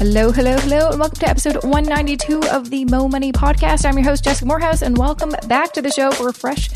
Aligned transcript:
Hello, 0.00 0.32
hello, 0.32 0.56
hello, 0.56 0.88
and 0.88 0.98
welcome 0.98 1.18
to 1.18 1.28
episode 1.28 1.62
192 1.62 2.40
of 2.48 2.70
the 2.70 2.86
Mo 2.86 3.06
Money 3.06 3.32
Podcast. 3.32 3.84
I'm 3.84 3.98
your 3.98 4.04
host, 4.04 4.24
Jessica 4.24 4.46
Moorhouse, 4.46 4.80
and 4.80 4.96
welcome 4.96 5.34
back 5.46 5.74
to 5.74 5.82
the 5.82 5.90
show 5.90 6.10
for 6.10 6.30
a 6.30 6.32
fresh 6.32 6.70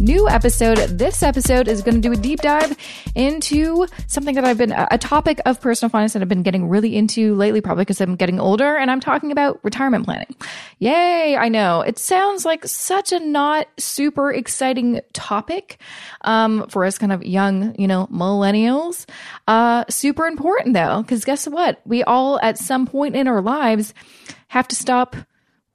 new 0.00 0.28
episode. 0.28 0.78
This 0.78 1.22
episode 1.22 1.68
is 1.68 1.82
going 1.82 1.94
to 1.94 2.00
do 2.00 2.12
a 2.12 2.16
deep 2.16 2.40
dive 2.40 2.76
into 3.14 3.86
something 4.06 4.34
that 4.34 4.44
I've 4.44 4.58
been 4.58 4.72
a 4.72 4.98
topic 4.98 5.40
of 5.44 5.60
personal 5.60 5.90
finance 5.90 6.14
that 6.14 6.22
I've 6.22 6.28
been 6.28 6.42
getting 6.42 6.68
really 6.68 6.96
into 6.96 7.34
lately, 7.34 7.60
probably 7.60 7.82
because 7.82 8.00
I'm 8.00 8.16
getting 8.16 8.40
older, 8.40 8.76
and 8.76 8.90
I'm 8.90 9.00
talking 9.00 9.30
about 9.30 9.60
retirement 9.62 10.06
planning. 10.06 10.34
Yay, 10.78 11.36
I 11.36 11.48
know. 11.48 11.82
It 11.82 11.98
sounds 11.98 12.44
like 12.44 12.66
such 12.66 13.12
a 13.12 13.20
not 13.20 13.68
super 13.78 14.32
exciting 14.32 15.00
topic 15.12 15.78
um, 16.22 16.66
for 16.68 16.84
us 16.84 16.96
kind 16.98 17.12
of 17.12 17.22
young, 17.22 17.74
you 17.78 17.86
know, 17.86 18.08
millennials. 18.10 19.06
Uh, 19.46 19.84
super 19.88 20.26
important 20.26 20.74
though, 20.74 21.02
because 21.02 21.24
guess 21.24 21.46
what? 21.46 21.80
We 21.84 22.02
all 22.02 22.40
at 22.40 22.56
some 22.56 22.86
point 22.86 23.16
in 23.16 23.28
our 23.28 23.42
lives 23.42 23.92
have 24.48 24.66
to 24.68 24.76
stop 24.76 25.14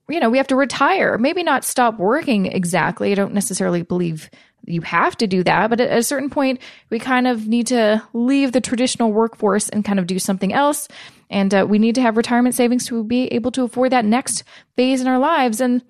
you 0.09 0.20
know, 0.20 0.30
we 0.30 0.38
have 0.38 0.48
to 0.48 0.55
retire. 0.55 1.18
Maybe 1.18 1.44
not 1.44 1.64
stop 1.64 1.98
working 1.98 2.46
exactly. 2.46 3.12
I 3.12 3.16
don't 3.16 3.34
necessarily 3.34 3.82
believe 3.82 4.30
you 4.66 4.82
have 4.82 5.16
to 5.18 5.27
do 5.27 5.44
that, 5.44 5.70
but 5.70 5.80
at 5.80 5.98
a 5.98 6.04
certain 6.04 6.30
point, 6.30 6.59
we 6.90 7.00
kind 7.00 7.27
of 7.27 7.48
need 7.48 7.68
to 7.68 8.02
leave 8.13 8.52
the 8.52 8.62
traditional 8.62 9.12
workforce 9.12 9.70
and 9.70 9.86
kind 9.86 9.99
of 9.99 10.08
do 10.08 10.20
something 10.20 10.54
else. 10.54 10.88
And 11.30 11.54
uh, 11.54 11.66
we 11.68 11.80
need 11.80 11.96
to 11.96 12.02
have 12.02 12.18
retirement 12.18 12.55
savings 12.55 12.88
to 12.88 13.04
be 13.04 13.27
able 13.27 13.52
to 13.52 13.63
afford 13.63 13.91
that 13.91 14.05
next 14.05 14.44
phase 14.76 15.02
in 15.02 15.08
our 15.08 15.20
lives. 15.20 15.62
And 15.62 15.84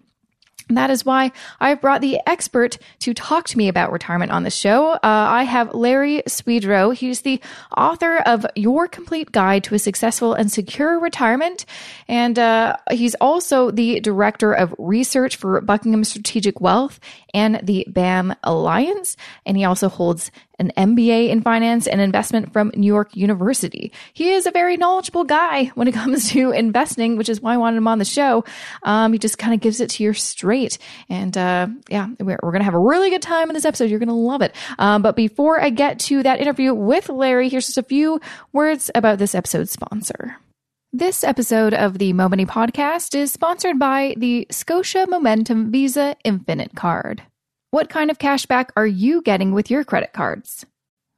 that 0.70 0.90
is 0.90 1.05
why 1.05 1.32
I've 1.60 1.82
brought 1.82 2.02
the 2.02 2.20
expert 2.26 2.78
to 3.00 3.14
talk 3.14 3.46
to 3.50 3.58
me 3.58 3.68
about 3.68 3.92
retirement 3.92 4.32
on 4.32 4.44
the 4.44 4.50
show. 4.50 4.94
Uh, 4.94 5.00
I 5.04 5.44
have 5.44 5.73
Larry 5.73 6.23
Swedroe. 6.28 6.96
He's 6.96 7.22
the 7.22 7.40
author 7.78 8.18
of 8.18 8.46
Your 8.56 8.88
Complete 8.88 9.32
Guide 9.32 9.64
to 9.66 9.76
a 9.76 9.80
Successful 9.80 10.34
and 10.34 10.52
Secure 10.52 11.00
Retirement. 11.00 11.66
And 12.08 12.40
uh, 12.40 12.78
he's 12.92 13.16
also 13.16 13.70
the 13.70 14.00
director 14.00 14.54
of 14.54 14.73
research 14.78 15.36
for 15.36 15.62
Buckingham 15.62 16.04
Strategic 16.04 16.59
Wealth 16.59 17.00
and 17.34 17.59
the 17.61 17.86
BAM 17.88 18.36
Alliance. 18.44 19.17
And 19.45 19.58
he 19.58 19.66
also 19.66 19.89
holds 19.89 20.32
an 20.59 20.72
MBA 20.78 21.30
in 21.30 21.42
finance 21.42 21.88
and 21.88 22.02
investment 22.02 22.53
from 22.53 22.72
New 22.75 22.88
York 22.88 23.16
University. 23.16 23.92
He 24.14 24.31
is 24.31 24.45
a 24.45 24.52
very 24.52 24.78
knowledgeable 24.78 25.23
guy 25.23 25.66
when 25.75 25.88
it 25.88 25.94
comes 25.94 26.30
to 26.31 26.52
investing, 26.52 27.17
which 27.17 27.30
is 27.30 27.42
why 27.42 27.53
I 27.53 27.58
wanted 27.58 27.78
him 27.78 27.88
on 27.88 28.00
the 28.00 28.06
show. 28.06 28.44
Um, 28.83 29.14
he 29.14 29.20
just 29.20 29.38
kind 29.38 29.53
of 29.53 29.59
gives 29.59 29.81
it 29.81 29.89
to 29.92 30.03
you 30.03 30.14
straight. 30.14 30.78
And 31.09 31.38
uh, 31.38 31.67
yeah, 31.89 32.08
we're, 32.20 32.39
we're 32.42 32.52
going 32.52 32.61
to 32.61 32.66
have 32.66 32.73
a 32.73 32.80
really 32.80 33.09
good 33.09 33.22
time 33.22 33.50
in 33.50 33.53
this 33.53 33.66
episode. 33.66 33.89
You're 33.89 34.00
going 34.00 34.08
to 34.09 34.14
love 34.14 34.42
it. 34.42 34.56
Um, 34.80 35.02
but 35.02 35.16
before 35.16 35.61
I 35.61 35.70
get 35.70 36.00
to 36.00 36.23
that 36.23 36.39
interview 36.39 36.73
with 36.73 37.09
Larry, 37.09 37.50
here's 37.50 37.66
just 37.66 37.78
a 37.78 37.83
few 37.83 38.20
words 38.53 38.92
about 38.95 39.20
this 39.20 39.36
episode's 39.36 39.72
sponsor. 39.72 40.38
This 40.94 41.26
episode 41.26 41.73
of 41.73 41.98
the 41.98 42.14
Mo 42.14 42.30
Money 42.30 42.45
podcast 42.45 43.16
is 43.16 43.33
sponsored 43.33 43.78
by 43.78 44.16
the 44.17 44.48
Scotia 44.50 45.06
Momentum 45.09 45.70
Visa 45.70 46.16
Infinite 46.23 46.73
Card. 46.73 47.22
What 47.76 47.90
kind 47.90 48.09
of 48.09 48.20
cashback 48.20 48.70
are 48.78 48.88
you 48.88 49.22
getting 49.22 49.52
with 49.52 49.70
your 49.70 49.84
credit 49.84 50.14
cards? 50.14 50.66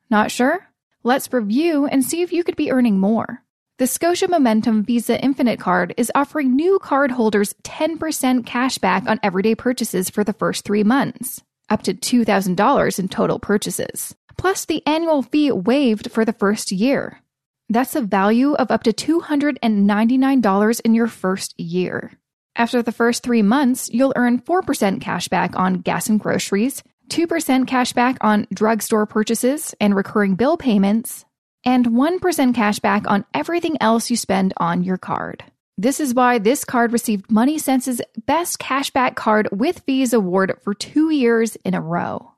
Not 0.10 0.32
sure? 0.32 0.68
Let's 1.04 1.32
review 1.32 1.86
and 1.86 2.04
see 2.04 2.24
if 2.24 2.34
you 2.34 2.44
could 2.44 2.56
be 2.56 2.72
earning 2.72 2.98
more. 2.98 3.44
The 3.78 3.86
Scotia 3.86 4.28
Momentum 4.28 4.84
Visa 4.84 5.24
Infinite 5.24 5.60
Card 5.60 5.94
is 5.98 6.12
offering 6.16 6.56
new 6.56 6.80
cardholders 6.82 7.54
10% 7.62 8.46
cashback 8.46 9.08
on 9.08 9.20
everyday 9.22 9.54
purchases 9.54 10.10
for 10.10 10.24
the 10.24 10.34
first 10.34 10.66
three 10.66 10.84
months, 10.84 11.44
up 11.70 11.84
to 11.84 11.94
$2,000 11.94 12.98
in 12.98 13.08
total 13.08 13.38
purchases, 13.38 14.16
plus 14.36 14.66
the 14.66 14.82
annual 14.88 15.22
fee 15.22 15.52
waived 15.52 16.12
for 16.12 16.26
the 16.26 16.34
first 16.34 16.72
year. 16.72 17.22
That's 17.70 17.96
a 17.96 18.02
value 18.02 18.56
of 18.56 18.72
up 18.72 18.82
to 18.82 18.94
$299 18.94 20.82
in 20.84 20.96
your 20.96 21.08
first 21.08 21.60
year. 21.60 22.14
After 22.58 22.82
the 22.82 22.92
first 22.92 23.22
three 23.22 23.44
months, 23.44 23.88
you'll 23.94 24.14
earn 24.16 24.40
4% 24.40 25.00
cash 25.00 25.28
back 25.28 25.56
on 25.56 25.76
gas 25.76 26.10
and 26.10 26.20
groceries, 26.20 26.82
2% 27.10 27.68
cash 27.68 27.94
back 27.94 28.18
on 28.22 28.48
drugstore 28.52 29.06
purchases 29.06 29.76
and 29.80 29.96
recurring 29.96 30.34
bill 30.34 30.58
payments, 30.58 31.24
and 31.64 31.86
1% 31.86 32.56
cash 32.56 32.80
back 32.80 33.04
on 33.08 33.26
everything 33.32 33.78
else 33.80 34.10
you 34.10 34.18
spend 34.18 34.56
on 34.58 34.84
your 34.84 34.98
card. 34.98 35.44
This 35.78 36.00
is 36.00 36.16
why 36.16 36.40
this 36.40 36.66
card 36.66 36.92
received 36.92 37.28
MoneySense's 37.28 38.02
Best 38.26 38.58
Cashback 38.58 39.16
Card 39.16 39.48
with 39.52 39.84
Fees 39.86 40.12
award 40.12 40.58
for 40.64 40.74
two 40.74 41.12
years 41.12 41.56
in 41.58 41.76
a 41.76 41.82
row. 41.82 42.32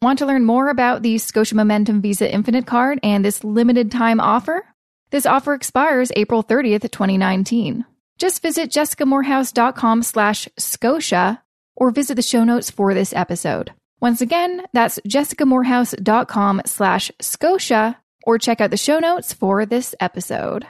Want 0.00 0.18
to 0.20 0.26
learn 0.26 0.46
more 0.46 0.70
about 0.70 1.02
the 1.02 1.18
Scotia 1.18 1.54
Momentum 1.54 2.00
Visa 2.00 2.32
Infinite 2.32 2.64
Card 2.64 2.98
and 3.02 3.22
this 3.22 3.44
limited 3.44 3.92
time 3.92 4.20
offer? 4.20 4.64
This 5.10 5.26
offer 5.26 5.52
expires 5.52 6.10
April 6.16 6.42
30th, 6.42 6.90
2019. 6.90 7.84
Just 8.20 8.42
visit 8.42 8.70
jessicamoorhouse.com 8.70 10.02
slash 10.02 10.46
Scotia 10.58 11.42
or 11.74 11.90
visit 11.90 12.16
the 12.16 12.22
show 12.22 12.44
notes 12.44 12.70
for 12.70 12.92
this 12.92 13.14
episode. 13.14 13.72
Once 13.98 14.20
again, 14.20 14.62
that's 14.74 14.98
jessicamoorhouse.com 15.08 16.60
slash 16.66 17.10
Scotia 17.20 17.98
or 18.26 18.38
check 18.38 18.60
out 18.60 18.70
the 18.70 18.76
show 18.76 18.98
notes 18.98 19.32
for 19.32 19.64
this 19.64 19.94
episode. 20.00 20.66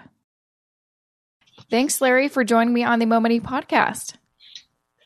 Thanks, 1.69 2.01
Larry, 2.01 2.29
for 2.29 2.45
joining 2.45 2.73
me 2.73 2.85
on 2.85 3.01
the 3.01 3.07
Mo 3.07 3.19
Money 3.19 3.41
podcast. 3.41 4.15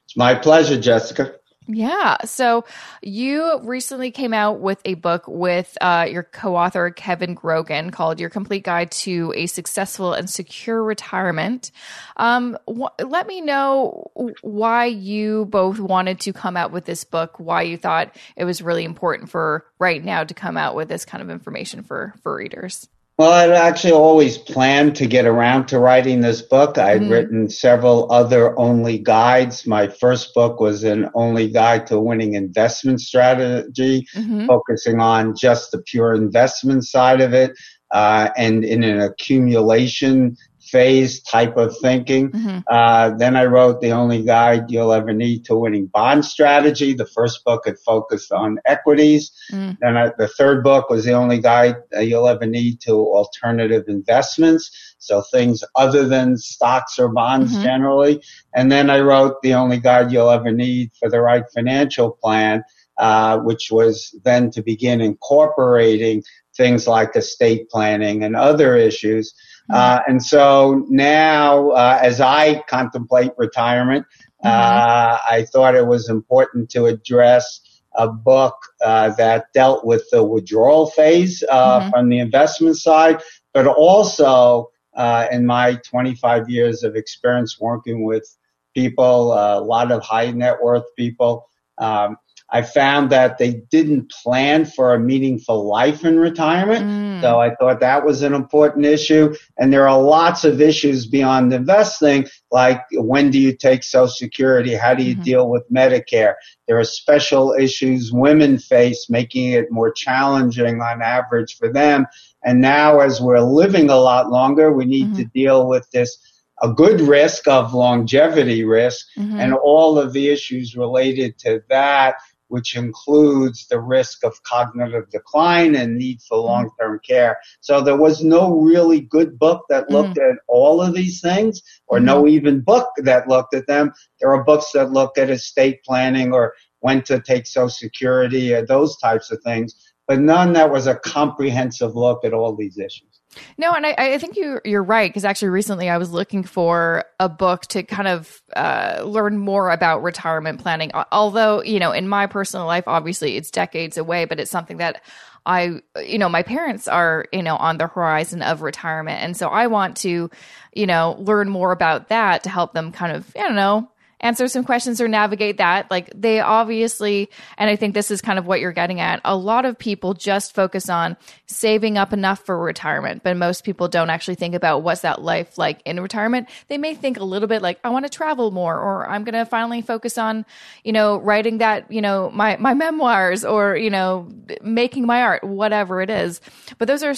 It's 0.04 0.16
my 0.16 0.34
pleasure, 0.34 0.78
Jessica. 0.78 1.36
Yeah. 1.66 2.18
So 2.26 2.64
you 3.00 3.58
recently 3.62 4.10
came 4.10 4.34
out 4.34 4.60
with 4.60 4.80
a 4.84 4.94
book 4.94 5.24
with 5.26 5.78
uh, 5.80 6.06
your 6.10 6.22
co 6.22 6.56
author, 6.56 6.90
Kevin 6.90 7.32
Grogan, 7.32 7.90
called 7.90 8.20
Your 8.20 8.28
Complete 8.28 8.64
Guide 8.64 8.90
to 8.90 9.32
a 9.34 9.46
Successful 9.46 10.12
and 10.12 10.28
Secure 10.28 10.82
Retirement. 10.82 11.70
Um, 12.18 12.58
wh- 12.68 12.92
let 13.02 13.26
me 13.26 13.40
know 13.40 14.10
why 14.42 14.84
you 14.86 15.46
both 15.46 15.78
wanted 15.78 16.20
to 16.20 16.34
come 16.34 16.58
out 16.58 16.70
with 16.70 16.84
this 16.84 17.04
book, 17.04 17.40
why 17.40 17.62
you 17.62 17.78
thought 17.78 18.14
it 18.36 18.44
was 18.44 18.60
really 18.60 18.84
important 18.84 19.30
for 19.30 19.64
right 19.78 20.04
now 20.04 20.22
to 20.22 20.34
come 20.34 20.58
out 20.58 20.74
with 20.74 20.88
this 20.88 21.06
kind 21.06 21.22
of 21.22 21.30
information 21.30 21.82
for, 21.82 22.14
for 22.22 22.36
readers. 22.36 22.88
Well, 23.16 23.30
I'd 23.30 23.52
actually 23.52 23.92
always 23.92 24.38
planned 24.38 24.96
to 24.96 25.06
get 25.06 25.24
around 25.24 25.66
to 25.66 25.78
writing 25.78 26.20
this 26.20 26.42
book. 26.42 26.78
I'd 26.78 27.02
mm-hmm. 27.02 27.12
written 27.12 27.48
several 27.48 28.10
other 28.10 28.58
only 28.58 28.98
guides. 28.98 29.68
My 29.68 29.86
first 29.86 30.34
book 30.34 30.58
was 30.58 30.82
an 30.82 31.08
only 31.14 31.48
guide 31.48 31.86
to 31.88 32.00
winning 32.00 32.34
investment 32.34 33.00
strategy, 33.00 34.04
mm-hmm. 34.16 34.46
focusing 34.46 35.00
on 35.00 35.36
just 35.36 35.70
the 35.70 35.80
pure 35.82 36.14
investment 36.14 36.84
side 36.84 37.20
of 37.20 37.32
it. 37.32 37.52
Uh, 37.92 38.30
and 38.36 38.64
in 38.64 38.82
an 38.82 38.98
accumulation 38.98 40.36
phase 40.74 41.22
type 41.22 41.56
of 41.56 41.72
thinking. 41.80 42.32
Mm-hmm. 42.32 42.58
Uh, 42.68 43.10
then 43.16 43.36
I 43.36 43.44
wrote 43.44 43.80
The 43.80 43.92
Only 43.92 44.24
Guide 44.24 44.72
You'll 44.72 44.92
Ever 44.92 45.12
Need 45.12 45.44
to 45.44 45.54
Winning 45.56 45.86
Bond 45.86 46.24
Strategy. 46.24 46.94
The 46.94 47.06
first 47.06 47.44
book 47.44 47.62
had 47.66 47.78
focused 47.78 48.32
on 48.32 48.58
equities. 48.64 49.30
Mm. 49.52 49.78
Then 49.80 49.96
I, 49.96 50.10
the 50.18 50.26
third 50.26 50.64
book 50.64 50.90
was 50.90 51.04
The 51.04 51.12
Only 51.12 51.38
Guide 51.38 51.76
You'll 52.00 52.26
Ever 52.26 52.46
Need 52.46 52.80
to 52.86 52.90
Alternative 52.90 53.84
Investments. 53.86 54.96
So 54.98 55.22
things 55.22 55.62
other 55.76 56.08
than 56.08 56.36
stocks 56.36 56.98
or 56.98 57.08
bonds 57.08 57.52
mm-hmm. 57.52 57.62
generally. 57.62 58.20
And 58.52 58.72
then 58.72 58.90
I 58.90 58.98
wrote 58.98 59.42
The 59.42 59.54
Only 59.54 59.78
Guide 59.78 60.10
You'll 60.10 60.30
Ever 60.30 60.50
Need 60.50 60.90
for 60.98 61.08
the 61.08 61.20
Right 61.20 61.44
Financial 61.54 62.10
Plan. 62.10 62.64
Uh, 62.96 63.38
which 63.38 63.72
was 63.72 64.14
then 64.22 64.52
to 64.52 64.62
begin 64.62 65.00
incorporating 65.00 66.22
things 66.56 66.86
like 66.86 67.16
estate 67.16 67.68
planning 67.68 68.22
and 68.22 68.36
other 68.36 68.76
issues. 68.76 69.34
Mm-hmm. 69.70 69.74
Uh, 69.74 70.00
and 70.08 70.22
so 70.22 70.84
now, 70.88 71.70
uh, 71.70 71.98
as 72.02 72.20
I 72.20 72.62
contemplate 72.68 73.32
retirement, 73.38 74.06
mm-hmm. 74.44 74.48
uh, 74.48 75.18
I 75.28 75.46
thought 75.52 75.74
it 75.74 75.86
was 75.86 76.08
important 76.08 76.70
to 76.70 76.86
address 76.86 77.60
a 77.96 78.08
book 78.08 78.56
uh, 78.84 79.10
that 79.10 79.46
dealt 79.54 79.86
with 79.86 80.04
the 80.10 80.22
withdrawal 80.22 80.90
phase 80.90 81.42
uh, 81.48 81.80
mm-hmm. 81.80 81.90
from 81.90 82.08
the 82.08 82.18
investment 82.18 82.76
side, 82.76 83.22
but 83.52 83.66
also 83.66 84.70
uh, 84.94 85.26
in 85.30 85.46
my 85.46 85.76
25 85.84 86.48
years 86.50 86.82
of 86.82 86.96
experience 86.96 87.58
working 87.60 88.04
with 88.04 88.36
people, 88.74 89.32
a 89.32 89.60
lot 89.60 89.92
of 89.92 90.02
high 90.02 90.30
net 90.32 90.56
worth 90.62 90.84
people, 90.96 91.48
um, 91.78 92.16
I 92.54 92.62
found 92.62 93.10
that 93.10 93.36
they 93.38 93.62
didn't 93.72 94.12
plan 94.12 94.64
for 94.64 94.94
a 94.94 94.98
meaningful 95.00 95.66
life 95.66 96.04
in 96.04 96.20
retirement. 96.20 96.84
Mm. 96.84 97.20
So 97.20 97.40
I 97.40 97.52
thought 97.56 97.80
that 97.80 98.06
was 98.06 98.22
an 98.22 98.32
important 98.32 98.86
issue. 98.86 99.34
And 99.58 99.72
there 99.72 99.88
are 99.88 100.00
lots 100.00 100.44
of 100.44 100.60
issues 100.60 101.04
beyond 101.04 101.52
investing, 101.52 102.28
like 102.52 102.80
when 102.92 103.32
do 103.32 103.40
you 103.40 103.56
take 103.56 103.82
Social 103.82 104.06
Security? 104.06 104.72
How 104.72 104.94
do 104.94 105.02
you 105.02 105.14
mm-hmm. 105.14 105.24
deal 105.24 105.50
with 105.50 105.68
Medicare? 105.68 106.34
There 106.68 106.78
are 106.78 106.84
special 106.84 107.54
issues 107.58 108.12
women 108.12 108.60
face, 108.60 109.10
making 109.10 109.50
it 109.50 109.72
more 109.72 109.90
challenging 109.90 110.80
on 110.80 111.02
average 111.02 111.56
for 111.56 111.72
them. 111.72 112.06
And 112.44 112.60
now 112.60 113.00
as 113.00 113.20
we're 113.20 113.40
living 113.40 113.90
a 113.90 113.96
lot 113.96 114.30
longer, 114.30 114.72
we 114.72 114.84
need 114.84 115.06
mm-hmm. 115.06 115.16
to 115.16 115.24
deal 115.24 115.66
with 115.66 115.90
this 115.90 116.16
a 116.62 116.72
good 116.72 117.00
risk 117.00 117.48
of 117.48 117.74
longevity 117.74 118.64
risk 118.64 119.06
mm-hmm. 119.18 119.40
and 119.40 119.54
all 119.54 119.98
of 119.98 120.12
the 120.12 120.28
issues 120.28 120.76
related 120.76 121.36
to 121.36 121.60
that 121.68 122.14
which 122.48 122.76
includes 122.76 123.66
the 123.68 123.80
risk 123.80 124.24
of 124.24 124.42
cognitive 124.42 125.08
decline 125.10 125.74
and 125.74 125.96
need 125.96 126.20
for 126.22 126.38
Mm-hmm. 126.38 126.46
long 126.46 126.70
term 126.80 127.00
care. 127.06 127.38
So 127.60 127.80
there 127.80 127.96
was 127.96 128.22
no 128.22 128.60
really 128.60 129.00
good 129.00 129.38
book 129.38 129.64
that 129.68 129.90
looked 129.90 130.18
at 130.18 130.36
all 130.48 130.80
of 130.80 130.94
these 130.94 131.20
things, 131.20 131.62
or 131.86 132.00
no 132.00 132.26
even 132.26 132.60
book 132.60 132.88
that 132.98 133.28
looked 133.28 133.54
at 133.54 133.66
them. 133.66 133.92
There 134.20 134.32
are 134.32 134.44
books 134.44 134.72
that 134.72 134.90
look 134.90 135.18
at 135.18 135.30
estate 135.30 135.82
planning 135.84 136.32
or 136.32 136.54
when 136.80 137.02
to 137.02 137.20
take 137.20 137.46
Social 137.46 137.68
Security 137.70 138.52
or 138.54 138.64
those 138.66 138.98
types 138.98 139.30
of 139.30 139.40
things, 139.42 139.93
but 140.06 140.20
none 140.20 140.52
that 140.52 140.70
was 140.70 140.86
a 140.86 140.96
comprehensive 140.96 141.96
look 141.96 142.24
at 142.24 142.32
all 142.32 142.54
these 142.54 142.78
issues. 142.78 143.20
No, 143.58 143.72
and 143.72 143.86
I, 143.86 143.94
I 143.98 144.18
think 144.18 144.36
you 144.36 144.60
you're 144.64 144.82
right 144.82 145.10
because 145.10 145.24
actually 145.24 145.48
recently 145.48 145.88
I 145.88 145.98
was 145.98 146.10
looking 146.10 146.44
for 146.44 147.04
a 147.18 147.28
book 147.28 147.62
to 147.66 147.82
kind 147.82 148.08
of 148.08 148.42
uh, 148.54 149.02
learn 149.04 149.38
more 149.38 149.70
about 149.70 150.02
retirement 150.02 150.60
planning. 150.60 150.92
Although 151.10 151.62
you 151.62 151.80
know, 151.80 151.92
in 151.92 152.08
my 152.08 152.26
personal 152.26 152.66
life, 152.66 152.84
obviously 152.86 153.36
it's 153.36 153.50
decades 153.50 153.96
away, 153.96 154.24
but 154.24 154.38
it's 154.38 154.50
something 154.50 154.76
that 154.76 155.02
I 155.46 155.80
you 156.02 156.18
know 156.18 156.28
my 156.28 156.42
parents 156.42 156.86
are 156.88 157.26
you 157.32 157.42
know 157.42 157.56
on 157.56 157.78
the 157.78 157.86
horizon 157.86 158.42
of 158.42 158.62
retirement, 158.62 159.22
and 159.22 159.36
so 159.36 159.48
I 159.48 159.66
want 159.66 159.96
to 159.98 160.30
you 160.72 160.86
know 160.86 161.16
learn 161.18 161.48
more 161.48 161.72
about 161.72 162.08
that 162.08 162.44
to 162.44 162.50
help 162.50 162.72
them 162.72 162.92
kind 162.92 163.12
of 163.16 163.30
I 163.36 163.40
don't 163.40 163.56
know 163.56 163.90
answer 164.24 164.48
some 164.48 164.64
questions 164.64 165.00
or 165.00 165.06
navigate 165.06 165.58
that. 165.58 165.90
Like 165.90 166.10
they 166.14 166.40
obviously, 166.40 167.28
and 167.58 167.68
I 167.68 167.76
think 167.76 167.92
this 167.94 168.10
is 168.10 168.22
kind 168.22 168.38
of 168.38 168.46
what 168.46 168.58
you're 168.58 168.72
getting 168.72 168.98
at. 168.98 169.20
A 169.24 169.36
lot 169.36 169.66
of 169.66 169.78
people 169.78 170.14
just 170.14 170.54
focus 170.54 170.88
on 170.88 171.16
saving 171.46 171.98
up 171.98 172.12
enough 172.12 172.40
for 172.40 172.58
retirement, 172.58 173.22
but 173.22 173.36
most 173.36 173.64
people 173.64 173.86
don't 173.86 174.08
actually 174.08 174.36
think 174.36 174.54
about 174.54 174.82
what's 174.82 175.02
that 175.02 175.20
life 175.20 175.58
like 175.58 175.82
in 175.84 176.00
retirement. 176.00 176.48
They 176.68 176.78
may 176.78 176.94
think 176.94 177.18
a 177.18 177.24
little 177.24 177.46
bit 177.46 177.60
like, 177.60 177.78
I 177.84 177.90
want 177.90 178.06
to 178.06 178.10
travel 178.10 178.50
more, 178.50 178.74
or 178.74 179.06
I'm 179.06 179.24
going 179.24 179.34
to 179.34 179.44
finally 179.44 179.82
focus 179.82 180.16
on, 180.16 180.46
you 180.82 180.92
know, 180.92 181.18
writing 181.18 181.58
that, 181.58 181.92
you 181.92 182.00
know, 182.00 182.30
my, 182.30 182.56
my 182.56 182.72
memoirs 182.72 183.44
or, 183.44 183.76
you 183.76 183.90
know, 183.90 184.28
making 184.62 185.04
my 185.04 185.20
art, 185.20 185.44
whatever 185.44 186.00
it 186.00 186.08
is. 186.08 186.40
But 186.78 186.88
those 186.88 187.02
are 187.02 187.14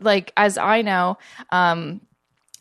like, 0.00 0.32
as 0.36 0.58
I 0.58 0.82
know, 0.82 1.18
um, 1.50 2.00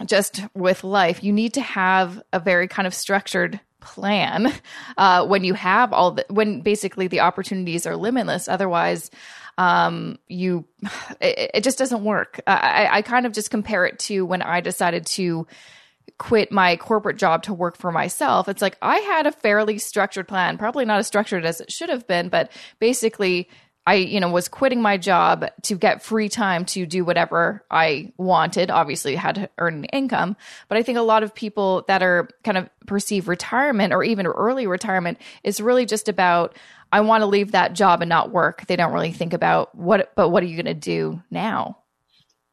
just 0.06 0.42
with 0.54 0.84
life, 0.84 1.24
you 1.24 1.34
need 1.34 1.56
to 1.56 1.62
have 1.62 2.22
a 2.32 2.40
very 2.40 2.68
kind 2.68 2.86
of 2.86 2.94
structured 2.94 3.60
plan 3.88 4.54
uh, 4.98 5.25
when 5.25 5.44
you 5.44 5.54
have 5.54 5.94
all 5.94 6.12
the 6.12 6.25
when 6.30 6.62
basically 6.62 7.07
the 7.07 7.22
opportunities 7.22 7.88
are 7.88 7.95
limitless. 7.95 8.48
Otherwise, 8.48 9.10
um, 9.57 10.19
you 10.28 10.66
it, 11.22 11.51
it 11.56 11.63
just 11.63 11.78
doesn't 11.78 12.04
work. 12.04 12.39
I, 12.45 12.54
I- 12.54 12.95
I 12.98 13.01
kind 13.01 13.25
of 13.25 13.31
just 13.34 13.50
compare 13.50 13.86
it 13.86 13.98
to 14.00 14.25
when 14.25 14.42
I 14.42 14.62
decided 14.62 15.06
to 15.18 15.48
quit 16.18 16.51
my 16.51 16.75
corporate 16.78 17.18
job 17.18 17.44
to 17.44 17.54
work 17.54 17.78
for 17.78 17.92
myself. 17.92 18.48
It's 18.50 18.62
like 18.62 18.78
I 18.81 18.98
had 19.00 19.28
a 19.28 19.31
fairly 19.31 19.78
structured 19.78 20.28
plan, 20.28 20.57
probably 20.57 20.86
not 20.86 21.00
as 21.00 21.07
structured 21.07 21.45
as 21.45 21.62
it 21.62 21.72
should 21.72 21.89
have 21.89 22.07
been, 22.07 22.30
but 22.30 22.51
basically 22.80 23.50
I, 23.88 23.95
you 23.95 24.19
know, 24.19 24.30
was 24.30 24.50
quitting 24.50 24.81
my 24.81 24.98
job 24.98 25.45
to 25.62 25.75
get 25.75 26.04
free 26.04 26.28
time 26.28 26.66
to 26.66 26.86
do 26.86 27.06
whatever 27.06 27.63
I 27.72 28.12
wanted. 28.18 28.69
Obviously, 28.69 29.16
had 29.16 29.36
to 29.36 29.50
earn 29.57 29.75
an 29.75 29.86
income, 29.86 30.36
but 30.68 30.78
I 30.78 30.84
think 30.84 30.98
a 30.98 31.04
lot 31.04 31.24
of 31.24 31.34
people 31.34 31.86
that 31.88 32.04
are 32.04 32.28
kind 32.44 32.57
of 32.57 32.69
perceive 32.86 33.30
retirement 33.30 33.94
or 33.94 34.04
even 34.04 34.28
early 34.28 34.68
retirement 34.68 35.19
is 35.42 35.62
really 35.62 35.86
just 35.86 36.10
about 36.10 36.57
I 36.92 37.00
want 37.00 37.22
to 37.22 37.28
leave 37.28 37.54
that 37.54 37.74
job 37.74 38.01
and 38.01 38.10
not 38.10 38.30
work. 38.30 38.68
They 38.68 38.75
don't 38.75 38.92
really 38.92 39.13
think 39.13 39.31
about 39.31 39.74
what, 39.74 40.13
but 40.16 40.30
what 40.30 40.44
are 40.44 40.48
you 40.48 40.62
going 40.62 40.66
to 40.66 40.74
do 40.74 41.22
now? 41.31 41.78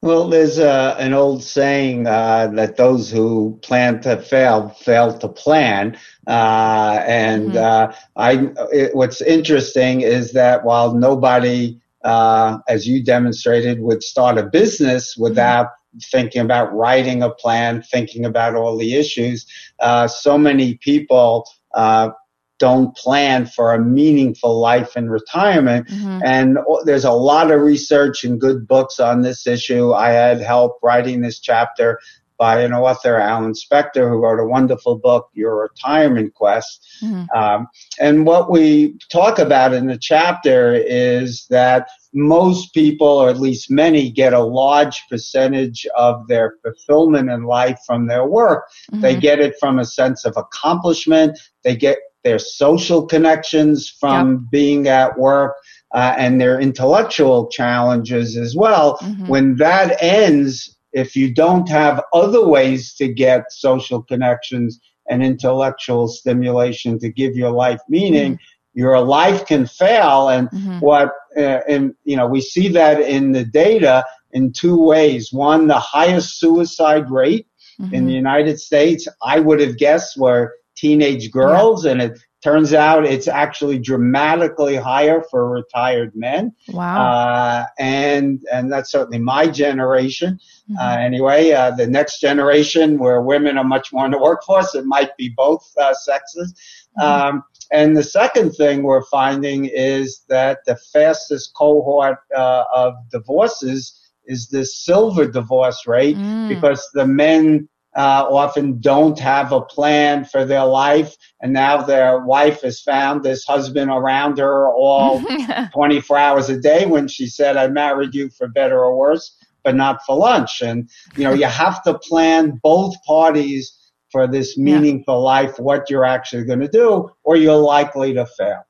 Well, 0.04 0.28
there's 0.28 0.58
uh, 0.58 0.96
an 0.98 1.14
old 1.14 1.42
saying 1.42 2.06
uh, 2.06 2.48
that 2.56 2.76
those 2.76 3.10
who 3.10 3.58
plan 3.62 4.02
to 4.02 4.18
fail 4.20 4.68
fail 4.68 5.16
to 5.16 5.28
plan, 5.28 5.96
uh, 6.26 7.00
and 7.06 7.54
Mhm. 7.54 7.56
uh, 7.56 7.92
I. 8.14 8.48
It, 8.70 8.94
what's 8.94 9.22
interesting 9.22 10.02
is 10.02 10.32
that 10.34 10.62
while 10.62 10.92
nobody, 10.94 11.78
uh, 12.04 12.58
as 12.68 12.86
you 12.86 13.02
demonstrated, 13.02 13.80
would 13.80 14.02
start 14.02 14.36
a 14.36 14.42
business 14.42 15.16
without 15.16 15.68
thinking 16.12 16.42
about 16.42 16.74
writing 16.74 17.22
a 17.22 17.30
plan, 17.30 17.82
thinking 17.82 18.26
about 18.26 18.54
all 18.56 18.76
the 18.76 18.94
issues, 18.96 19.46
uh, 19.80 20.06
so 20.06 20.36
many 20.36 20.74
people 20.82 21.46
uh, 21.74 22.10
don't 22.58 22.96
plan 22.96 23.46
for 23.46 23.74
a 23.74 23.80
meaningful 23.80 24.60
life 24.60 24.96
in 24.96 25.10
retirement. 25.10 25.88
Mhm. 25.88 26.22
And 26.24 26.58
there's 26.84 27.04
a 27.04 27.12
lot 27.12 27.50
of 27.50 27.60
research 27.60 28.24
and 28.24 28.40
good 28.40 28.66
books 28.66 29.00
on 29.00 29.22
this 29.22 29.46
issue. 29.46 29.92
I 29.92 30.10
had 30.10 30.40
help 30.40 30.78
writing 30.82 31.20
this 31.20 31.40
chapter 31.40 31.98
by 32.36 32.60
an 32.62 32.72
author, 32.72 33.16
Alan 33.16 33.52
Spector, 33.52 34.08
who 34.08 34.16
wrote 34.18 34.40
a 34.40 34.46
wonderful 34.46 34.96
book, 34.98 35.28
Your 35.34 35.62
Retirement 35.62 36.34
Quest. 36.34 36.84
Mhm. 37.02 37.26
Um, 37.34 37.68
and 38.00 38.26
what 38.26 38.50
we 38.50 38.96
talk 39.10 39.38
about 39.38 39.72
in 39.72 39.86
the 39.86 39.98
chapter 39.98 40.74
is 40.74 41.46
that 41.50 41.86
most 42.12 42.74
people, 42.74 43.06
or 43.06 43.28
at 43.28 43.38
least 43.38 43.70
many, 43.70 44.10
get 44.10 44.32
a 44.32 44.42
large 44.42 45.00
percentage 45.08 45.86
of 45.96 46.26
their 46.26 46.54
fulfillment 46.62 47.30
in 47.30 47.44
life 47.44 47.78
from 47.86 48.08
their 48.08 48.26
work. 48.26 48.64
They 48.92 49.14
Mhm. 49.14 49.20
get 49.20 49.40
it 49.40 49.54
from 49.60 49.78
a 49.78 49.84
sense 49.84 50.24
of 50.24 50.36
accomplishment. 50.36 51.38
They 51.62 51.76
get 51.76 51.98
their 52.24 52.38
social 52.38 53.06
connections 53.06 53.88
from 54.00 54.48
being 54.50 54.88
at 54.88 55.16
work 55.18 55.54
uh, 55.94 56.14
and 56.18 56.40
their 56.40 56.60
intellectual 56.60 57.48
challenges 57.48 58.36
as 58.36 58.56
well. 58.56 58.98
Mhm. 59.02 59.28
When 59.28 59.56
that 59.56 60.02
ends, 60.02 60.76
if 60.92 61.14
you 61.14 61.32
don't 61.32 61.68
have 61.68 62.02
other 62.12 62.46
ways 62.46 62.94
to 62.94 63.08
get 63.08 63.44
social 63.50 64.02
connections 64.02 64.80
and 65.08 65.22
intellectual 65.22 66.08
stimulation 66.08 66.98
to 66.98 67.10
give 67.10 67.36
your 67.36 67.50
life 67.50 67.80
meaning, 67.88 68.38
your 68.72 69.00
life 69.00 69.46
can 69.46 69.66
fail. 69.66 70.28
And 70.28 70.48
Mhm. 70.52 70.80
what, 70.80 71.12
uh, 71.36 71.60
and 71.68 71.94
you 72.04 72.16
know, 72.16 72.26
we 72.26 72.40
see 72.40 72.68
that 72.68 73.00
in 73.00 73.32
the 73.32 73.44
data 73.44 74.04
in 74.32 74.52
two 74.52 74.82
ways. 74.82 75.32
One, 75.32 75.66
the 75.66 75.78
highest 75.78 76.40
suicide 76.40 77.10
rate 77.10 77.46
in 77.92 78.04
Mhm. 78.04 78.06
the 78.08 78.14
United 78.14 78.58
States, 78.58 79.06
I 79.22 79.40
would 79.40 79.60
have 79.60 79.76
guessed 79.76 80.18
were 80.18 80.52
teenage 80.76 81.30
girls, 81.30 81.84
and 81.84 82.00
it 82.02 82.18
turns 82.42 82.74
out 82.74 83.06
it's 83.06 83.26
actually 83.28 83.78
dramatically 83.78 84.76
higher 84.76 85.22
for 85.30 85.48
retired 85.48 86.12
men. 86.14 86.52
Wow. 86.68 87.06
Uh, 87.10 87.64
and 87.78 88.40
and 88.52 88.70
that's 88.70 88.90
certainly 88.92 89.18
my 89.18 89.46
generation. 89.46 90.38
Mhm. 90.70 90.76
Uh, 90.78 90.98
anyway, 91.00 91.52
uh, 91.52 91.70
the 91.70 91.86
next 91.86 92.20
generation 92.20 92.98
where 92.98 93.22
women 93.22 93.56
are 93.56 93.64
much 93.64 93.92
more 93.92 94.04
in 94.04 94.10
the 94.12 94.18
workforce, 94.18 94.74
it 94.74 94.84
might 94.84 95.16
be 95.16 95.32
both 95.36 95.64
uh, 95.80 95.94
sexes. 95.94 96.54
Mhm. 96.98 97.04
Um, 97.04 97.44
and 97.72 97.96
the 97.96 98.02
second 98.02 98.52
thing 98.52 98.82
we're 98.82 99.04
finding 99.06 99.64
is 99.66 100.22
that 100.28 100.58
the 100.66 100.76
fastest 100.92 101.52
cohort 101.56 102.18
uh, 102.36 102.64
of 102.74 102.94
divorces 103.10 104.00
is 104.26 104.48
this 104.48 104.76
silver 104.84 105.26
divorce 105.26 105.86
rate 105.86 106.16
Mm. 106.16 106.48
because 106.48 106.86
the 106.94 107.06
men 107.06 107.68
uh, 107.96 108.26
often 108.28 108.80
don't 108.80 109.18
have 109.18 109.52
a 109.52 109.60
plan 109.60 110.24
for 110.24 110.44
their 110.44 110.64
life, 110.64 111.14
and 111.40 111.52
now 111.52 111.82
their 111.82 112.20
wife 112.20 112.62
has 112.62 112.80
found 112.80 113.22
this 113.22 113.44
husband 113.44 113.90
around 113.90 114.38
her 114.38 114.68
all 114.68 115.22
24 115.74 116.18
hours 116.18 116.48
a 116.48 116.58
day 116.60 116.86
when 116.86 117.08
she 117.08 117.26
said, 117.26 117.56
I 117.56 117.68
married 117.68 118.14
you 118.14 118.30
for 118.30 118.48
better 118.48 118.78
or 118.84 118.96
worse, 118.96 119.36
but 119.62 119.74
not 119.74 120.00
for 120.06 120.16
lunch. 120.16 120.60
And, 120.62 120.88
you 121.16 121.24
know, 121.24 121.32
you 121.34 121.46
have 121.64 121.82
to 121.84 121.98
plan 121.98 122.60
both 122.62 122.94
parties 123.06 123.72
for 124.10 124.26
this 124.26 124.56
Yeah. 124.56 124.78
meaningful 124.78 125.20
life, 125.22 125.58
what 125.58 125.90
you're 125.90 126.04
actually 126.04 126.44
going 126.44 126.60
to 126.60 126.68
do, 126.68 127.10
or 127.24 127.36
you're 127.36 127.56
likely 127.56 128.14
to 128.14 128.26
fail. 128.26 128.62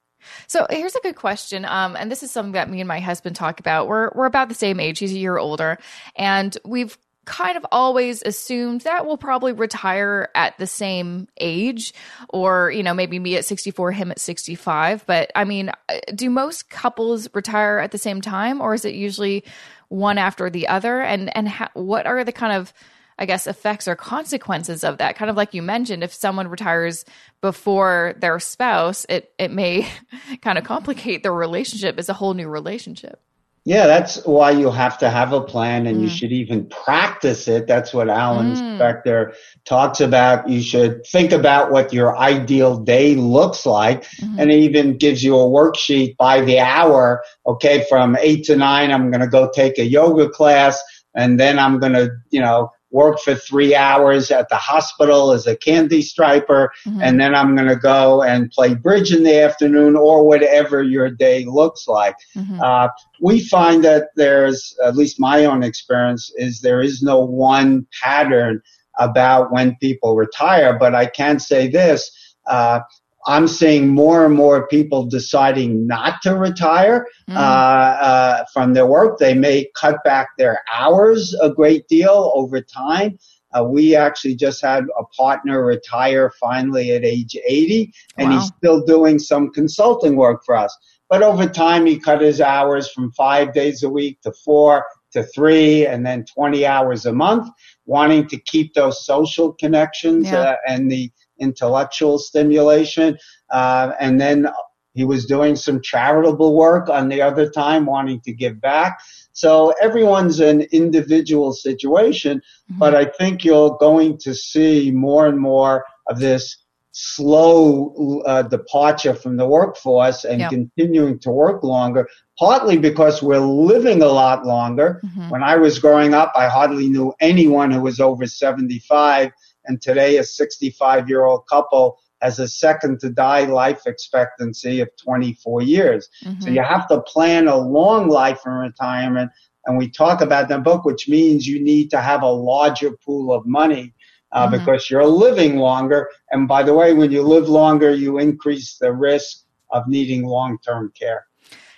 So 0.46 0.66
here's 0.70 0.94
a 0.94 1.00
good 1.00 1.16
question. 1.16 1.66
Um, 1.66 1.96
and 1.96 2.10
this 2.10 2.22
is 2.22 2.30
something 2.30 2.52
that 2.52 2.70
me 2.70 2.80
and 2.80 2.88
my 2.88 3.00
husband 3.00 3.36
talk 3.36 3.60
about. 3.60 3.86
We're 3.86 4.10
we're 4.14 4.24
about 4.24 4.48
the 4.48 4.54
same 4.54 4.80
age. 4.80 4.98
He's 4.98 5.12
a 5.12 5.18
year 5.18 5.36
older, 5.36 5.78
and 6.16 6.56
we've 6.64 6.96
kind 7.24 7.56
of 7.56 7.66
always 7.72 8.22
assumed 8.22 8.82
that 8.82 9.06
we'll 9.06 9.16
probably 9.16 9.52
retire 9.52 10.28
at 10.34 10.56
the 10.58 10.66
same 10.66 11.28
age, 11.40 11.92
or 12.28 12.70
you 12.70 12.82
know 12.82 12.94
maybe 12.94 13.18
me 13.18 13.36
at 13.36 13.44
64, 13.44 13.92
him 13.92 14.10
at 14.10 14.18
65. 14.18 15.06
But 15.06 15.30
I 15.34 15.44
mean, 15.44 15.70
uh, 15.88 16.00
do 16.14 16.30
most 16.30 16.70
couples 16.70 17.28
retire 17.34 17.78
at 17.78 17.90
the 17.90 17.98
same 17.98 18.20
time, 18.20 18.60
or 18.60 18.74
is 18.74 18.84
it 18.84 18.94
usually 18.94 19.44
one 19.88 20.18
after 20.18 20.50
the 20.50 20.68
other? 20.68 21.00
And 21.00 21.34
and 21.36 21.48
ha- 21.48 21.70
what 21.74 22.06
are 22.06 22.24
the 22.24 22.32
kind 22.32 22.52
of 22.52 22.72
I 23.18 23.26
guess 23.26 23.46
effects 23.46 23.86
or 23.86 23.94
consequences 23.94 24.82
of 24.82 24.98
that. 24.98 25.16
Kind 25.16 25.30
of 25.30 25.36
like 25.36 25.54
you 25.54 25.62
mentioned, 25.62 26.02
if 26.02 26.12
someone 26.12 26.48
retires 26.48 27.04
before 27.40 28.14
their 28.18 28.40
spouse, 28.40 29.06
it 29.08 29.32
it 29.38 29.50
may 29.50 29.88
kind 30.42 30.58
of 30.58 30.64
complicate 30.64 31.22
their 31.22 31.32
relationship. 31.32 31.98
It's 31.98 32.08
a 32.08 32.14
whole 32.14 32.34
new 32.34 32.48
relationship. 32.48 33.20
Yeah, 33.66 33.86
that's 33.86 34.22
why 34.26 34.50
you 34.50 34.70
have 34.70 34.98
to 34.98 35.08
have 35.08 35.32
a 35.32 35.40
plan 35.40 35.86
and 35.86 36.02
you 36.02 36.08
Mm. 36.08 36.10
should 36.10 36.32
even 36.32 36.66
practice 36.66 37.48
it. 37.48 37.66
That's 37.66 37.94
what 37.94 38.10
Alan 38.10 38.52
Mm. 38.52 38.78
Spector 38.78 39.32
talks 39.64 40.00
about. 40.00 40.46
You 40.48 40.60
should 40.60 41.06
think 41.06 41.32
about 41.32 41.70
what 41.72 41.92
your 41.92 42.16
ideal 42.18 42.76
day 42.76 43.14
looks 43.14 43.64
like 43.64 44.04
Mhm. 44.22 44.38
and 44.38 44.50
it 44.50 44.58
even 44.58 44.98
gives 44.98 45.24
you 45.24 45.34
a 45.38 45.44
worksheet 45.46 46.16
by 46.18 46.42
the 46.42 46.58
hour. 46.58 47.22
Okay, 47.46 47.84
from 47.88 48.16
eight 48.20 48.44
to 48.44 48.56
nine, 48.56 48.90
I'm 48.92 49.10
going 49.10 49.22
to 49.22 49.26
go 49.28 49.50
take 49.54 49.78
a 49.78 49.84
yoga 49.86 50.28
class 50.28 50.78
and 51.14 51.40
then 51.40 51.58
I'm 51.58 51.78
going 51.78 51.94
to, 51.94 52.10
you 52.30 52.40
know, 52.40 52.68
work 52.94 53.18
for 53.18 53.34
three 53.34 53.74
hours 53.74 54.30
at 54.30 54.48
the 54.48 54.56
hospital 54.56 55.32
as 55.32 55.48
a 55.48 55.56
candy 55.56 56.00
striper, 56.00 56.72
mm-hmm. 56.86 57.02
and 57.02 57.20
then 57.20 57.34
I'm 57.34 57.56
going 57.56 57.68
to 57.68 57.76
go 57.76 58.22
and 58.22 58.52
play 58.52 58.74
bridge 58.74 59.12
in 59.12 59.24
the 59.24 59.42
afternoon 59.42 59.96
or 59.96 60.24
whatever 60.24 60.80
your 60.80 61.10
day 61.10 61.44
looks 61.44 61.88
like. 61.88 62.14
Mm-hmm. 62.36 62.60
Uh, 62.62 62.88
we 63.20 63.40
find 63.40 63.82
that 63.82 64.10
there's, 64.14 64.76
at 64.84 64.94
least 64.94 65.18
my 65.18 65.44
own 65.44 65.64
experience, 65.64 66.32
is 66.36 66.60
there 66.60 66.80
is 66.80 67.02
no 67.02 67.18
one 67.18 67.84
pattern 68.00 68.62
about 69.00 69.50
when 69.50 69.74
people 69.80 70.14
retire, 70.14 70.78
but 70.78 70.94
I 70.94 71.06
can 71.06 71.40
say 71.40 71.66
this. 71.66 72.12
Uh, 72.46 72.78
I'm 73.26 73.48
seeing 73.48 73.88
more 73.88 74.26
and 74.26 74.34
more 74.34 74.66
people 74.68 75.06
deciding 75.06 75.86
not 75.86 76.20
to 76.22 76.36
retire 76.36 77.06
mm. 77.28 77.36
uh, 77.36 77.38
uh, 77.38 78.44
from 78.52 78.74
their 78.74 78.86
work. 78.86 79.18
They 79.18 79.34
may 79.34 79.68
cut 79.74 79.96
back 80.04 80.28
their 80.36 80.60
hours 80.72 81.34
a 81.40 81.50
great 81.50 81.88
deal 81.88 82.32
over 82.34 82.60
time. 82.60 83.18
Uh, 83.54 83.64
we 83.64 83.94
actually 83.94 84.34
just 84.34 84.60
had 84.60 84.84
a 84.98 85.04
partner 85.16 85.64
retire 85.64 86.32
finally 86.40 86.90
at 86.90 87.04
age 87.04 87.36
80, 87.46 87.92
and 88.18 88.30
wow. 88.30 88.38
he's 88.38 88.48
still 88.48 88.84
doing 88.84 89.18
some 89.18 89.52
consulting 89.52 90.16
work 90.16 90.42
for 90.44 90.56
us. 90.56 90.76
But 91.08 91.22
over 91.22 91.46
time, 91.46 91.86
he 91.86 91.98
cut 91.98 92.20
his 92.20 92.40
hours 92.40 92.90
from 92.90 93.12
five 93.12 93.54
days 93.54 93.84
a 93.84 93.88
week 93.88 94.20
to 94.22 94.32
four 94.44 94.84
to 95.12 95.22
three, 95.22 95.86
and 95.86 96.04
then 96.04 96.24
20 96.24 96.66
hours 96.66 97.06
a 97.06 97.12
month, 97.12 97.48
wanting 97.86 98.26
to 98.28 98.36
keep 98.38 98.74
those 98.74 99.06
social 99.06 99.52
connections 99.52 100.26
yeah. 100.26 100.40
uh, 100.40 100.56
and 100.66 100.90
the 100.90 101.10
intellectual 101.38 102.18
stimulation. 102.18 103.18
Uh, 103.50 103.92
and 104.00 104.20
then 104.20 104.48
he 104.94 105.04
was 105.04 105.26
doing 105.26 105.56
some 105.56 105.82
charitable 105.82 106.56
work 106.56 106.88
on 106.88 107.08
the 107.08 107.20
other 107.20 107.50
time, 107.50 107.84
wanting 107.84 108.20
to 108.22 108.32
give 108.32 108.60
back. 108.60 108.98
So 109.32 109.74
everyone's 109.82 110.38
an 110.38 110.62
individual 110.72 111.52
situation, 111.52 112.38
mm-hmm. 112.38 112.78
but 112.78 112.94
I 112.94 113.06
think 113.06 113.44
you're 113.44 113.76
going 113.78 114.18
to 114.18 114.34
see 114.34 114.92
more 114.92 115.26
and 115.26 115.38
more 115.38 115.84
of 116.08 116.20
this 116.20 116.64
slow 116.96 118.22
uh, 118.24 118.42
departure 118.42 119.14
from 119.14 119.36
the 119.36 119.46
workforce 119.46 120.24
and 120.24 120.38
yep. 120.38 120.50
continuing 120.50 121.18
to 121.18 121.30
work 121.32 121.64
longer, 121.64 122.08
partly 122.38 122.78
because 122.78 123.20
we're 123.20 123.40
living 123.40 124.00
a 124.00 124.06
lot 124.06 124.46
longer. 124.46 125.00
Mm-hmm. 125.04 125.30
When 125.30 125.42
I 125.42 125.56
was 125.56 125.80
growing 125.80 126.14
up, 126.14 126.30
I 126.36 126.48
hardly 126.48 126.88
knew 126.88 127.12
anyone 127.18 127.72
who 127.72 127.80
was 127.80 127.98
over 127.98 128.26
75 128.26 129.32
and 129.66 129.80
today 129.80 130.18
a 130.18 130.24
65 130.24 131.08
year 131.08 131.24
old 131.24 131.46
couple 131.46 131.98
has 132.20 132.38
a 132.38 132.48
second 132.48 133.00
to 133.00 133.10
die 133.10 133.44
life 133.44 133.82
expectancy 133.86 134.80
of 134.80 134.88
24 134.96 135.62
years. 135.62 136.08
Mm-hmm. 136.24 136.40
So 136.40 136.50
you 136.50 136.62
have 136.62 136.88
to 136.88 137.02
plan 137.02 137.48
a 137.48 137.56
long 137.56 138.08
life 138.08 138.40
in 138.46 138.52
retirement. 138.52 139.30
And 139.66 139.76
we 139.76 139.90
talk 139.90 140.20
about 140.20 140.48
that 140.48 140.62
book, 140.62 140.84
which 140.84 141.08
means 141.08 141.46
you 141.46 141.62
need 141.62 141.90
to 141.90 142.00
have 142.00 142.22
a 142.22 142.30
larger 142.30 142.92
pool 142.92 143.32
of 143.32 143.46
money 143.46 143.94
uh, 144.32 144.46
mm-hmm. 144.46 144.58
because 144.58 144.90
you're 144.90 145.06
living 145.06 145.56
longer. 145.56 146.08
And 146.30 146.48
by 146.48 146.62
the 146.62 146.74
way, 146.74 146.94
when 146.94 147.12
you 147.12 147.22
live 147.22 147.48
longer, 147.48 147.94
you 147.94 148.18
increase 148.18 148.78
the 148.78 148.92
risk 148.92 149.44
of 149.70 149.86
needing 149.86 150.24
long 150.24 150.58
term 150.64 150.92
care. 150.98 151.26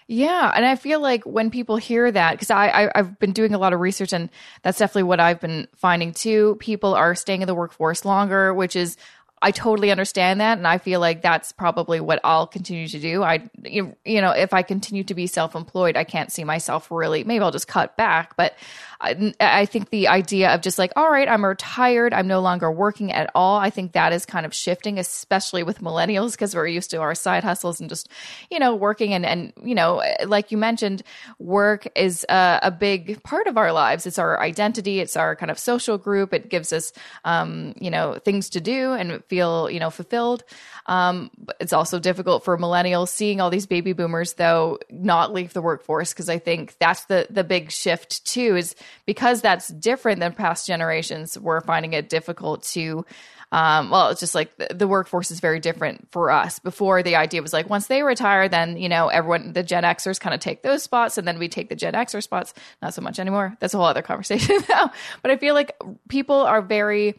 Yeah, 0.08 0.52
and 0.54 0.64
I 0.64 0.76
feel 0.76 1.00
like 1.00 1.24
when 1.24 1.50
people 1.50 1.76
hear 1.76 2.10
that, 2.12 2.32
because 2.32 2.50
I, 2.50 2.90
I 2.94 2.98
have 2.98 3.18
been 3.18 3.32
doing 3.32 3.54
a 3.54 3.58
lot 3.58 3.72
of 3.72 3.80
research, 3.80 4.12
and 4.12 4.30
that's 4.62 4.78
definitely 4.78 5.02
what 5.02 5.18
I've 5.18 5.40
been 5.40 5.66
finding 5.74 6.12
too. 6.12 6.56
People 6.60 6.94
are 6.94 7.16
staying 7.16 7.42
in 7.42 7.48
the 7.48 7.56
workforce 7.56 8.04
longer, 8.04 8.54
which 8.54 8.76
is 8.76 8.96
I 9.42 9.50
totally 9.50 9.90
understand 9.90 10.40
that, 10.40 10.58
and 10.58 10.66
I 10.66 10.78
feel 10.78 11.00
like 11.00 11.22
that's 11.22 11.50
probably 11.50 11.98
what 11.98 12.20
I'll 12.22 12.46
continue 12.46 12.86
to 12.86 12.98
do. 13.00 13.24
I, 13.24 13.50
you 13.64 13.94
know, 14.06 14.30
if 14.30 14.54
I 14.54 14.62
continue 14.62 15.02
to 15.04 15.14
be 15.14 15.26
self-employed, 15.26 15.96
I 15.96 16.04
can't 16.04 16.30
see 16.30 16.44
myself 16.44 16.88
really. 16.90 17.24
Maybe 17.24 17.42
I'll 17.42 17.50
just 17.50 17.68
cut 17.68 17.96
back, 17.96 18.36
but 18.36 18.54
I, 19.00 19.34
I, 19.40 19.66
think 19.66 19.90
the 19.90 20.08
idea 20.08 20.54
of 20.54 20.62
just 20.62 20.78
like, 20.78 20.92
all 20.96 21.10
right, 21.10 21.28
I'm 21.28 21.44
retired, 21.44 22.14
I'm 22.14 22.26
no 22.26 22.40
longer 22.40 22.70
working 22.70 23.12
at 23.12 23.30
all. 23.34 23.58
I 23.58 23.70
think 23.70 23.92
that 23.92 24.12
is 24.12 24.24
kind 24.24 24.46
of 24.46 24.54
shifting, 24.54 24.98
especially 24.98 25.62
with 25.62 25.80
millennials, 25.80 26.32
because 26.32 26.54
we're 26.54 26.66
used 26.66 26.90
to 26.90 26.98
our 26.98 27.14
side 27.14 27.44
hustles 27.44 27.80
and 27.80 27.88
just, 27.88 28.08
you 28.50 28.58
know, 28.58 28.74
working. 28.74 29.12
And, 29.12 29.26
and 29.26 29.52
you 29.62 29.74
know, 29.74 30.02
like 30.26 30.50
you 30.50 30.58
mentioned, 30.58 31.02
work 31.38 31.86
is 31.94 32.24
a, 32.28 32.60
a 32.62 32.70
big 32.70 33.22
part 33.22 33.46
of 33.46 33.58
our 33.58 33.72
lives. 33.72 34.06
It's 34.06 34.18
our 34.18 34.40
identity, 34.40 35.00
it's 35.00 35.16
our 35.16 35.36
kind 35.36 35.50
of 35.50 35.58
social 35.58 35.98
group. 35.98 36.32
It 36.32 36.48
gives 36.48 36.72
us, 36.72 36.92
um, 37.24 37.74
you 37.78 37.90
know, 37.90 38.14
things 38.24 38.50
to 38.50 38.60
do 38.60 38.92
and 38.92 39.22
feel, 39.24 39.70
you 39.70 39.80
know, 39.80 39.90
fulfilled. 39.90 40.44
Um, 40.86 41.30
it's 41.60 41.72
also 41.72 41.98
difficult 41.98 42.44
for 42.44 42.56
millennials 42.56 43.08
seeing 43.08 43.40
all 43.40 43.50
these 43.50 43.66
baby 43.66 43.92
boomers, 43.92 44.34
though, 44.34 44.78
not 44.90 45.32
leave 45.32 45.52
the 45.52 45.62
workforce, 45.62 46.12
because 46.12 46.28
I 46.28 46.38
think 46.38 46.76
that's 46.78 47.04
the, 47.06 47.26
the 47.28 47.44
big 47.44 47.70
shift 47.70 48.24
too, 48.24 48.56
is 48.56 48.74
because 49.04 49.40
that's 49.40 49.68
different 49.68 50.20
than 50.20 50.32
past 50.32 50.66
generations, 50.66 51.38
we're 51.38 51.60
finding 51.60 51.92
it 51.92 52.08
difficult 52.08 52.62
to 52.62 53.04
um, 53.52 53.90
well, 53.90 54.08
it's 54.08 54.20
just 54.20 54.34
like 54.34 54.56
the, 54.56 54.74
the, 54.74 54.88
workforce 54.88 55.30
is 55.30 55.38
very 55.38 55.60
different 55.60 56.10
for 56.10 56.30
us. 56.32 56.58
Before 56.58 57.02
the 57.04 57.14
idea 57.14 57.42
was 57.42 57.52
like 57.52 57.70
once 57.70 57.86
they 57.86 58.02
retire, 58.02 58.48
then 58.48 58.76
you 58.76 58.88
know 58.88 59.06
everyone, 59.06 59.52
the 59.52 59.62
Gen 59.62 59.84
Xers 59.84 60.18
kind 60.18 60.34
of 60.34 60.40
take 60.40 60.62
those 60.62 60.82
spots, 60.82 61.16
and 61.16 61.28
then 61.28 61.38
we 61.38 61.48
take 61.48 61.68
the 61.68 61.76
Gen 61.76 61.94
Xer 61.94 62.22
spots. 62.22 62.54
Not 62.82 62.92
so 62.92 63.02
much 63.02 63.20
anymore. 63.20 63.56
That's 63.60 63.72
a 63.72 63.76
whole 63.76 63.86
other 63.86 64.02
conversation 64.02 64.58
now. 64.68 64.90
But 65.22 65.30
I 65.30 65.36
feel 65.36 65.54
like 65.54 65.76
people 66.08 66.36
are 66.36 66.60
very 66.60 67.14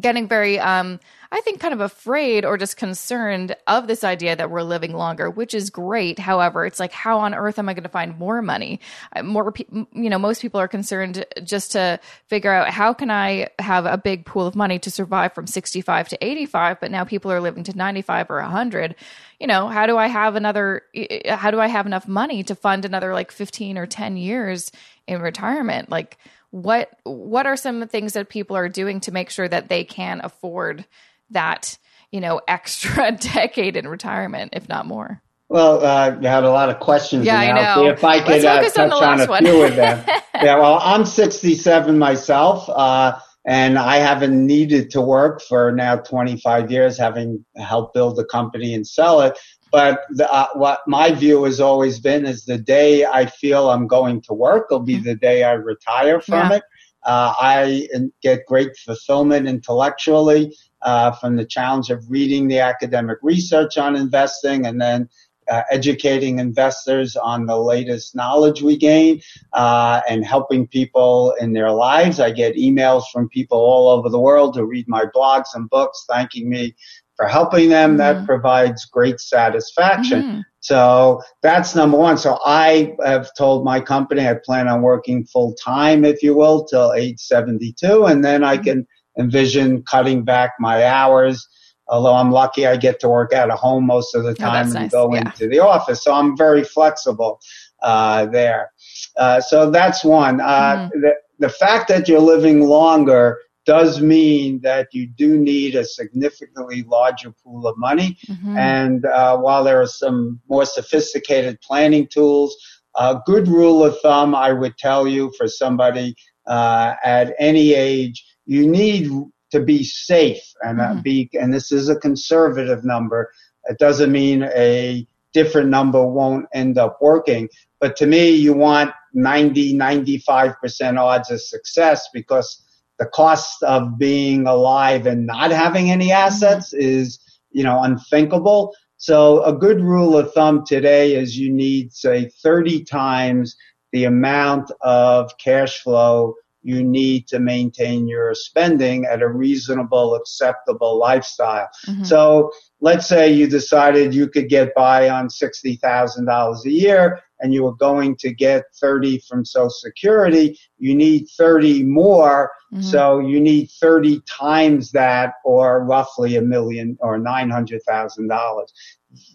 getting 0.00 0.28
very 0.28 0.58
um 0.58 1.00
I 1.30 1.42
think 1.42 1.60
kind 1.60 1.74
of 1.74 1.80
afraid 1.80 2.46
or 2.46 2.56
just 2.56 2.78
concerned 2.78 3.54
of 3.66 3.86
this 3.86 4.02
idea 4.02 4.34
that 4.34 4.50
we're 4.50 4.62
living 4.62 4.94
longer, 4.94 5.28
which 5.28 5.52
is 5.52 5.68
great. 5.68 6.18
However, 6.18 6.64
it's 6.64 6.80
like 6.80 6.92
how 6.92 7.18
on 7.18 7.34
earth 7.34 7.58
am 7.58 7.68
I 7.68 7.74
going 7.74 7.82
to 7.82 7.90
find 7.90 8.18
more 8.18 8.40
money? 8.40 8.80
More 9.22 9.52
you 9.70 10.08
know, 10.08 10.18
most 10.18 10.40
people 10.40 10.58
are 10.58 10.68
concerned 10.68 11.26
just 11.44 11.72
to 11.72 12.00
figure 12.28 12.50
out 12.50 12.70
how 12.70 12.94
can 12.94 13.10
I 13.10 13.48
have 13.58 13.84
a 13.84 13.98
big 13.98 14.24
pool 14.24 14.46
of 14.46 14.56
money 14.56 14.78
to 14.78 14.90
survive 14.90 15.34
from 15.34 15.46
65 15.46 16.08
to 16.08 16.24
85, 16.24 16.80
but 16.80 16.90
now 16.90 17.04
people 17.04 17.30
are 17.30 17.40
living 17.40 17.64
to 17.64 17.76
95 17.76 18.30
or 18.30 18.40
100 18.40 18.94
you 19.38 19.46
know, 19.46 19.68
how 19.68 19.86
do 19.86 19.96
I 19.96 20.08
have 20.08 20.34
another, 20.34 20.82
how 21.28 21.50
do 21.50 21.60
I 21.60 21.68
have 21.68 21.86
enough 21.86 22.08
money 22.08 22.42
to 22.44 22.54
fund 22.54 22.84
another 22.84 23.12
like 23.12 23.30
15 23.30 23.78
or 23.78 23.86
10 23.86 24.16
years 24.16 24.72
in 25.06 25.20
retirement? 25.20 25.90
Like, 25.90 26.18
what 26.50 26.90
what 27.04 27.46
are 27.46 27.56
some 27.56 27.86
things 27.88 28.14
that 28.14 28.28
people 28.28 28.56
are 28.56 28.68
doing 28.68 29.00
to 29.00 29.12
make 29.12 29.30
sure 29.30 29.48
that 29.48 29.68
they 29.68 29.84
can 29.84 30.20
afford 30.22 30.84
that 31.30 31.76
you 32.10 32.20
know 32.20 32.40
extra 32.48 33.12
decade 33.12 33.76
in 33.76 33.86
retirement 33.86 34.52
if 34.54 34.68
not 34.68 34.86
more 34.86 35.22
well 35.48 35.84
uh, 35.84 36.16
you 36.20 36.28
had 36.28 36.44
a 36.44 36.50
lot 36.50 36.68
of 36.68 36.80
questions 36.80 37.24
yeah 37.24 37.38
i 37.38 37.52
know 37.52 37.86
if 37.86 38.02
i 38.04 38.20
could 38.20 38.44
uh, 38.44 38.62
touch 38.62 38.78
on, 38.78 38.92
on 38.92 39.20
a 39.20 39.26
one. 39.26 39.44
few 39.44 39.62
of 39.62 39.76
them 39.76 40.04
yeah 40.34 40.58
well 40.58 40.78
i'm 40.82 41.04
67 41.04 41.98
myself 41.98 42.68
uh, 42.68 43.18
and 43.48 43.78
I 43.78 43.96
haven't 43.96 44.46
needed 44.46 44.90
to 44.90 45.00
work 45.00 45.40
for 45.40 45.72
now 45.72 45.96
25 45.96 46.70
years, 46.70 46.98
having 46.98 47.46
helped 47.56 47.94
build 47.94 48.16
the 48.16 48.24
company 48.26 48.74
and 48.74 48.86
sell 48.86 49.22
it. 49.22 49.38
But 49.70 50.00
the, 50.10 50.30
uh, 50.32 50.48
what 50.54 50.80
my 50.86 51.12
view 51.12 51.44
has 51.44 51.60
always 51.60 52.00
been 52.00 52.24
is 52.26 52.44
the 52.44 52.58
day 52.58 53.04
I 53.04 53.26
feel 53.26 53.70
I'm 53.70 53.86
going 53.86 54.22
to 54.22 54.34
work 54.34 54.70
will 54.70 54.80
be 54.80 54.94
mm-hmm. 54.94 55.04
the 55.04 55.14
day 55.16 55.44
I 55.44 55.52
retire 55.52 56.20
from 56.20 56.50
yeah. 56.50 56.56
it. 56.56 56.62
Uh, 57.04 57.32
I 57.38 57.88
get 58.22 58.46
great 58.46 58.76
fulfillment 58.76 59.46
intellectually 59.46 60.54
uh, 60.82 61.12
from 61.12 61.36
the 61.36 61.44
challenge 61.44 61.90
of 61.90 62.04
reading 62.10 62.48
the 62.48 62.58
academic 62.60 63.18
research 63.22 63.78
on 63.78 63.96
investing 63.96 64.66
and 64.66 64.80
then 64.80 65.08
uh, 65.50 65.62
educating 65.70 66.38
investors 66.38 67.16
on 67.16 67.46
the 67.46 67.56
latest 67.56 68.14
knowledge 68.14 68.62
we 68.62 68.76
gain 68.76 69.20
uh, 69.52 70.00
and 70.08 70.24
helping 70.24 70.66
people 70.66 71.34
in 71.40 71.52
their 71.52 71.70
lives. 71.70 72.20
I 72.20 72.30
get 72.30 72.56
emails 72.56 73.04
from 73.12 73.28
people 73.28 73.58
all 73.58 73.88
over 73.88 74.08
the 74.08 74.20
world 74.20 74.56
who 74.56 74.64
read 74.64 74.86
my 74.88 75.04
blogs 75.14 75.48
and 75.54 75.68
books 75.70 76.04
thanking 76.08 76.48
me 76.48 76.74
for 77.16 77.26
helping 77.26 77.68
them. 77.68 77.90
Mm-hmm. 77.90 77.98
That 77.98 78.26
provides 78.26 78.84
great 78.86 79.20
satisfaction. 79.20 80.22
Mm-hmm. 80.22 80.40
So 80.60 81.22
that's 81.42 81.74
number 81.74 81.96
one. 81.96 82.18
So 82.18 82.38
I 82.44 82.94
have 83.04 83.30
told 83.36 83.64
my 83.64 83.80
company 83.80 84.26
I 84.26 84.34
plan 84.44 84.68
on 84.68 84.82
working 84.82 85.24
full 85.24 85.54
time, 85.54 86.04
if 86.04 86.22
you 86.22 86.34
will, 86.34 86.64
till 86.64 86.92
age 86.92 87.20
72, 87.20 88.06
and 88.06 88.24
then 88.24 88.42
I 88.42 88.56
mm-hmm. 88.56 88.64
can 88.64 88.86
envision 89.18 89.82
cutting 89.82 90.24
back 90.24 90.52
my 90.60 90.84
hours. 90.84 91.46
Although 91.88 92.14
I'm 92.14 92.30
lucky, 92.30 92.66
I 92.66 92.76
get 92.76 93.00
to 93.00 93.08
work 93.08 93.32
out 93.32 93.50
of 93.50 93.58
home 93.58 93.86
most 93.86 94.14
of 94.14 94.24
the 94.24 94.30
oh, 94.30 94.34
time 94.34 94.66
oh, 94.66 94.70
and 94.70 94.74
nice. 94.74 94.90
go 94.90 95.14
yeah. 95.14 95.20
into 95.20 95.48
the 95.48 95.60
office. 95.60 96.04
So 96.04 96.12
I'm 96.12 96.36
very 96.36 96.64
flexible 96.64 97.40
uh, 97.82 98.26
there. 98.26 98.72
Uh, 99.16 99.40
so 99.40 99.70
that's 99.70 100.04
one. 100.04 100.40
Uh, 100.40 100.88
mm-hmm. 100.88 101.00
the, 101.00 101.14
the 101.38 101.48
fact 101.48 101.88
that 101.88 102.08
you're 102.08 102.20
living 102.20 102.62
longer 102.62 103.38
does 103.64 104.00
mean 104.00 104.60
that 104.62 104.88
you 104.92 105.06
do 105.06 105.38
need 105.38 105.74
a 105.74 105.84
significantly 105.84 106.82
larger 106.84 107.32
pool 107.44 107.66
of 107.66 107.76
money. 107.76 108.16
Mm-hmm. 108.26 108.56
And 108.56 109.04
uh, 109.04 109.36
while 109.36 109.62
there 109.62 109.80
are 109.82 109.86
some 109.86 110.40
more 110.48 110.64
sophisticated 110.64 111.60
planning 111.60 112.08
tools, 112.08 112.56
a 112.96 113.20
good 113.26 113.46
rule 113.46 113.84
of 113.84 114.00
thumb 114.00 114.34
I 114.34 114.52
would 114.52 114.78
tell 114.78 115.06
you 115.06 115.32
for 115.36 115.48
somebody 115.48 116.16
uh, 116.46 116.94
at 117.04 117.34
any 117.38 117.74
age, 117.74 118.24
you 118.46 118.66
need 118.66 119.10
to 119.50 119.60
be 119.60 119.82
safe 119.82 120.42
and 120.62 120.80
uh, 120.80 120.88
mm-hmm. 120.88 121.00
be, 121.00 121.30
and 121.34 121.52
this 121.52 121.72
is 121.72 121.88
a 121.88 121.96
conservative 121.96 122.84
number. 122.84 123.30
It 123.64 123.78
doesn't 123.78 124.12
mean 124.12 124.44
a 124.44 125.06
different 125.32 125.68
number 125.68 126.04
won't 126.04 126.46
end 126.54 126.78
up 126.78 126.98
working. 127.00 127.48
But 127.80 127.96
to 127.96 128.06
me, 128.06 128.30
you 128.30 128.54
want 128.54 128.92
90, 129.14 129.74
95% 129.74 130.98
odds 130.98 131.30
of 131.30 131.40
success 131.40 132.08
because 132.12 132.64
the 132.98 133.06
cost 133.06 133.62
of 133.62 133.98
being 133.98 134.46
alive 134.46 135.06
and 135.06 135.26
not 135.26 135.50
having 135.50 135.90
any 135.90 136.10
assets 136.10 136.72
is, 136.72 137.20
you 137.50 137.62
know, 137.62 137.82
unthinkable. 137.82 138.74
So 138.96 139.44
a 139.44 139.56
good 139.56 139.80
rule 139.80 140.16
of 140.16 140.32
thumb 140.32 140.64
today 140.66 141.14
is 141.14 141.38
you 141.38 141.52
need, 141.52 141.92
say, 141.92 142.30
30 142.42 142.84
times 142.84 143.56
the 143.92 144.04
amount 144.04 144.70
of 144.80 145.30
cash 145.38 145.78
flow 145.78 146.34
you 146.62 146.82
need 146.82 147.26
to 147.28 147.38
maintain 147.38 148.08
your 148.08 148.34
spending 148.34 149.04
at 149.04 149.22
a 149.22 149.28
reasonable, 149.28 150.14
acceptable 150.14 150.98
lifestyle. 150.98 151.68
Mm-hmm. 151.86 152.04
So 152.04 152.50
let's 152.80 153.06
say 153.06 153.32
you 153.32 153.46
decided 153.46 154.14
you 154.14 154.28
could 154.28 154.48
get 154.48 154.74
by 154.74 155.08
on 155.08 155.28
$60,000 155.28 156.64
a 156.64 156.70
year 156.70 157.20
and 157.40 157.54
you 157.54 157.62
were 157.62 157.74
going 157.74 158.16
to 158.16 158.32
get 158.32 158.64
30 158.80 159.20
from 159.28 159.44
Social 159.44 159.70
Security. 159.70 160.58
You 160.78 160.94
need 160.94 161.26
30 161.36 161.84
more. 161.84 162.50
Mm-hmm. 162.72 162.82
So 162.82 163.20
you 163.20 163.40
need 163.40 163.70
30 163.80 164.20
times 164.28 164.90
that 164.92 165.34
or 165.44 165.84
roughly 165.84 166.36
a 166.36 166.42
million 166.42 166.98
or 167.00 167.18
$900,000. 167.18 168.62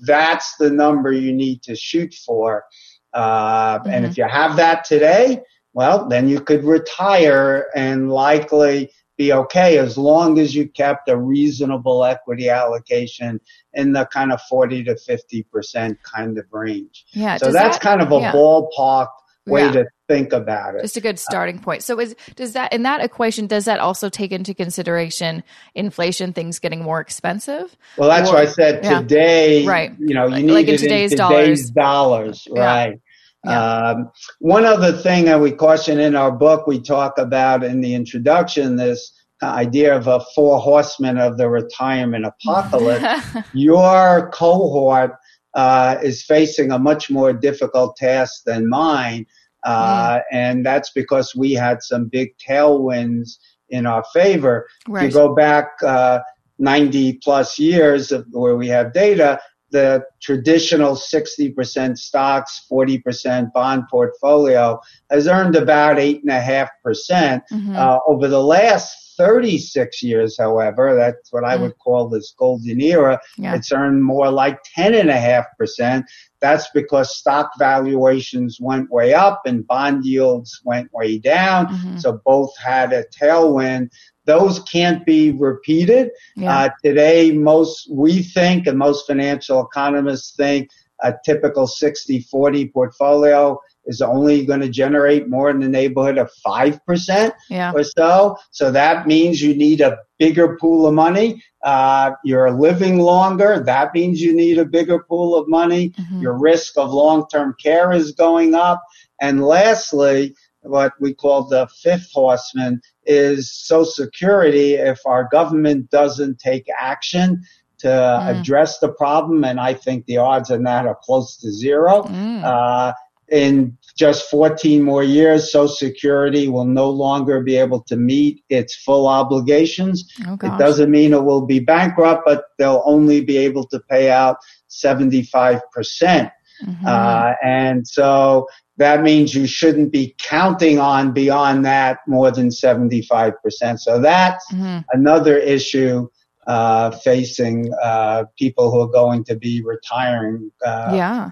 That's 0.01 0.55
the 0.57 0.69
number 0.69 1.11
you 1.11 1.33
need 1.33 1.63
to 1.63 1.75
shoot 1.75 2.13
for. 2.13 2.65
Uh, 3.13 3.79
mm-hmm. 3.79 3.89
And 3.89 4.05
if 4.05 4.17
you 4.17 4.27
have 4.27 4.55
that 4.57 4.83
today, 4.83 5.39
well, 5.73 6.07
then 6.07 6.27
you 6.27 6.39
could 6.39 6.63
retire 6.63 7.67
and 7.75 8.11
likely 8.11 8.91
be 9.17 9.31
okay 9.31 9.77
as 9.77 9.97
long 9.97 10.39
as 10.39 10.55
you 10.55 10.67
kept 10.67 11.07
a 11.07 11.17
reasonable 11.17 12.03
equity 12.03 12.49
allocation 12.49 13.39
in 13.73 13.93
the 13.93 14.05
kind 14.05 14.31
of 14.31 14.41
40 14.43 14.83
to 14.85 14.95
50% 14.95 15.97
kind 16.03 16.37
of 16.37 16.45
range. 16.51 17.05
Yeah. 17.11 17.37
So 17.37 17.51
that's 17.51 17.77
that, 17.77 17.81
kind 17.81 18.01
of 18.01 18.11
a 18.11 18.19
yeah. 18.19 18.31
ballpark 18.31 19.09
way 19.45 19.65
yeah. 19.65 19.71
to 19.71 19.85
think 20.07 20.33
about 20.33 20.75
it. 20.75 20.81
Just 20.81 20.97
a 20.97 21.01
good 21.01 21.19
starting 21.19 21.59
point. 21.59 21.83
So 21.83 21.99
is 21.99 22.15
does 22.35 22.53
that 22.53 22.73
in 22.73 22.83
that 22.83 23.03
equation 23.03 23.47
does 23.47 23.65
that 23.65 23.79
also 23.79 24.09
take 24.09 24.31
into 24.31 24.53
consideration 24.53 25.43
inflation, 25.75 26.33
things 26.33 26.59
getting 26.59 26.81
more 26.81 26.99
expensive? 26.99 27.75
Well, 27.97 28.09
that's 28.09 28.29
or, 28.29 28.35
why 28.35 28.41
I 28.41 28.45
said 28.45 28.83
today, 28.83 29.61
yeah. 29.61 29.69
right? 29.69 29.93
You 29.99 30.13
know, 30.15 30.25
you 30.25 30.31
like, 30.31 30.45
need 30.45 30.51
like 30.51 30.67
in 30.67 30.77
today's, 30.77 31.11
in 31.11 31.17
today's 31.17 31.69
dollars, 31.71 32.43
dollars 32.45 32.47
right? 32.51 32.99
Yeah. 33.45 33.59
Um, 33.59 34.11
one 34.39 34.65
other 34.65 34.93
thing 34.93 35.25
that 35.25 35.41
we 35.41 35.51
caution 35.51 35.99
in 35.99 36.15
our 36.15 36.31
book, 36.31 36.65
we 36.65 36.79
talk 36.79 37.17
about 37.17 37.63
in 37.63 37.81
the 37.81 37.93
introduction, 37.93 38.77
this 38.77 39.11
idea 39.43 39.95
of 39.95 40.07
a 40.07 40.21
four 40.35 40.59
horsemen 40.59 41.17
of 41.17 41.37
the 41.37 41.49
retirement 41.49 42.25
apocalypse. 42.25 43.25
Your 43.53 44.29
cohort 44.33 45.15
uh, 45.53 45.97
is 46.01 46.23
facing 46.23 46.71
a 46.71 46.79
much 46.79 47.09
more 47.09 47.33
difficult 47.33 47.95
task 47.97 48.43
than 48.45 48.69
mine. 48.69 49.25
Uh, 49.63 50.15
mm. 50.15 50.21
And 50.31 50.65
that's 50.65 50.91
because 50.91 51.35
we 51.35 51.53
had 51.53 51.83
some 51.83 52.07
big 52.07 52.35
tailwinds 52.37 53.37
in 53.69 53.85
our 53.85 54.03
favor. 54.13 54.67
Right. 54.87 55.05
If 55.05 55.09
you 55.09 55.13
go 55.13 55.35
back 55.35 55.67
uh, 55.85 56.19
90 56.59 57.19
plus 57.23 57.57
years 57.59 58.11
of, 58.11 58.25
where 58.31 58.55
we 58.55 58.67
have 58.67 58.93
data, 58.93 59.39
the 59.73 60.05
traditional 60.21 60.95
60% 60.95 61.97
stocks, 61.97 62.65
40% 62.71 63.51
bond 63.53 63.83
portfolio 63.89 64.79
has 65.09 65.27
earned 65.27 65.55
about 65.55 65.97
8.5%. 65.97 66.69
percent 66.83 67.43
mm 67.51 67.65
hmm 67.65 67.73
uh, 67.73 67.97
over 68.07 68.27
the 68.27 68.41
last 68.41 69.03
36 69.17 70.03
years, 70.03 70.37
however, 70.37 70.95
that's 70.95 71.33
what 71.33 71.43
I 71.43 71.57
mm 71.57 71.61
would 71.61 71.77
call 71.79 72.07
this 72.07 72.35
golden 72.37 72.81
era, 72.81 73.19
yeah. 73.37 73.55
it's 73.55 73.71
earned 73.71 74.03
more 74.03 74.29
like 74.29 74.59
10.5%. 74.77 76.03
That's 76.41 76.69
because 76.71 77.17
stock 77.17 77.51
valuations 77.57 78.59
went 78.59 78.91
way 78.91 79.13
up 79.13 79.41
and 79.45 79.65
bond 79.65 80.05
yields 80.05 80.61
went 80.65 80.91
way 80.93 81.17
down. 81.17 81.67
Mm-hmm. 81.67 81.97
So 81.97 82.21
both 82.25 82.53
had 82.57 82.91
a 82.93 83.05
tailwind 83.05 83.89
those 84.25 84.59
can't 84.63 85.05
be 85.05 85.31
repeated. 85.31 86.11
Yeah. 86.35 86.57
Uh, 86.57 86.69
today, 86.83 87.31
most 87.31 87.89
we 87.91 88.21
think, 88.21 88.67
and 88.67 88.77
most 88.77 89.07
financial 89.07 89.65
economists 89.65 90.35
think, 90.35 90.69
a 91.01 91.13
typical 91.25 91.67
60-40 91.67 92.71
portfolio 92.71 93.59
is 93.85 94.01
only 94.01 94.45
going 94.45 94.61
to 94.61 94.69
generate 94.69 95.27
more 95.27 95.49
in 95.49 95.59
the 95.59 95.67
neighborhood 95.67 96.17
of 96.17 96.31
5% 96.45 97.33
yeah. 97.49 97.73
or 97.73 97.83
so. 97.83 98.37
So 98.51 98.71
that 98.71 99.07
means 99.07 99.41
you 99.41 99.55
need 99.55 99.81
a 99.81 99.97
bigger 100.19 100.55
pool 100.57 100.87
of 100.87 100.93
money. 100.93 101.43
Uh, 101.63 102.11
you're 102.23 102.51
living 102.51 102.99
longer. 102.99 103.61
That 103.61 103.93
means 103.93 104.21
you 104.21 104.33
need 104.33 104.57
a 104.57 104.65
bigger 104.65 104.99
pool 105.03 105.35
of 105.35 105.49
money. 105.49 105.89
Mm-hmm. 105.89 106.21
Your 106.21 106.39
risk 106.39 106.77
of 106.77 106.91
long-term 106.91 107.55
care 107.61 107.91
is 107.91 108.13
going 108.13 108.55
up. 108.55 108.81
And 109.19 109.43
lastly, 109.43 110.35
what 110.63 110.93
we 110.99 111.13
call 111.13 111.43
the 111.43 111.67
fifth 111.81 112.09
horseman 112.13 112.81
is 113.05 113.53
Social 113.53 113.85
Security. 113.85 114.75
If 114.75 114.99
our 115.05 115.27
government 115.31 115.89
doesn't 115.89 116.39
take 116.39 116.67
action 116.79 117.43
to 117.79 117.87
mm. 117.87 118.39
address 118.39 118.79
the 118.79 118.89
problem, 118.89 119.43
and 119.43 119.59
I 119.59 119.73
think 119.73 120.05
the 120.05 120.17
odds 120.17 120.51
on 120.51 120.63
that 120.63 120.85
are 120.85 120.97
close 121.03 121.37
to 121.37 121.51
zero, 121.51 122.03
mm. 122.03 122.43
uh, 122.43 122.93
in 123.29 123.77
just 123.97 124.29
14 124.29 124.83
more 124.83 125.03
years, 125.03 125.51
Social 125.51 125.67
Security 125.67 126.47
will 126.47 126.65
no 126.65 126.89
longer 126.89 127.41
be 127.41 127.55
able 127.55 127.81
to 127.83 127.95
meet 127.95 128.43
its 128.49 128.75
full 128.75 129.07
obligations. 129.07 130.11
Oh, 130.27 130.33
it 130.33 130.57
doesn't 130.57 130.91
mean 130.91 131.13
it 131.13 131.23
will 131.23 131.45
be 131.45 131.59
bankrupt, 131.59 132.23
but 132.25 132.45
they'll 132.57 132.83
only 132.85 133.21
be 133.21 133.37
able 133.37 133.67
to 133.67 133.79
pay 133.89 134.11
out 134.11 134.37
75%. 134.69 136.31
Mm-hmm. 136.61 136.85
Uh, 136.85 137.33
and 137.43 137.87
so 137.87 138.47
that 138.77 139.03
means 139.03 139.33
you 139.33 139.47
shouldn't 139.47 139.91
be 139.91 140.15
counting 140.17 140.79
on 140.79 141.11
beyond 141.11 141.65
that 141.65 141.99
more 142.07 142.31
than 142.31 142.49
75%. 142.49 143.33
So 143.79 143.99
that's 143.99 144.51
mm-hmm. 144.51 144.79
another 144.91 145.37
issue 145.37 146.07
uh, 146.47 146.91
facing 146.91 147.71
uh, 147.81 148.25
people 148.37 148.71
who 148.71 148.81
are 148.81 148.91
going 148.91 149.23
to 149.25 149.35
be 149.35 149.63
retiring. 149.63 150.51
Uh, 150.65 150.91
yeah. 150.93 151.29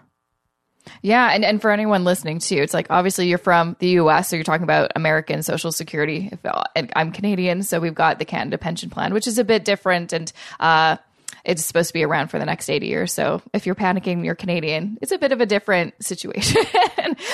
Yeah, 1.04 1.30
and, 1.32 1.46
and 1.46 1.62
for 1.62 1.72
anyone 1.72 2.04
listening 2.04 2.40
too, 2.40 2.58
it's 2.58 2.74
like 2.74 2.88
obviously 2.90 3.28
you're 3.28 3.38
from 3.38 3.76
the 3.80 3.90
U.S., 3.90 4.30
so 4.30 4.36
you're 4.36 4.44
talking 4.44 4.64
about 4.64 4.92
American 4.96 5.44
Social 5.44 5.72
Security. 5.72 6.30
If, 6.32 6.40
and 6.76 6.92
I'm 6.96 7.12
Canadian, 7.12 7.64
so 7.64 7.80
we've 7.80 7.94
got 7.94 8.20
the 8.20 8.26
Canada 8.26 8.58
Pension 8.58 8.90
Plan, 8.90 9.14
which 9.14 9.28
is 9.28 9.38
a 9.38 9.44
bit 9.44 9.64
different, 9.64 10.12
and 10.12 10.32
uh, 10.60 10.98
it's 11.44 11.66
supposed 11.66 11.90
to 11.90 11.94
be 11.94 12.04
around 12.04 12.28
for 12.28 12.40
the 12.40 12.46
next 12.46 12.70
80 12.70 12.88
years. 12.88 13.14
So 13.14 13.42
if 13.54 13.66
you're 13.66 13.76
panicking, 13.76 14.24
you're 14.24 14.36
Canadian. 14.36 14.98
It's 15.02 15.12
a 15.12 15.18
bit 15.18 15.32
of 15.32 15.42
a 15.42 15.46
different 15.46 15.94
situation, 16.04 16.64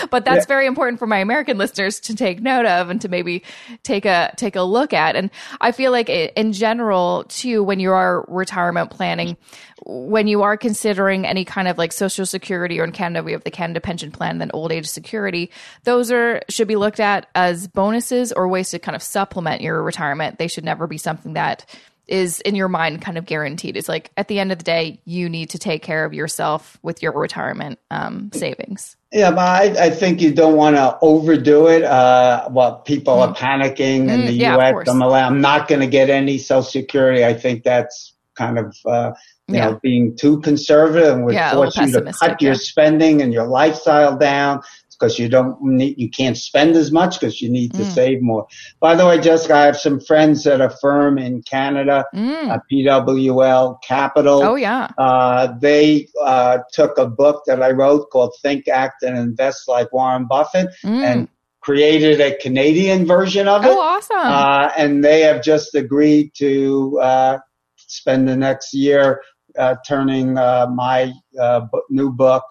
but 0.10 0.26
that's 0.26 0.46
yeah. 0.46 0.48
very 0.48 0.68
important 0.68 1.00
for 1.00 1.08
my 1.08 1.20
American 1.20 1.58
listeners 1.58 2.00
to 2.02 2.16
take 2.16 2.42
note 2.42 2.66
of 2.66 2.90
and 2.90 3.02
to 3.02 3.10
maybe 3.10 3.44
take 3.84 4.06
a 4.06 4.34
take 4.38 4.56
a 4.56 4.62
look 4.62 4.94
at. 4.94 5.16
And 5.16 5.30
I 5.62 5.72
feel 5.72 5.92
like 5.92 6.10
in 6.10 6.54
general, 6.54 7.26
too, 7.28 7.64
when 7.64 7.80
you 7.80 7.92
are 7.92 8.26
retirement 8.28 8.92
planning, 8.92 9.38
when 9.86 10.28
you 10.28 10.42
are 10.42 10.58
considering 10.58 11.26
any 11.26 11.46
kind 11.46 11.68
of 11.68 11.78
like 11.78 11.92
social 11.92 12.26
security 12.26 12.80
or 12.80 12.84
in 12.84 12.92
Canada 12.92 13.24
we 13.24 13.32
have 13.32 13.44
the 13.44 13.52
Canada 13.52 13.80
pension 13.80 14.12
plan 14.12 14.40
then 14.40 14.52
old 14.54 14.72
age 14.72 14.88
security 14.88 15.52
those 15.84 16.12
are 16.12 16.42
should 16.50 16.68
be 16.68 16.76
looked 16.76 17.00
at 17.00 17.28
as 17.36 17.68
bonuses 17.68 18.34
or 18.34 18.48
ways 18.48 18.70
to 18.72 18.80
kind 18.80 18.96
of 18.96 19.04
supplement 19.04 19.62
your 19.62 19.82
retirement 19.82 20.40
they 20.40 20.48
should 20.48 20.66
never 20.66 20.88
be 20.88 20.98
something 20.98 21.34
that 21.34 21.66
is 22.08 22.40
in 22.42 22.56
your 22.56 22.68
mind 22.68 23.02
kind 23.02 23.18
of 23.18 23.26
guaranteed. 23.26 23.76
It's 23.76 23.90
like 23.90 24.12
at 24.18 24.28
the 24.28 24.40
end 24.40 24.52
of 24.52 24.58
the 24.58 24.64
day, 24.64 25.02
you 25.06 25.30
need 25.30 25.52
to 25.52 25.60
take 25.60 25.84
care 25.84 26.06
of 26.06 26.14
yourself 26.14 26.78
with 26.82 27.02
your 27.02 27.12
retirement 27.12 27.80
um, 27.92 28.32
savings. 28.34 28.96
Yeah, 29.12 29.32
but 29.32 29.40
I, 29.40 29.86
I, 29.86 29.90
think 29.90 30.22
you 30.22 30.34
don't 30.34 30.56
want 30.56 30.76
to 30.76 30.98
overdo 31.02 31.68
it. 31.68 31.84
Uh, 31.84 32.48
well, 32.52 32.80
people 32.80 33.16
mm. 33.16 33.28
are 33.28 33.34
panicking 33.34 34.10
in 34.10 34.22
mm, 34.22 34.28
the 34.28 34.34
yeah, 34.34 34.56
U.S. 34.56 34.90
I'm, 34.90 35.02
I'm 35.02 35.42
not 35.42 35.68
going 35.68 35.82
to 35.82 35.88
get 35.88 36.10
any 36.10 36.38
Social 36.38 36.62
Security. 36.62 37.24
I 37.24 37.34
think 37.34 37.64
that's 37.64 38.14
kind 38.36 38.60
of 38.60 38.76
uh, 38.86 39.14
you 39.48 39.56
yeah. 39.56 39.72
know 39.72 39.80
being 39.82 40.16
too 40.16 40.40
conservative 40.42 41.16
and 41.16 41.26
would 41.26 41.34
yeah, 41.34 41.54
force 41.54 41.76
you 41.78 41.92
to 41.92 42.14
cut 42.14 42.42
your 42.42 42.56
spending 42.56 43.22
and 43.22 43.34
your 43.34 43.48
lifestyle 43.48 44.18
down 44.18 44.62
because 45.00 45.20
you 45.20 45.30
don't 45.30 45.62
need, 45.62 45.98
you 45.98 46.10
can't 46.10 46.38
spend 46.38 46.76
as 46.76 46.92
much 46.92 47.20
because 47.20 47.42
you 47.42 47.50
need 47.50 47.74
to 47.74 47.84
mm. 47.84 47.92
save 47.92 48.22
more. 48.22 48.48
By 48.80 48.96
the 48.96 49.06
way, 49.06 49.20
Jessica, 49.20 49.56
I 49.56 49.66
have 49.66 49.78
some 49.78 50.00
friends 50.00 50.48
at 50.48 50.62
a 50.62 50.70
firm 50.70 51.18
in 51.18 51.42
Canada, 51.44 52.06
mm. 52.14 52.50
uh, 52.50 52.60
PWL 52.72 53.78
Capital. 53.84 54.44
Oh 54.44 54.56
yeah. 54.56 54.90
Uh, 54.98 55.54
they 55.60 56.08
uh, 56.22 56.60
took 56.74 56.98
a 56.98 57.08
book 57.08 57.44
that 57.46 57.62
I 57.62 57.72
wrote 57.72 58.10
called 58.10 58.34
Think, 58.42 58.68
Act, 58.68 59.04
and 59.04 59.18
Invest 59.18 59.68
Like 59.68 59.92
Warren 59.94 60.26
Buffett, 60.26 60.70
mm. 60.84 61.04
and 61.04 61.28
created 61.62 62.22
a 62.22 62.36
Canadian 62.38 63.06
version 63.06 63.48
of 63.48 63.66
it. 63.66 63.70
Oh, 63.70 63.80
awesome! 63.80 64.18
Uh, 64.18 64.72
and 64.78 65.04
they 65.04 65.22
have 65.22 65.44
just 65.44 65.76
agreed 65.76 66.34
to 66.36 67.00
uh, 67.02 67.38
spend 67.76 68.28
the 68.28 68.38
next 68.38 68.74
year 68.74 69.22
uh, 69.58 69.76
turning 69.86 70.34
my 70.34 71.12
new 71.90 72.12
book 72.12 72.44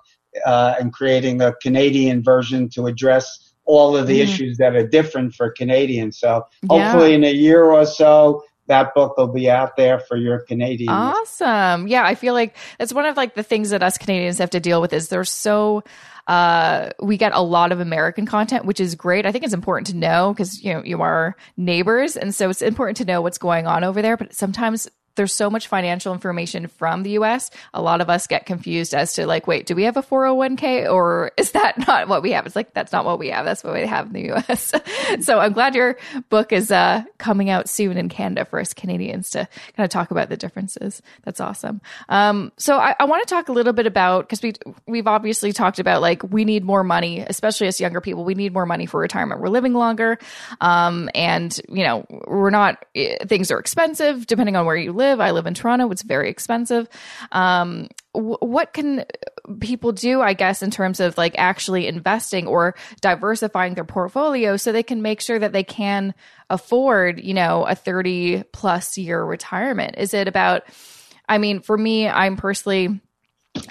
uh, 0.45 0.75
and 0.79 0.93
creating 0.93 1.41
a 1.41 1.55
Canadian 1.63 2.23
version 2.23 2.69
to 2.71 2.87
address 2.87 3.55
all 3.65 3.97
of 3.97 4.07
the 4.07 4.21
mm. 4.21 4.23
issues 4.23 4.59
that 4.59 4.77
are 4.77 4.87
different 4.87 5.35
for 5.35 5.51
Canadians. 5.51 6.19
So 6.19 6.45
hopefully 6.69 7.11
yeah. 7.11 7.17
in 7.17 7.25
a 7.25 7.33
year 7.33 7.65
or 7.65 7.85
so, 7.85 8.45
that 8.69 8.95
book 8.95 9.17
will 9.17 9.29
be 9.29 9.51
out 9.51 9.77
there 9.77 10.01
for 10.01 10.17
your 10.17 10.41
Canadian. 10.41 10.91
Awesome. 10.91 11.87
Yeah, 11.87 12.05
I 12.05 12.15
feel 12.15 12.35
like 12.35 12.57
that's 12.79 12.93
one 12.93 13.07
of 13.07 13.17
like 13.17 13.35
the 13.35 13.43
things 13.43 13.71
that 13.71 13.83
us 13.83 13.99
Canadians 13.99 14.39
have 14.39 14.51
to 14.51 14.61
deal 14.61 14.81
with 14.81 14.93
is 14.93 15.09
they're 15.09 15.25
so 15.25 15.85
uh, 16.27 16.91
we 17.01 17.17
get 17.17 17.33
a 17.33 17.41
lot 17.41 17.71
of 17.71 17.79
American 17.79 18.27
content, 18.27 18.65
which 18.65 18.81
is 18.81 18.97
great. 18.97 19.27
I 19.27 19.33
think 19.33 19.45
it's 19.45 19.55
important 19.55 19.87
to 19.89 19.97
know 19.97 20.33
because 20.33 20.63
you 20.63 20.73
know 20.73 20.83
you 20.83 21.01
are 21.03 21.37
neighbors, 21.57 22.17
and 22.17 22.35
so 22.35 22.51
it's 22.51 22.63
important 22.63 22.97
to 22.99 23.05
know 23.05 23.23
what's 23.23 23.39
going 23.39 23.67
on 23.67 23.85
over 23.85 24.03
there. 24.03 24.17
But 24.17 24.35
sometimes 24.35 24.89
there's 25.17 25.35
so 25.35 25.51
much 25.51 25.67
financial 25.67 26.13
information 26.13 26.69
from 26.69 27.03
the 27.03 27.11
US. 27.13 27.51
A 27.75 27.83
lot 27.83 28.01
of 28.01 28.09
us 28.09 28.27
get 28.27 28.47
confused 28.47 28.95
as 28.95 29.15
to 29.15 29.27
like, 29.27 29.47
wait, 29.47 29.67
do 29.67 29.75
we 29.75 29.85
have 29.85 29.97
a 29.97 30.03
401k 30.03 30.91
or 30.91 31.33
is 31.37 31.53
that 31.53 31.79
not 31.87 32.09
what 32.09 32.23
we 32.23 32.33
have? 32.33 32.47
It's 32.47 32.57
like, 32.57 32.73
that's 32.75 32.93
not 32.93 33.05
what 33.05 33.19
we 33.19 33.31
have. 33.31 33.45
That's 33.45 33.65
what 33.65 33.75
we 33.75 33.87
have 33.87 34.07
in 34.07 34.13
the 34.13 34.33
US. 34.33 34.73
so 35.21 35.41
I'm 35.41 35.53
glad 35.53 35.75
your 35.75 35.99
book 36.29 36.53
is 36.53 36.71
uh, 36.71 37.03
coming 37.19 37.51
out 37.51 37.69
soon 37.69 37.97
in 37.97 38.09
Canada 38.09 38.45
for 38.45 38.61
us 38.61 38.75
Canadians 38.75 39.31
to 39.31 39.49
kind 39.77 39.85
of 39.85 39.91
talk 39.91 40.11
about 40.11 40.29
the 40.29 40.37
differences. 40.37 41.03
That's 41.25 41.41
awesome. 41.41 41.81
Um, 42.09 42.53
so 42.59 42.77
I, 42.79 42.95
I 43.01 43.07
want 43.07 43.27
to 43.27 43.35
talk 43.35 43.49
a 43.49 43.53
little 43.53 43.73
bit 43.73 43.87
about, 43.87 44.29
because 44.29 44.43
we, 44.43 44.55
we've 44.87 45.07
obviously 45.07 45.53
talked 45.53 45.79
about 45.79 46.03
like, 46.03 46.23
we 46.23 46.45
need 46.45 46.65
more 46.65 46.85
money, 46.85 47.21
especially 47.21 47.67
as 47.67 47.81
younger 47.81 48.01
people. 48.01 48.25
We 48.25 48.35
need 48.35 48.53
more 48.53 48.67
money 48.67 48.87
for 48.87 49.01
retirement. 49.01 49.41
We're 49.41 49.49
living 49.49 49.73
longer. 49.73 50.19
Um, 50.61 51.09
and, 51.15 51.59
you 51.69 51.85
know, 51.85 52.07
we're 52.27 52.51
not, 52.51 52.85
eh, 52.95 53.25
things 53.27 53.51
are 53.51 53.59
expensive 53.59 54.27
depending 54.27 54.57
on 54.57 54.67
where 54.67 54.77
you 54.77 54.93
live 54.93 55.06
live. 55.07 55.21
I 55.21 55.31
live 55.31 55.47
in 55.47 55.55
Toronto. 55.55 55.91
It's 55.91 56.03
very 56.03 56.29
expensive. 56.29 56.89
Um, 57.33 57.89
w- 58.15 58.39
what 58.41 58.73
can 58.73 59.05
people 59.61 59.93
do, 59.93 60.21
I 60.21 60.33
guess, 60.33 60.63
in 60.63 60.71
terms 60.71 61.01
of 61.01 61.17
like 61.17 61.35
actually 61.39 61.87
investing 61.87 62.47
or 62.47 62.75
diversifying 63.01 63.75
their 63.75 63.85
portfolio 63.85 64.57
so 64.57 64.73
they 64.73 64.83
can 64.83 65.03
make 65.03 65.21
sure 65.21 65.39
that 65.39 65.53
they 65.53 65.65
can 65.65 66.15
afford, 66.51 67.21
you 67.21 67.35
know, 67.35 67.65
a 67.65 67.75
30 67.75 68.45
plus 68.53 68.99
year 68.99 69.23
retirement? 69.23 69.97
Is 69.99 70.15
it 70.15 70.29
about, 70.29 70.65
I 71.29 71.39
mean, 71.39 71.61
for 71.61 71.77
me, 71.77 72.09
I'm 72.09 72.37
personally, 72.37 73.01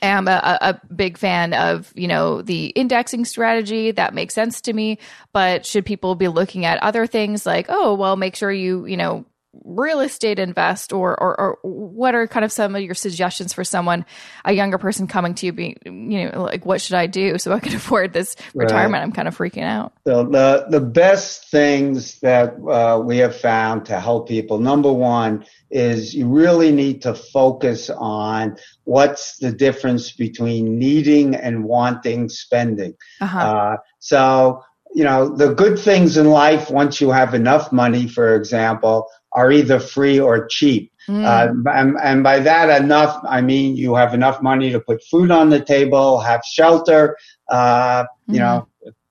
am 0.02 0.28
a, 0.28 0.58
a, 0.62 0.82
big 0.95 1.15
fan 1.15 1.54
of 1.54 1.93
you 1.95 2.08
know 2.08 2.41
the 2.41 2.67
indexing 2.67 3.24
strategy 3.24 3.91
that 3.91 4.15
makes 4.15 4.34
sense 4.34 4.62
to 4.62 4.74
me 4.74 4.98
but 5.32 5.63
should 5.63 5.86
people 5.86 6.15
be 6.15 6.28
looking 6.28 6.65
at 6.65 6.82
other 6.82 7.06
things 7.06 7.45
like 7.45 7.67
oh 7.69 7.93
well 7.93 8.15
make 8.15 8.36
sure 8.36 8.52
you 8.52 8.88
you 8.88 8.98
know 8.98 9.24
real 9.63 9.99
estate 9.99 10.39
invest 10.39 10.91
or, 10.93 11.19
or, 11.19 11.39
or 11.39 11.57
what 11.61 12.15
are 12.15 12.27
kind 12.27 12.43
of 12.43 12.51
some 12.51 12.75
of 12.75 12.81
your 12.81 12.95
suggestions 12.95 13.53
for 13.53 13.63
someone 13.63 14.05
a 14.43 14.53
younger 14.53 14.77
person 14.77 15.07
coming 15.07 15.33
to 15.35 15.45
you 15.45 15.53
being 15.53 15.77
you 15.85 16.29
know 16.29 16.43
like 16.43 16.65
what 16.65 16.81
should 16.81 16.95
i 16.95 17.07
do 17.07 17.37
so 17.37 17.51
i 17.51 17.59
can 17.59 17.75
afford 17.75 18.13
this 18.13 18.35
retirement 18.53 18.93
right. 18.93 19.03
i'm 19.03 19.11
kind 19.11 19.27
of 19.27 19.37
freaking 19.37 19.63
out 19.63 19.93
so 20.05 20.23
the 20.23 20.65
the 20.69 20.79
best 20.79 21.49
things 21.49 22.19
that 22.19 22.55
uh, 22.69 22.99
we 23.03 23.17
have 23.17 23.35
found 23.35 23.85
to 23.85 23.99
help 23.99 24.27
people 24.27 24.59
number 24.59 24.91
one 24.91 25.45
is 25.71 26.13
you 26.13 26.27
really 26.27 26.71
need 26.71 27.01
to 27.01 27.13
focus 27.13 27.89
on 27.89 28.55
what's 28.83 29.37
the 29.37 29.51
difference 29.51 30.11
between 30.11 30.77
needing 30.77 31.35
and 31.35 31.63
wanting 31.63 32.29
spending 32.29 32.93
uh-huh. 33.21 33.39
uh, 33.39 33.77
so 33.99 34.63
you 34.95 35.03
know, 35.03 35.27
the 35.27 35.53
good 35.53 35.77
things 35.77 36.15
in 36.15 36.29
life, 36.29 36.71
once 36.71 37.01
you 37.01 37.11
have 37.11 37.33
enough 37.33 37.73
money, 37.73 38.07
for 38.07 38.33
example, 38.33 39.09
are 39.36 39.52
either 39.52 39.80
free 39.80 40.19
or 40.19 40.48
cheap. 40.48 40.91
Mm. 41.08 41.24
Uh, 41.24 41.69
and, 41.71 41.98
and, 42.02 42.24
by 42.24 42.39
that 42.39 42.82
enough, 42.82 43.21
I 43.28 43.41
mean 43.41 43.76
you 43.76 43.93
have 43.93 44.15
enough 44.15 44.41
money 44.41 44.71
to 44.71 44.80
put 44.80 45.04
food 45.04 45.30
on 45.30 45.50
the 45.50 45.60
table, 45.60 46.19
have 46.19 46.41
shelter, 46.43 47.15
uh, 47.50 48.06
you 48.28 48.36
mm. 48.36 48.39
know, 48.39 48.67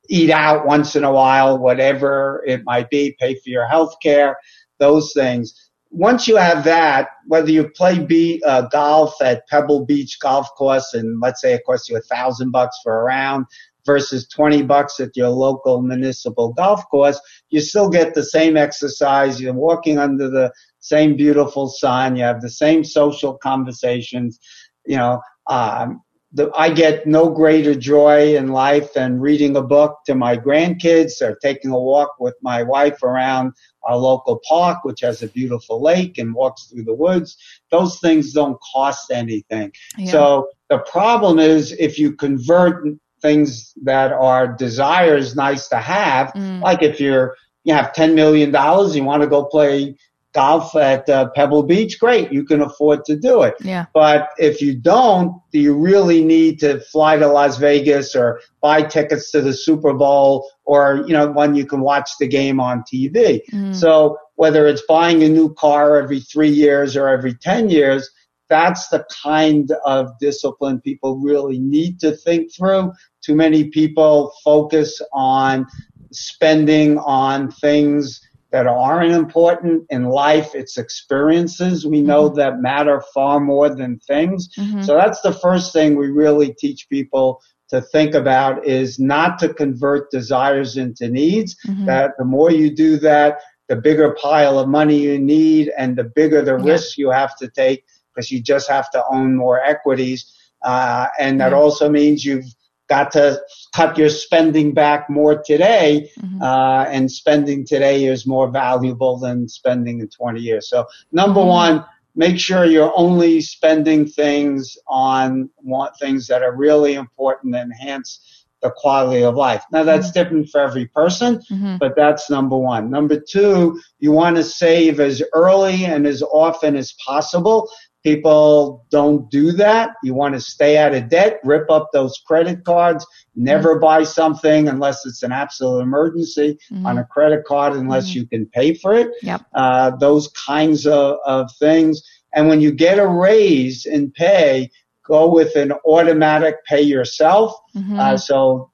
eat 0.08 0.30
out 0.30 0.66
once 0.66 0.96
in 0.96 1.04
a 1.04 1.12
while, 1.12 1.58
whatever 1.58 2.42
it 2.46 2.62
might 2.64 2.90
be, 2.90 3.16
pay 3.20 3.34
for 3.34 3.48
your 3.48 3.66
health 3.66 3.94
care, 4.02 4.36
those 4.78 5.12
things. 5.14 5.70
Once 5.90 6.26
you 6.26 6.34
have 6.34 6.64
that, 6.64 7.10
whether 7.28 7.50
you 7.50 7.68
play 7.68 8.00
be, 8.00 8.42
uh, 8.44 8.62
golf 8.62 9.14
at 9.22 9.46
Pebble 9.46 9.84
Beach 9.86 10.18
Golf 10.20 10.48
Course, 10.56 10.94
and 10.94 11.20
let's 11.20 11.40
say 11.40 11.54
it 11.54 11.62
costs 11.64 11.88
you 11.88 11.96
a 11.96 12.00
thousand 12.00 12.50
bucks 12.50 12.76
for 12.82 13.00
a 13.00 13.04
round, 13.04 13.46
versus 13.86 14.28
20 14.28 14.62
bucks 14.62 15.00
at 15.00 15.16
your 15.16 15.28
local 15.28 15.82
municipal 15.82 16.52
golf 16.52 16.88
course, 16.90 17.20
you 17.50 17.60
still 17.60 17.88
get 17.88 18.14
the 18.14 18.24
same 18.24 18.56
exercise. 18.56 19.40
You're 19.40 19.54
walking 19.54 19.98
under 19.98 20.28
the 20.30 20.52
same 20.80 21.16
beautiful 21.16 21.68
sun. 21.68 22.16
You 22.16 22.24
have 22.24 22.40
the 22.40 22.50
same 22.50 22.84
social 22.84 23.34
conversations. 23.38 24.38
You 24.86 24.96
know, 24.96 25.20
um, 25.46 26.02
the, 26.34 26.50
I 26.56 26.70
get 26.70 27.06
no 27.06 27.30
greater 27.30 27.76
joy 27.76 28.36
in 28.36 28.48
life 28.48 28.92
than 28.92 29.20
reading 29.20 29.56
a 29.56 29.62
book 29.62 29.98
to 30.06 30.16
my 30.16 30.36
grandkids 30.36 31.22
or 31.22 31.36
taking 31.36 31.70
a 31.70 31.78
walk 31.78 32.16
with 32.18 32.34
my 32.42 32.62
wife 32.62 33.04
around 33.04 33.52
our 33.84 33.96
local 33.96 34.40
park, 34.46 34.84
which 34.84 35.00
has 35.00 35.22
a 35.22 35.28
beautiful 35.28 35.80
lake 35.80 36.18
and 36.18 36.34
walks 36.34 36.64
through 36.64 36.84
the 36.84 36.94
woods. 36.94 37.36
Those 37.70 38.00
things 38.00 38.32
don't 38.32 38.58
cost 38.60 39.12
anything. 39.12 39.72
Yeah. 39.96 40.10
So 40.10 40.48
the 40.70 40.78
problem 40.78 41.38
is 41.38 41.72
if 41.72 42.00
you 42.00 42.14
convert 42.16 42.84
things 43.24 43.72
that 43.82 44.12
are 44.12 44.46
desires 44.46 45.34
nice 45.34 45.66
to 45.68 45.78
have. 45.78 46.30
Mm. 46.34 46.60
Like 46.60 46.82
if 46.82 47.00
you're, 47.00 47.34
you 47.64 47.72
have 47.72 47.94
$10 47.94 48.14
million, 48.14 48.50
you 48.50 49.04
want 49.04 49.22
to 49.22 49.28
go 49.28 49.46
play 49.46 49.96
golf 50.34 50.76
at 50.76 51.08
uh, 51.08 51.30
Pebble 51.34 51.62
Beach, 51.62 51.98
great, 51.98 52.30
you 52.32 52.44
can 52.44 52.60
afford 52.60 53.04
to 53.06 53.16
do 53.16 53.42
it. 53.42 53.54
Yeah. 53.60 53.86
But 53.94 54.28
if 54.36 54.60
you 54.60 54.74
don't, 54.74 55.40
do 55.52 55.58
you 55.58 55.74
really 55.74 56.22
need 56.22 56.58
to 56.60 56.80
fly 56.80 57.16
to 57.16 57.26
Las 57.26 57.56
Vegas 57.56 58.14
or 58.14 58.40
buy 58.60 58.82
tickets 58.82 59.30
to 59.30 59.40
the 59.40 59.54
Super 59.54 59.94
Bowl 59.94 60.50
or, 60.64 61.04
you 61.06 61.14
know, 61.14 61.30
when 61.30 61.54
you 61.54 61.64
can 61.64 61.80
watch 61.80 62.10
the 62.18 62.28
game 62.28 62.60
on 62.60 62.82
TV? 62.82 63.40
Mm. 63.52 63.74
So 63.74 64.18
whether 64.34 64.66
it's 64.66 64.82
buying 64.86 65.22
a 65.22 65.28
new 65.28 65.54
car 65.54 65.96
every 65.96 66.20
three 66.20 66.50
years 66.50 66.96
or 66.96 67.08
every 67.08 67.34
10 67.34 67.70
years, 67.70 68.10
that's 68.48 68.88
the 68.88 69.04
kind 69.22 69.70
of 69.84 70.10
discipline 70.18 70.80
people 70.80 71.18
really 71.18 71.58
need 71.58 71.98
to 72.00 72.16
think 72.16 72.54
through 72.54 72.92
too 73.22 73.34
many 73.34 73.70
people 73.70 74.32
focus 74.44 75.00
on 75.12 75.66
spending 76.12 76.98
on 76.98 77.50
things 77.50 78.20
that 78.52 78.68
aren't 78.68 79.12
important 79.12 79.84
in 79.90 80.04
life. 80.04 80.54
It's 80.54 80.78
experiences 80.78 81.86
we 81.86 82.00
know 82.00 82.28
mm-hmm. 82.28 82.38
that 82.38 82.60
matter 82.60 83.02
far 83.12 83.40
more 83.40 83.68
than 83.74 83.98
things. 83.98 84.48
Mm-hmm. 84.56 84.82
So 84.82 84.94
that's 84.94 85.20
the 85.22 85.32
first 85.32 85.72
thing 85.72 85.96
we 85.96 86.08
really 86.08 86.54
teach 86.54 86.88
people 86.88 87.42
to 87.70 87.80
think 87.80 88.14
about 88.14 88.64
is 88.64 89.00
not 89.00 89.40
to 89.40 89.52
convert 89.52 90.10
desires 90.12 90.76
into 90.76 91.08
needs. 91.08 91.56
Mm-hmm. 91.66 91.86
That 91.86 92.12
the 92.16 92.24
more 92.24 92.52
you 92.52 92.72
do 92.72 92.96
that, 92.98 93.40
the 93.68 93.74
bigger 93.74 94.14
pile 94.22 94.58
of 94.58 94.68
money 94.68 94.98
you 94.98 95.18
need 95.18 95.72
and 95.76 95.96
the 95.96 96.04
bigger 96.04 96.42
the 96.42 96.56
yeah. 96.58 96.72
risk 96.72 96.96
you 96.96 97.10
have 97.10 97.36
to 97.38 97.48
take 97.48 97.84
because 98.14 98.30
you 98.30 98.40
just 98.42 98.68
have 98.68 98.90
to 98.92 99.04
own 99.10 99.36
more 99.36 99.60
equities. 99.60 100.32
Uh, 100.62 101.08
and 101.18 101.40
that 101.40 101.52
yeah. 101.52 101.58
also 101.58 101.90
means 101.90 102.24
you've 102.24 102.46
got 102.88 103.10
to 103.12 103.40
cut 103.74 103.96
your 103.96 104.08
spending 104.08 104.72
back 104.72 105.08
more 105.08 105.42
today, 105.44 106.10
mm-hmm. 106.20 106.42
uh, 106.42 106.84
and 106.84 107.10
spending 107.10 107.66
today 107.66 108.04
is 108.04 108.26
more 108.26 108.50
valuable 108.50 109.18
than 109.18 109.48
spending 109.48 110.00
in 110.00 110.08
20 110.08 110.40
years. 110.40 110.68
So 110.68 110.86
number 111.12 111.40
mm-hmm. 111.40 111.48
one, 111.48 111.84
make 112.14 112.38
sure 112.38 112.64
you're 112.64 112.92
only 112.96 113.40
spending 113.40 114.06
things 114.06 114.76
on 114.86 115.50
things 115.98 116.26
that 116.28 116.42
are 116.42 116.54
really 116.54 116.94
important 116.94 117.54
and 117.54 117.72
enhance 117.72 118.44
the 118.64 118.70
quality 118.76 119.22
of 119.22 119.34
life. 119.34 119.62
Now 119.70 119.84
that's 119.84 120.08
mm-hmm. 120.08 120.22
different 120.22 120.48
for 120.48 120.60
every 120.60 120.86
person, 120.86 121.36
mm-hmm. 121.50 121.76
but 121.78 121.94
that's 121.96 122.30
number 122.30 122.56
one. 122.56 122.90
Number 122.90 123.20
two, 123.20 123.80
you 123.98 124.10
want 124.10 124.36
to 124.36 124.42
save 124.42 125.00
as 125.00 125.22
early 125.34 125.84
and 125.84 126.06
as 126.06 126.22
often 126.22 126.74
as 126.74 126.94
possible 127.06 127.68
People 128.04 128.84
don't 128.90 129.30
do 129.30 129.50
that. 129.52 129.92
You 130.02 130.12
want 130.12 130.34
to 130.34 130.40
stay 130.40 130.76
out 130.76 130.94
of 130.94 131.08
debt, 131.08 131.40
rip 131.42 131.70
up 131.70 131.88
those 131.92 132.22
credit 132.26 132.62
cards, 132.62 133.06
never 133.34 133.72
mm-hmm. 133.72 133.80
buy 133.80 134.04
something 134.04 134.68
unless 134.68 135.06
it's 135.06 135.22
an 135.22 135.32
absolute 135.32 135.80
emergency 135.80 136.58
mm-hmm. 136.70 136.84
on 136.84 136.98
a 136.98 137.04
credit 137.04 137.44
card 137.46 137.72
unless 137.72 138.10
mm-hmm. 138.10 138.20
you 138.20 138.26
can 138.26 138.46
pay 138.46 138.74
for 138.74 138.94
it. 138.94 139.10
Yep. 139.22 139.46
Uh, 139.54 139.96
those 139.96 140.28
kinds 140.28 140.86
of, 140.86 141.16
of 141.24 141.50
things. 141.58 142.02
And 142.34 142.46
when 142.48 142.60
you 142.60 142.72
get 142.72 142.98
a 142.98 143.06
raise 143.08 143.86
in 143.86 144.10
pay, 144.10 144.70
go 145.06 145.32
with 145.32 145.56
an 145.56 145.72
automatic 145.86 146.62
pay 146.66 146.82
yourself. 146.82 147.56
Mm-hmm. 147.74 147.98
Uh, 147.98 148.16
so 148.18 148.70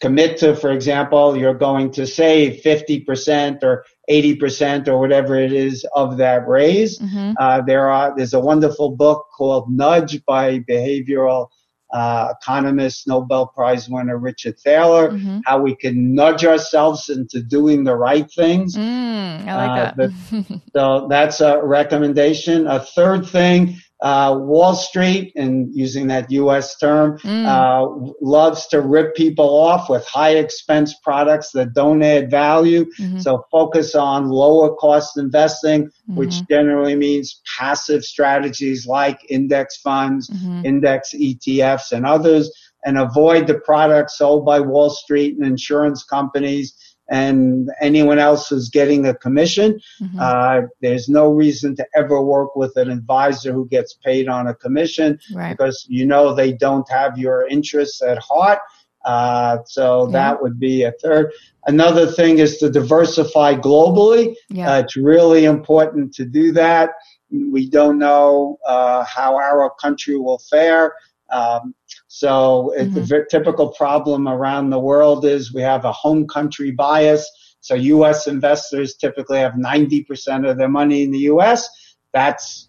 commit 0.00 0.38
to, 0.38 0.56
for 0.56 0.70
example, 0.70 1.36
you're 1.36 1.54
going 1.54 1.90
to 1.92 2.06
save 2.06 2.62
50% 2.62 3.62
or 3.62 3.84
80% 4.10 4.88
or 4.88 4.98
whatever 4.98 5.36
it 5.36 5.52
is 5.52 5.86
of 5.94 6.16
that 6.16 6.48
raise. 6.48 6.98
Mm-hmm. 6.98 7.32
Uh, 7.38 7.60
there 7.62 7.88
are, 7.88 8.14
there's 8.16 8.34
a 8.34 8.40
wonderful 8.40 8.90
book 8.96 9.26
called 9.36 9.70
Nudge 9.70 10.24
by 10.24 10.58
behavioral 10.60 11.48
uh, 11.92 12.32
economist, 12.40 13.06
Nobel 13.06 13.48
Prize 13.48 13.88
winner 13.88 14.16
Richard 14.16 14.58
Thaler, 14.60 15.10
mm-hmm. 15.10 15.40
how 15.44 15.60
we 15.60 15.74
can 15.74 16.14
nudge 16.14 16.44
ourselves 16.44 17.08
into 17.08 17.42
doing 17.42 17.84
the 17.84 17.96
right 17.96 18.30
things. 18.30 18.76
Mm, 18.76 19.46
I 19.46 19.66
like 19.66 19.88
uh, 19.88 19.94
that. 19.96 20.60
so 20.74 21.08
that's 21.08 21.40
a 21.40 21.60
recommendation. 21.62 22.66
A 22.68 22.80
third 22.80 23.26
thing, 23.26 23.76
uh, 24.02 24.34
Wall 24.38 24.74
Street, 24.74 25.32
and 25.36 25.74
using 25.74 26.06
that 26.06 26.30
U.S. 26.30 26.76
term, 26.78 27.18
mm. 27.18 27.46
uh, 27.46 28.12
loves 28.20 28.66
to 28.68 28.80
rip 28.80 29.14
people 29.14 29.48
off 29.48 29.90
with 29.90 30.04
high 30.06 30.36
expense 30.36 30.94
products 31.02 31.50
that 31.52 31.74
don't 31.74 32.02
add 32.02 32.30
value. 32.30 32.86
Mm-hmm. 32.98 33.18
So 33.18 33.44
focus 33.50 33.94
on 33.94 34.28
lower 34.28 34.74
cost 34.76 35.18
investing, 35.18 35.86
mm-hmm. 35.86 36.16
which 36.16 36.46
generally 36.48 36.96
means 36.96 37.42
passive 37.58 38.02
strategies 38.04 38.86
like 38.86 39.20
index 39.28 39.76
funds, 39.78 40.30
mm-hmm. 40.30 40.64
index 40.64 41.12
ETFs, 41.14 41.92
and 41.92 42.06
others, 42.06 42.50
and 42.84 42.96
avoid 42.96 43.46
the 43.46 43.60
products 43.60 44.16
sold 44.16 44.46
by 44.46 44.60
Wall 44.60 44.88
Street 44.88 45.36
and 45.36 45.46
insurance 45.46 46.04
companies 46.04 46.74
and 47.10 47.70
anyone 47.80 48.18
else 48.18 48.48
who's 48.48 48.68
getting 48.68 49.06
a 49.06 49.14
commission. 49.14 49.80
Mm-hmm. 50.00 50.18
Uh, 50.18 50.60
there's 50.80 51.08
no 51.08 51.30
reason 51.30 51.74
to 51.76 51.86
ever 51.94 52.22
work 52.22 52.54
with 52.54 52.76
an 52.76 52.88
advisor 52.88 53.52
who 53.52 53.68
gets 53.68 53.94
paid 53.94 54.28
on 54.28 54.46
a 54.46 54.54
commission 54.54 55.18
right. 55.34 55.50
because 55.50 55.84
you 55.88 56.06
know 56.06 56.34
they 56.34 56.52
don't 56.52 56.88
have 56.88 57.18
your 57.18 57.46
interests 57.48 58.00
at 58.00 58.18
heart. 58.18 58.60
Uh, 59.04 59.58
so 59.64 60.06
yeah. 60.06 60.12
that 60.12 60.42
would 60.42 60.60
be 60.60 60.84
a 60.84 60.92
third. 61.02 61.32
Another 61.66 62.06
thing 62.06 62.38
is 62.38 62.58
to 62.58 62.70
diversify 62.70 63.54
globally. 63.54 64.34
Yeah. 64.48 64.72
Uh, 64.72 64.80
it's 64.80 64.96
really 64.96 65.46
important 65.46 66.14
to 66.14 66.24
do 66.24 66.52
that. 66.52 66.90
We 67.30 67.68
don't 67.68 67.98
know 67.98 68.58
uh, 68.66 69.04
how 69.04 69.36
our 69.36 69.70
country 69.80 70.16
will 70.16 70.40
fare. 70.50 70.94
Um, 71.30 71.74
so 72.12 72.74
mm-hmm. 72.76 72.92
the 72.92 73.26
typical 73.30 73.68
problem 73.68 74.26
around 74.26 74.70
the 74.70 74.80
world 74.80 75.24
is 75.24 75.54
we 75.54 75.62
have 75.62 75.84
a 75.84 75.92
home 75.92 76.26
country 76.26 76.72
bias. 76.72 77.30
So 77.60 77.76
U.S. 77.76 78.26
investors 78.26 78.96
typically 78.96 79.38
have 79.38 79.52
90% 79.52 80.50
of 80.50 80.58
their 80.58 80.68
money 80.68 81.04
in 81.04 81.12
the 81.12 81.20
U.S. 81.30 81.68
That's 82.12 82.68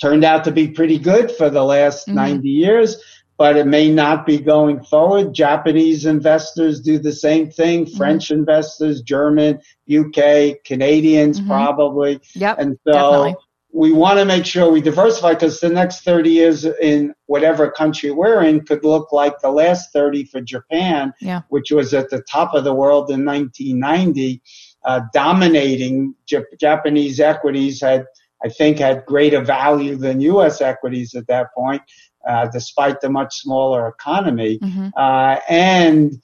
turned 0.00 0.24
out 0.24 0.42
to 0.44 0.52
be 0.52 0.68
pretty 0.68 0.98
good 0.98 1.30
for 1.30 1.50
the 1.50 1.62
last 1.62 2.06
mm-hmm. 2.06 2.16
90 2.16 2.48
years, 2.48 2.96
but 3.36 3.58
it 3.58 3.66
may 3.66 3.90
not 3.90 4.24
be 4.24 4.38
going 4.38 4.82
forward. 4.82 5.34
Japanese 5.34 6.06
investors 6.06 6.80
do 6.80 6.98
the 6.98 7.12
same 7.12 7.50
thing. 7.50 7.84
Mm-hmm. 7.84 7.96
French 7.98 8.30
investors, 8.30 9.02
German, 9.02 9.60
UK, 9.94 10.64
Canadians 10.64 11.40
mm-hmm. 11.40 11.50
probably. 11.50 12.20
Yep. 12.36 12.58
And 12.58 12.78
so 12.86 12.92
definitely 12.94 13.36
we 13.72 13.92
want 13.92 14.18
to 14.18 14.24
make 14.24 14.46
sure 14.46 14.70
we 14.70 14.80
diversify 14.80 15.34
because 15.34 15.60
the 15.60 15.68
next 15.68 16.00
30 16.00 16.30
years 16.30 16.64
in 16.64 17.14
whatever 17.26 17.70
country 17.70 18.10
we're 18.10 18.42
in 18.42 18.64
could 18.64 18.82
look 18.82 19.12
like 19.12 19.38
the 19.40 19.50
last 19.50 19.92
30 19.92 20.24
for 20.24 20.40
Japan, 20.40 21.12
yeah. 21.20 21.42
which 21.48 21.70
was 21.70 21.92
at 21.92 22.08
the 22.10 22.22
top 22.22 22.54
of 22.54 22.64
the 22.64 22.72
world 22.72 23.10
in 23.10 23.24
1990, 23.24 24.42
uh, 24.84 25.02
dominating 25.12 26.14
J- 26.26 26.44
Japanese 26.58 27.20
equities 27.20 27.80
had, 27.80 28.06
I 28.42 28.48
think, 28.48 28.78
had 28.78 29.04
greater 29.04 29.42
value 29.42 29.96
than 29.96 30.20
U.S. 30.22 30.62
equities 30.62 31.14
at 31.14 31.26
that 31.26 31.54
point, 31.54 31.82
uh, 32.26 32.48
despite 32.50 33.00
the 33.02 33.10
much 33.10 33.36
smaller 33.36 33.86
economy. 33.88 34.58
Mm-hmm. 34.60 34.88
Uh, 34.96 35.36
and 35.48 36.22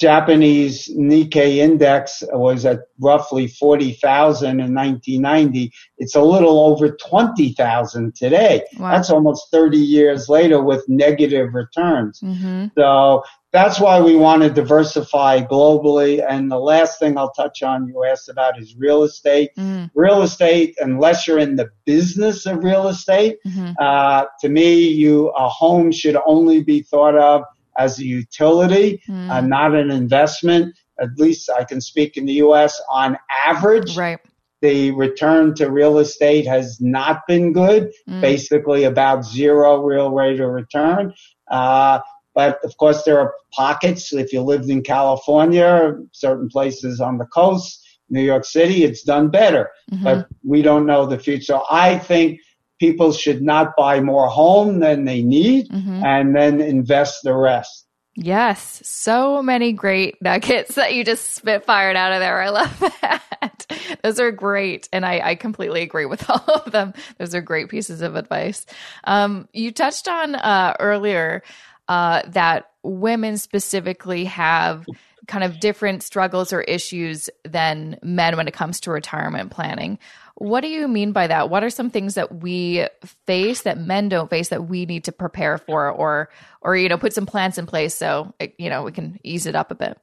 Japanese 0.00 0.88
Nikkei 0.96 1.56
index 1.56 2.22
was 2.32 2.64
at 2.64 2.80
roughly 3.00 3.46
40,000 3.46 4.48
in 4.48 4.74
1990. 4.74 5.70
It's 5.98 6.14
a 6.14 6.22
little 6.22 6.60
over 6.60 6.96
20,000 6.96 8.14
today. 8.14 8.64
Wow. 8.78 8.92
That's 8.92 9.10
almost 9.10 9.50
30 9.50 9.76
years 9.76 10.30
later 10.30 10.62
with 10.62 10.88
negative 10.88 11.52
returns. 11.52 12.20
Mm-hmm. 12.20 12.68
So 12.78 13.22
that's 13.52 13.78
why 13.78 14.00
we 14.00 14.16
want 14.16 14.42
to 14.42 14.48
diversify 14.48 15.42
globally. 15.42 16.24
And 16.26 16.50
the 16.50 16.58
last 16.58 16.98
thing 16.98 17.18
I'll 17.18 17.32
touch 17.32 17.62
on 17.62 17.86
you 17.86 18.04
asked 18.04 18.30
about 18.30 18.58
is 18.58 18.76
real 18.76 19.02
estate. 19.02 19.50
Mm-hmm. 19.58 19.86
Real 19.94 20.22
estate, 20.22 20.76
unless 20.80 21.26
you're 21.26 21.40
in 21.40 21.56
the 21.56 21.68
business 21.84 22.46
of 22.46 22.64
real 22.64 22.88
estate, 22.88 23.36
mm-hmm. 23.46 23.72
uh, 23.78 24.24
to 24.40 24.48
me, 24.48 24.88
you 24.88 25.28
a 25.30 25.48
home 25.48 25.92
should 25.92 26.16
only 26.24 26.62
be 26.62 26.82
thought 26.82 27.16
of 27.16 27.42
as 27.80 27.98
a 27.98 28.04
utility, 28.04 29.02
mm. 29.08 29.30
uh, 29.30 29.40
not 29.40 29.74
an 29.74 29.90
investment. 29.90 30.76
At 31.00 31.16
least 31.16 31.50
I 31.50 31.64
can 31.64 31.80
speak 31.80 32.16
in 32.16 32.26
the 32.26 32.34
U.S. 32.34 32.80
on 32.90 33.16
average. 33.46 33.96
Right. 33.96 34.18
The 34.60 34.90
return 34.90 35.54
to 35.54 35.70
real 35.70 35.98
estate 35.98 36.46
has 36.46 36.78
not 36.80 37.22
been 37.26 37.54
good, 37.54 37.90
mm. 38.08 38.20
basically 38.20 38.84
about 38.84 39.24
zero 39.24 39.82
real 39.82 40.10
rate 40.10 40.40
of 40.40 40.50
return. 40.50 41.14
Uh, 41.50 42.00
but 42.34 42.58
of 42.62 42.76
course, 42.76 43.02
there 43.04 43.18
are 43.18 43.34
pockets. 43.52 44.12
If 44.12 44.32
you 44.32 44.42
lived 44.42 44.68
in 44.68 44.82
California, 44.82 45.94
certain 46.12 46.48
places 46.48 47.00
on 47.00 47.16
the 47.16 47.26
coast, 47.26 47.82
New 48.10 48.22
York 48.22 48.44
City, 48.44 48.84
it's 48.84 49.02
done 49.02 49.30
better. 49.30 49.70
Mm-hmm. 49.90 50.04
But 50.04 50.26
we 50.44 50.60
don't 50.60 50.86
know 50.86 51.06
the 51.06 51.18
future. 51.18 51.58
I 51.70 51.98
think 51.98 52.40
people 52.80 53.12
should 53.12 53.42
not 53.42 53.76
buy 53.76 54.00
more 54.00 54.26
home 54.26 54.80
than 54.80 55.04
they 55.04 55.22
need 55.22 55.68
mm-hmm. 55.68 56.02
and 56.04 56.34
then 56.34 56.60
invest 56.60 57.20
the 57.22 57.36
rest. 57.36 57.86
Yes, 58.16 58.82
so 58.84 59.42
many 59.42 59.72
great 59.72 60.20
nuggets 60.20 60.74
that 60.74 60.94
you 60.94 61.04
just 61.04 61.34
spit 61.34 61.64
fired 61.64 61.96
out 61.96 62.12
of 62.12 62.20
there. 62.20 62.40
I 62.40 62.48
love 62.48 62.80
that. 63.02 63.66
Those 64.02 64.18
are 64.18 64.32
great. 64.32 64.88
And 64.92 65.06
I, 65.06 65.20
I 65.20 65.34
completely 65.36 65.82
agree 65.82 66.06
with 66.06 66.28
all 66.30 66.44
of 66.46 66.72
them. 66.72 66.94
Those 67.18 67.34
are 67.34 67.40
great 67.40 67.68
pieces 67.68 68.02
of 68.02 68.16
advice. 68.16 68.66
Um, 69.04 69.48
you 69.52 69.70
touched 69.70 70.08
on 70.08 70.34
uh, 70.34 70.74
earlier 70.80 71.42
uh, 71.88 72.22
that 72.28 72.70
women 72.82 73.36
specifically 73.36 74.24
have 74.24 74.86
kind 75.26 75.44
of 75.44 75.60
different 75.60 76.02
struggles 76.02 76.52
or 76.52 76.62
issues 76.62 77.30
than 77.44 77.98
men 78.02 78.36
when 78.36 78.48
it 78.48 78.54
comes 78.54 78.80
to 78.80 78.90
retirement 78.90 79.50
planning. 79.50 79.98
What 80.40 80.62
do 80.62 80.68
you 80.68 80.88
mean 80.88 81.12
by 81.12 81.26
that? 81.26 81.50
What 81.50 81.62
are 81.62 81.68
some 81.68 81.90
things 81.90 82.14
that 82.14 82.36
we 82.36 82.86
face 83.26 83.60
that 83.64 83.76
men 83.76 84.08
don't 84.08 84.30
face 84.30 84.48
that 84.48 84.68
we 84.68 84.86
need 84.86 85.04
to 85.04 85.12
prepare 85.12 85.58
for 85.58 85.90
or 85.90 86.30
or 86.62 86.74
you 86.78 86.88
know 86.88 86.96
put 86.96 87.12
some 87.12 87.26
plans 87.26 87.58
in 87.58 87.66
place 87.66 87.94
so 87.94 88.32
it, 88.40 88.54
you 88.56 88.70
know 88.70 88.82
we 88.82 88.90
can 88.90 89.20
ease 89.22 89.44
it 89.44 89.54
up 89.54 89.70
a 89.70 89.74
bit? 89.74 89.98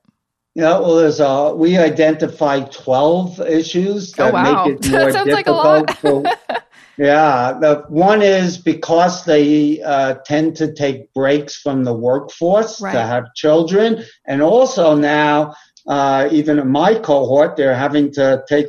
Yeah, 0.54 0.78
well, 0.78 0.96
there's 0.98 1.20
uh, 1.20 1.54
we 1.56 1.76
identified 1.76 2.72
12 2.72 3.42
issues 3.42 4.12
that 4.12 4.30
oh, 4.30 4.34
wow. 4.34 4.66
make 4.66 4.86
it 4.86 4.92
more 4.92 5.12
difficult. 5.12 6.04
Like 6.04 6.38
yeah, 7.00 7.58
the 7.60 7.86
one 7.90 8.22
is 8.22 8.60
because 8.60 9.26
they 9.26 9.82
uh, 9.82 10.16
tend 10.24 10.56
to 10.58 10.72
take 10.72 11.12
breaks 11.16 11.56
from 11.56 11.84
the 11.84 11.94
workforce 11.94 12.80
right. 12.80 12.94
to 12.94 13.02
have 13.02 13.34
children, 13.34 14.04
and 14.26 14.44
also 14.44 14.96
now, 14.96 15.56
uh, 15.88 16.30
even 16.32 16.60
in 16.60 16.70
my 16.70 16.94
cohort, 16.94 17.56
they're 17.56 17.76
having 17.76 18.12
to 18.14 18.44
take 18.48 18.68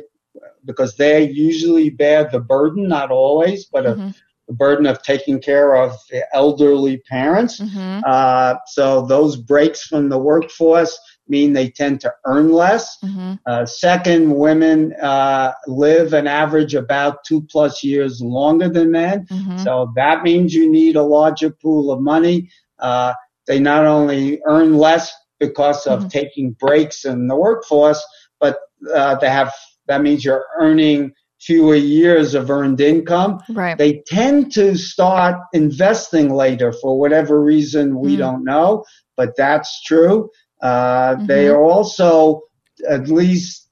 because 0.69 0.95
they 0.97 1.23
usually 1.23 1.89
bear 1.89 2.29
the 2.31 2.39
burden, 2.39 2.87
not 2.87 3.09
always, 3.09 3.65
but 3.65 3.85
mm-hmm. 3.85 4.01
a, 4.01 4.13
the 4.47 4.53
burden 4.53 4.85
of 4.85 5.01
taking 5.01 5.41
care 5.41 5.75
of 5.75 5.95
the 6.11 6.23
elderly 6.31 6.97
parents. 7.09 7.59
Mm-hmm. 7.59 8.01
Uh, 8.05 8.53
so 8.67 9.03
those 9.07 9.35
breaks 9.35 9.81
from 9.87 10.09
the 10.09 10.19
workforce 10.19 10.95
mean 11.27 11.53
they 11.53 11.71
tend 11.71 12.01
to 12.01 12.13
earn 12.25 12.51
less. 12.51 12.99
Mm-hmm. 13.03 13.33
Uh, 13.47 13.65
second, 13.65 14.31
women 14.35 14.93
uh, 15.01 15.53
live 15.65 16.13
an 16.13 16.27
average 16.27 16.75
about 16.75 17.23
two 17.23 17.41
plus 17.49 17.83
years 17.83 18.21
longer 18.21 18.69
than 18.69 18.91
men. 18.91 19.25
Mm-hmm. 19.25 19.57
So 19.63 19.91
that 19.95 20.21
means 20.21 20.53
you 20.53 20.69
need 20.71 20.97
a 20.97 21.03
larger 21.03 21.49
pool 21.49 21.91
of 21.91 21.99
money. 21.99 22.51
Uh, 22.77 23.13
they 23.47 23.59
not 23.59 23.85
only 23.85 24.39
earn 24.45 24.77
less 24.77 25.11
because 25.39 25.87
of 25.87 26.01
mm-hmm. 26.01 26.09
taking 26.09 26.51
breaks 26.51 27.05
in 27.05 27.27
the 27.27 27.35
workforce, 27.35 28.05
but 28.39 28.59
uh, 28.93 29.15
they 29.15 29.29
have 29.29 29.51
that 29.89 30.01
means 30.01 30.23
you're 30.23 30.45
earning 30.59 31.11
fewer 31.41 31.75
years 31.75 32.35
of 32.35 32.49
earned 32.49 32.81
income. 32.81 33.39
Right. 33.49 33.77
They 33.77 34.03
tend 34.07 34.51
to 34.53 34.77
start 34.77 35.37
investing 35.53 36.33
later 36.33 36.73
for 36.73 36.99
whatever 36.99 37.41
reason 37.41 37.97
we 37.97 38.15
mm. 38.15 38.19
don't 38.19 38.43
know, 38.43 38.83
but 39.15 39.35
that's 39.37 39.81
true. 39.83 40.29
Uh, 40.61 41.15
mm-hmm. 41.15 41.25
They 41.27 41.47
are 41.47 41.63
also, 41.63 42.41
at 42.89 43.07
least, 43.07 43.69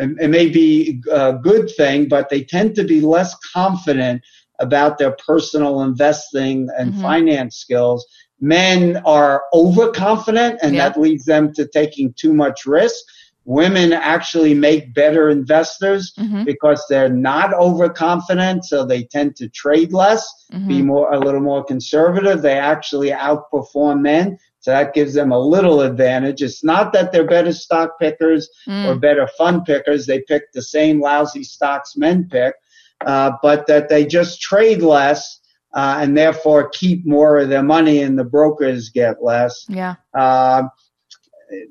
it 0.00 0.28
may 0.28 0.48
be 0.48 1.00
a 1.10 1.32
good 1.32 1.70
thing, 1.76 2.08
but 2.08 2.28
they 2.28 2.42
tend 2.44 2.74
to 2.74 2.84
be 2.84 3.00
less 3.00 3.34
confident 3.54 4.22
about 4.58 4.98
their 4.98 5.16
personal 5.26 5.82
investing 5.82 6.68
and 6.76 6.92
mm-hmm. 6.92 7.02
finance 7.02 7.56
skills. 7.56 8.04
Men 8.40 9.00
are 9.06 9.44
overconfident, 9.54 10.58
and 10.62 10.74
yeah. 10.74 10.88
that 10.88 11.00
leads 11.00 11.24
them 11.24 11.54
to 11.54 11.68
taking 11.68 12.12
too 12.14 12.34
much 12.34 12.66
risk 12.66 13.04
women 13.44 13.92
actually 13.92 14.54
make 14.54 14.94
better 14.94 15.28
investors 15.28 16.12
mm-hmm. 16.18 16.44
because 16.44 16.84
they're 16.88 17.08
not 17.08 17.52
overconfident 17.54 18.64
so 18.64 18.84
they 18.84 19.02
tend 19.04 19.34
to 19.36 19.48
trade 19.48 19.92
less 19.92 20.46
mm-hmm. 20.52 20.68
be 20.68 20.82
more 20.82 21.12
a 21.12 21.18
little 21.18 21.40
more 21.40 21.64
conservative 21.64 22.40
they 22.40 22.58
actually 22.58 23.10
outperform 23.10 24.00
men 24.00 24.38
so 24.60 24.70
that 24.70 24.94
gives 24.94 25.14
them 25.14 25.32
a 25.32 25.38
little 25.38 25.80
advantage 25.80 26.40
it's 26.42 26.62
not 26.62 26.92
that 26.92 27.10
they're 27.10 27.26
better 27.26 27.52
stock 27.52 27.98
pickers 27.98 28.48
mm. 28.68 28.86
or 28.86 28.94
better 28.94 29.26
fund 29.38 29.64
pickers 29.64 30.06
they 30.06 30.20
pick 30.20 30.52
the 30.52 30.62
same 30.62 31.00
lousy 31.00 31.42
stocks 31.42 31.96
men 31.96 32.28
pick 32.30 32.54
uh, 33.06 33.32
but 33.42 33.66
that 33.66 33.88
they 33.88 34.06
just 34.06 34.40
trade 34.40 34.82
less 34.82 35.40
uh, 35.74 35.98
and 36.00 36.16
therefore 36.16 36.68
keep 36.68 37.04
more 37.04 37.38
of 37.38 37.48
their 37.48 37.62
money 37.62 38.02
and 38.02 38.16
the 38.16 38.24
brokers 38.24 38.88
get 38.90 39.22
less 39.22 39.66
yeah 39.68 39.96
uh, 40.14 40.62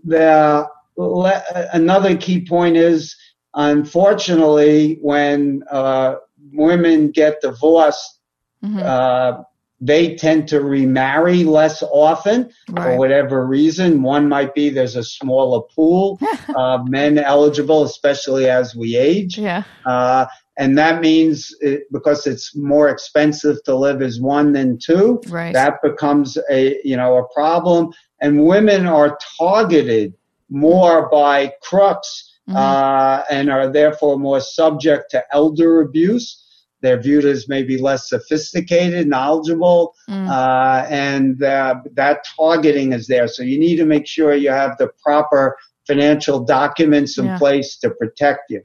the 0.04 0.68
another 0.98 2.16
key 2.16 2.46
point 2.46 2.78
is, 2.78 3.16
unfortunately, 3.54 5.00
when 5.02 5.64
uh, 5.70 6.16
women 6.52 7.12
get 7.12 7.42
divorced 7.42 8.20
mm-hmm. 8.64 8.80
uh, 8.80 9.44
they 9.84 10.16
tend 10.16 10.48
to 10.48 10.62
remarry 10.62 11.44
less 11.44 11.82
often 11.82 12.52
right. 12.70 12.84
for 12.84 12.98
whatever 12.98 13.48
reason. 13.48 14.04
One 14.04 14.30
might 14.30 14.54
be 14.54 14.70
there's 14.70 14.96
a 14.96 15.04
smaller 15.04 15.64
pool 15.76 16.20
of 16.56 16.88
men 16.88 17.18
eligible, 17.18 17.84
especially 17.84 18.48
as 18.48 18.76
we 18.76 18.96
age. 18.96 19.40
Yeah. 19.40 19.64
Uh, 19.86 20.28
and 20.58 20.78
that 20.78 21.02
means 21.02 21.56
it, 21.62 21.92
because 21.92 22.28
it's 22.28 22.56
more 22.56 22.90
expensive 22.90 23.64
to 23.64 23.76
live 23.76 24.04
as 24.04 24.22
one 24.22 24.54
than 24.54 24.78
two, 24.78 25.20
right. 25.28 25.54
that 25.54 25.82
becomes 25.82 26.38
a 26.52 26.80
you 26.84 26.96
know 26.96 27.18
a 27.18 27.34
problem. 27.34 27.92
And 28.20 28.46
women 28.46 28.86
are 28.86 29.18
targeted 29.40 30.14
more 30.52 31.10
by 31.10 31.54
crooks 31.64 32.38
mm-hmm. 32.48 32.58
uh, 32.58 33.24
and 33.32 33.50
are 33.50 33.72
therefore 33.72 34.20
more 34.20 34.42
subject 34.42 35.10
to 35.12 35.24
elder 35.32 35.82
abuse. 35.82 36.38
They're 36.82 37.00
viewed 37.00 37.26
as 37.26 37.48
maybe 37.48 37.78
less 37.78 38.10
sophisticated, 38.10 39.08
knowledgeable, 39.08 39.94
mm. 40.10 40.28
uh, 40.28 40.86
and 40.90 41.42
uh, 41.44 41.76
that 41.94 42.26
targeting 42.36 42.92
is 42.94 43.08
there. 43.08 43.28
So 43.28 43.44
you 43.44 43.60
need 43.60 43.76
to 43.78 43.86
make 43.86 44.08
sure 44.08 44.34
you 44.34 44.50
have 44.50 44.78
the 44.78 44.90
proper 45.04 45.58
financial 45.88 46.44
documents 46.44 47.18
in 47.18 47.26
yeah. 47.26 47.38
place 47.38 47.78
to 47.80 47.92
protect 47.92 48.50
you. 48.50 48.64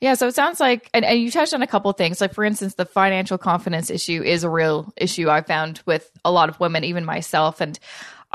Yeah, 0.00 0.14
so 0.14 0.26
it 0.28 0.34
sounds 0.34 0.60
like, 0.60 0.90
and, 0.94 1.04
and, 1.04 1.18
you 1.18 1.30
touched 1.30 1.54
on 1.54 1.62
a 1.62 1.66
couple 1.66 1.90
of 1.90 1.96
things. 1.96 2.20
Like, 2.20 2.34
for 2.34 2.44
instance, 2.44 2.74
the 2.74 2.84
financial 2.84 3.38
confidence 3.38 3.90
issue 3.90 4.22
is 4.22 4.44
a 4.44 4.50
real 4.50 4.92
issue 4.96 5.28
I've 5.28 5.46
found 5.46 5.82
with 5.86 6.10
a 6.24 6.30
lot 6.30 6.48
of 6.48 6.58
women, 6.60 6.84
even 6.84 7.04
myself. 7.04 7.60
And 7.60 7.78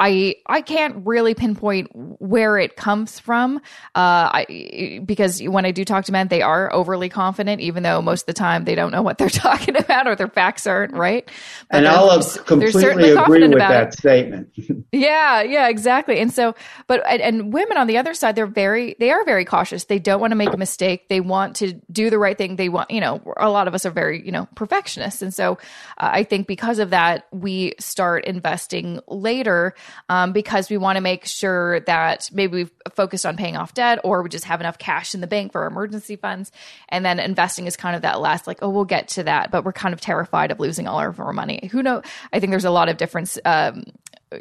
I 0.01 0.35
I 0.47 0.61
can't 0.61 1.05
really 1.05 1.35
pinpoint 1.35 1.91
where 1.93 2.57
it 2.57 2.75
comes 2.75 3.19
from, 3.19 3.57
uh, 3.93 4.33
I, 4.33 4.99
because 5.05 5.43
when 5.43 5.63
I 5.63 5.69
do 5.69 5.85
talk 5.85 6.05
to 6.05 6.11
men, 6.11 6.27
they 6.27 6.41
are 6.41 6.73
overly 6.73 7.07
confident, 7.07 7.61
even 7.61 7.83
though 7.83 8.01
most 8.01 8.21
of 8.23 8.25
the 8.25 8.33
time 8.33 8.65
they 8.65 8.73
don't 8.73 8.91
know 8.91 9.03
what 9.03 9.19
they're 9.19 9.29
talking 9.29 9.77
about 9.77 10.07
or 10.07 10.15
their 10.15 10.27
facts 10.27 10.65
aren't 10.65 10.95
right. 10.95 11.29
But 11.69 11.77
and 11.77 11.87
I'll 11.87 12.19
completely 12.19 13.11
agree 13.11 13.47
with 13.47 13.59
that 13.59 13.89
it. 13.89 13.93
statement. 13.93 14.49
yeah, 14.91 15.43
yeah, 15.43 15.69
exactly. 15.69 16.19
And 16.19 16.33
so, 16.33 16.55
but 16.87 17.05
and, 17.07 17.21
and 17.21 17.53
women 17.53 17.77
on 17.77 17.85
the 17.85 17.99
other 17.99 18.15
side, 18.15 18.35
they're 18.35 18.47
very 18.47 18.95
they 18.99 19.11
are 19.11 19.23
very 19.23 19.45
cautious. 19.45 19.83
They 19.83 19.99
don't 19.99 20.19
want 20.19 20.31
to 20.31 20.35
make 20.35 20.51
a 20.51 20.57
mistake. 20.57 21.09
They 21.09 21.21
want 21.21 21.57
to 21.57 21.73
do 21.91 22.09
the 22.09 22.17
right 22.17 22.37
thing. 22.37 22.55
They 22.55 22.69
want 22.69 22.89
you 22.89 23.01
know 23.01 23.21
a 23.37 23.51
lot 23.51 23.67
of 23.67 23.75
us 23.75 23.85
are 23.85 23.91
very 23.91 24.25
you 24.25 24.31
know 24.31 24.47
perfectionists, 24.55 25.21
and 25.21 25.31
so 25.31 25.59
uh, 25.99 26.09
I 26.11 26.23
think 26.23 26.47
because 26.47 26.79
of 26.79 26.89
that, 26.89 27.27
we 27.31 27.73
start 27.79 28.25
investing 28.25 28.99
later 29.07 29.75
um, 30.09 30.33
because 30.33 30.69
we 30.69 30.77
want 30.77 30.97
to 30.97 31.01
make 31.01 31.25
sure 31.25 31.79
that 31.81 32.29
maybe 32.33 32.53
we've 32.53 32.71
focused 32.95 33.25
on 33.25 33.37
paying 33.37 33.57
off 33.57 33.73
debt 33.73 33.99
or 34.03 34.21
we 34.23 34.29
just 34.29 34.45
have 34.45 34.59
enough 34.59 34.77
cash 34.77 35.13
in 35.13 35.21
the 35.21 35.27
bank 35.27 35.51
for 35.51 35.65
emergency 35.65 36.15
funds. 36.15 36.51
And 36.89 37.05
then 37.05 37.19
investing 37.19 37.67
is 37.67 37.75
kind 37.75 37.95
of 37.95 38.01
that 38.03 38.19
last, 38.19 38.47
like, 38.47 38.59
oh, 38.61 38.69
we'll 38.69 38.85
get 38.85 39.09
to 39.09 39.23
that, 39.23 39.51
but 39.51 39.63
we're 39.63 39.73
kind 39.73 39.93
of 39.93 40.01
terrified 40.01 40.51
of 40.51 40.59
losing 40.59 40.87
all 40.87 40.99
of 40.99 41.19
our 41.19 41.33
money. 41.33 41.69
Who 41.71 41.83
know? 41.83 42.01
I 42.33 42.39
think 42.39 42.51
there's 42.51 42.65
a 42.65 42.71
lot 42.71 42.89
of 42.89 42.97
different 42.97 43.37
um, 43.45 43.83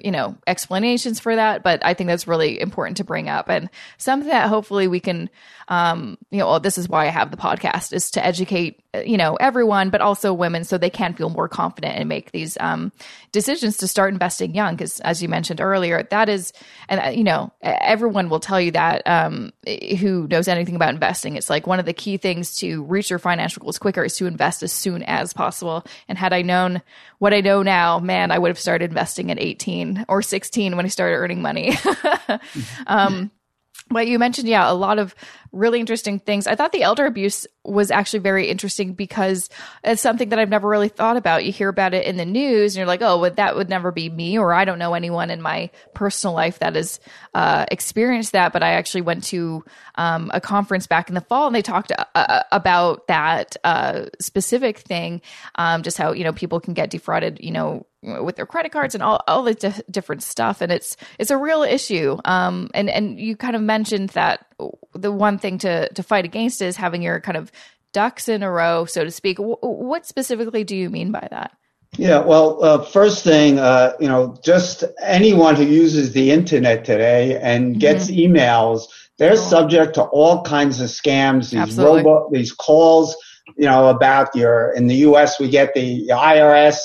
you 0.02 0.10
know 0.10 0.36
explanations 0.46 1.18
for 1.18 1.34
that 1.34 1.62
but 1.62 1.84
i 1.84 1.94
think 1.94 2.08
that's 2.08 2.28
really 2.28 2.60
important 2.60 2.96
to 2.96 3.04
bring 3.04 3.28
up 3.28 3.48
and 3.48 3.68
something 3.98 4.28
that 4.28 4.48
hopefully 4.48 4.86
we 4.86 5.00
can 5.00 5.28
um 5.68 6.16
you 6.30 6.38
know 6.38 6.46
well, 6.46 6.60
this 6.60 6.78
is 6.78 6.88
why 6.88 7.06
i 7.06 7.10
have 7.10 7.30
the 7.30 7.36
podcast 7.36 7.92
is 7.92 8.10
to 8.10 8.24
educate 8.24 8.80
you 9.04 9.16
know 9.16 9.36
everyone 9.36 9.90
but 9.90 10.00
also 10.00 10.32
women 10.32 10.64
so 10.64 10.76
they 10.76 10.90
can 10.90 11.14
feel 11.14 11.30
more 11.30 11.48
confident 11.48 11.96
and 11.96 12.08
make 12.08 12.32
these 12.32 12.56
um 12.60 12.92
decisions 13.32 13.76
to 13.76 13.86
start 13.86 14.12
investing 14.12 14.54
young. 14.54 14.74
Because 14.74 15.00
as 15.00 15.22
you 15.22 15.28
mentioned 15.28 15.60
earlier 15.60 16.02
that 16.10 16.28
is 16.28 16.52
and 16.88 17.00
uh, 17.00 17.08
you 17.10 17.22
know 17.22 17.52
everyone 17.62 18.28
will 18.28 18.40
tell 18.40 18.60
you 18.60 18.72
that 18.72 19.06
um 19.06 19.52
who 20.00 20.26
knows 20.28 20.48
anything 20.48 20.76
about 20.76 20.94
investing. 20.94 21.36
It's 21.36 21.50
like 21.50 21.66
one 21.66 21.78
of 21.78 21.86
the 21.86 21.92
key 21.92 22.16
things 22.16 22.56
to 22.56 22.82
reach 22.84 23.10
your 23.10 23.18
financial 23.18 23.62
goals 23.62 23.78
quicker 23.78 24.04
is 24.04 24.16
to 24.16 24.26
invest 24.26 24.62
as 24.62 24.72
soon 24.72 25.02
as 25.04 25.32
possible. 25.32 25.84
And 26.08 26.18
had 26.18 26.32
i 26.32 26.42
known 26.42 26.82
what 27.18 27.34
i 27.34 27.40
know 27.40 27.62
now 27.62 27.98
man 28.00 28.30
i 28.30 28.38
would 28.38 28.48
have 28.48 28.58
started 28.58 28.90
investing 28.90 29.30
at 29.30 29.38
18 29.38 29.79
or 30.08 30.22
16 30.22 30.76
when 30.76 30.84
I 30.84 30.88
started 30.88 31.16
earning 31.16 31.42
money. 31.42 31.76
um, 32.86 33.30
but 33.90 34.06
you 34.06 34.18
mentioned, 34.18 34.48
yeah, 34.48 34.70
a 34.70 34.72
lot 34.72 35.00
of 35.00 35.14
really 35.52 35.80
interesting 35.80 36.20
things. 36.20 36.46
I 36.46 36.54
thought 36.54 36.70
the 36.70 36.84
elder 36.84 37.06
abuse 37.06 37.44
was 37.64 37.90
actually 37.90 38.20
very 38.20 38.46
interesting 38.46 38.94
because 38.94 39.50
it's 39.82 40.00
something 40.00 40.28
that 40.28 40.38
I've 40.38 40.48
never 40.48 40.68
really 40.68 40.88
thought 40.88 41.16
about. 41.16 41.44
You 41.44 41.50
hear 41.50 41.68
about 41.68 41.92
it 41.92 42.06
in 42.06 42.16
the 42.16 42.24
news 42.24 42.74
and 42.74 42.78
you're 42.78 42.86
like, 42.86 43.02
oh, 43.02 43.18
well, 43.18 43.32
that 43.32 43.56
would 43.56 43.68
never 43.68 43.90
be 43.90 44.08
me, 44.08 44.38
or 44.38 44.52
I 44.52 44.64
don't 44.64 44.78
know 44.78 44.94
anyone 44.94 45.28
in 45.28 45.42
my 45.42 45.70
personal 45.92 46.34
life 46.34 46.60
that 46.60 46.76
has 46.76 47.00
uh, 47.34 47.66
experienced 47.70 48.30
that. 48.32 48.52
But 48.52 48.62
I 48.62 48.74
actually 48.74 49.02
went 49.02 49.24
to 49.24 49.64
um, 49.96 50.30
a 50.32 50.40
conference 50.40 50.86
back 50.86 51.08
in 51.08 51.16
the 51.16 51.20
fall 51.20 51.48
and 51.48 51.54
they 51.54 51.62
talked 51.62 51.90
uh, 51.90 52.04
uh 52.14 52.42
about 52.52 53.08
that 53.08 53.56
uh, 53.64 54.06
specific 54.20 54.78
thing, 54.78 55.20
um, 55.56 55.82
just 55.82 55.98
how, 55.98 56.12
you 56.12 56.22
know, 56.22 56.32
people 56.32 56.60
can 56.60 56.74
get 56.74 56.90
defrauded, 56.90 57.40
you 57.42 57.50
know, 57.50 57.86
with 58.02 58.36
their 58.36 58.46
credit 58.46 58.72
cards 58.72 58.94
and 58.94 59.02
all, 59.02 59.22
all 59.28 59.42
the 59.42 59.54
di- 59.54 59.82
different 59.90 60.22
stuff 60.22 60.62
and 60.62 60.72
it's 60.72 60.96
it's 61.18 61.30
a 61.30 61.36
real 61.36 61.62
issue 61.62 62.16
um 62.24 62.70
and 62.72 62.88
and 62.88 63.20
you 63.20 63.36
kind 63.36 63.54
of 63.54 63.60
mentioned 63.60 64.08
that 64.10 64.46
the 64.94 65.12
one 65.12 65.38
thing 65.38 65.58
to 65.58 65.86
to 65.92 66.02
fight 66.02 66.24
against 66.24 66.62
is 66.62 66.76
having 66.76 67.02
your 67.02 67.20
kind 67.20 67.36
of 67.36 67.52
ducks 67.92 68.28
in 68.28 68.42
a 68.42 68.50
row, 68.50 68.84
so 68.84 69.04
to 69.04 69.10
speak. 69.10 69.38
W- 69.38 69.56
what 69.60 70.06
specifically 70.06 70.64
do 70.64 70.76
you 70.76 70.90
mean 70.90 71.10
by 71.10 71.26
that? 71.30 71.56
Yeah, 71.96 72.20
well, 72.20 72.62
uh, 72.62 72.82
first 72.84 73.24
thing, 73.24 73.58
uh, 73.58 73.94
you 73.98 74.08
know, 74.08 74.38
just 74.44 74.84
anyone 75.02 75.56
who 75.56 75.64
uses 75.64 76.12
the 76.12 76.30
internet 76.30 76.84
today 76.84 77.38
and 77.40 77.72
mm-hmm. 77.72 77.80
gets 77.80 78.08
mm-hmm. 78.08 78.34
emails, 78.34 78.84
they're 79.18 79.34
cool. 79.34 79.44
subject 79.44 79.94
to 79.94 80.02
all 80.02 80.42
kinds 80.42 80.80
of 80.80 80.88
scams. 80.88 81.50
These 81.50 81.76
robot, 81.76 82.30
these 82.32 82.52
calls, 82.52 83.16
you 83.56 83.66
know, 83.66 83.88
about 83.88 84.34
your. 84.36 84.72
In 84.72 84.86
the 84.86 84.96
U.S., 84.96 85.40
we 85.40 85.48
get 85.48 85.74
the 85.74 86.08
IRS 86.08 86.78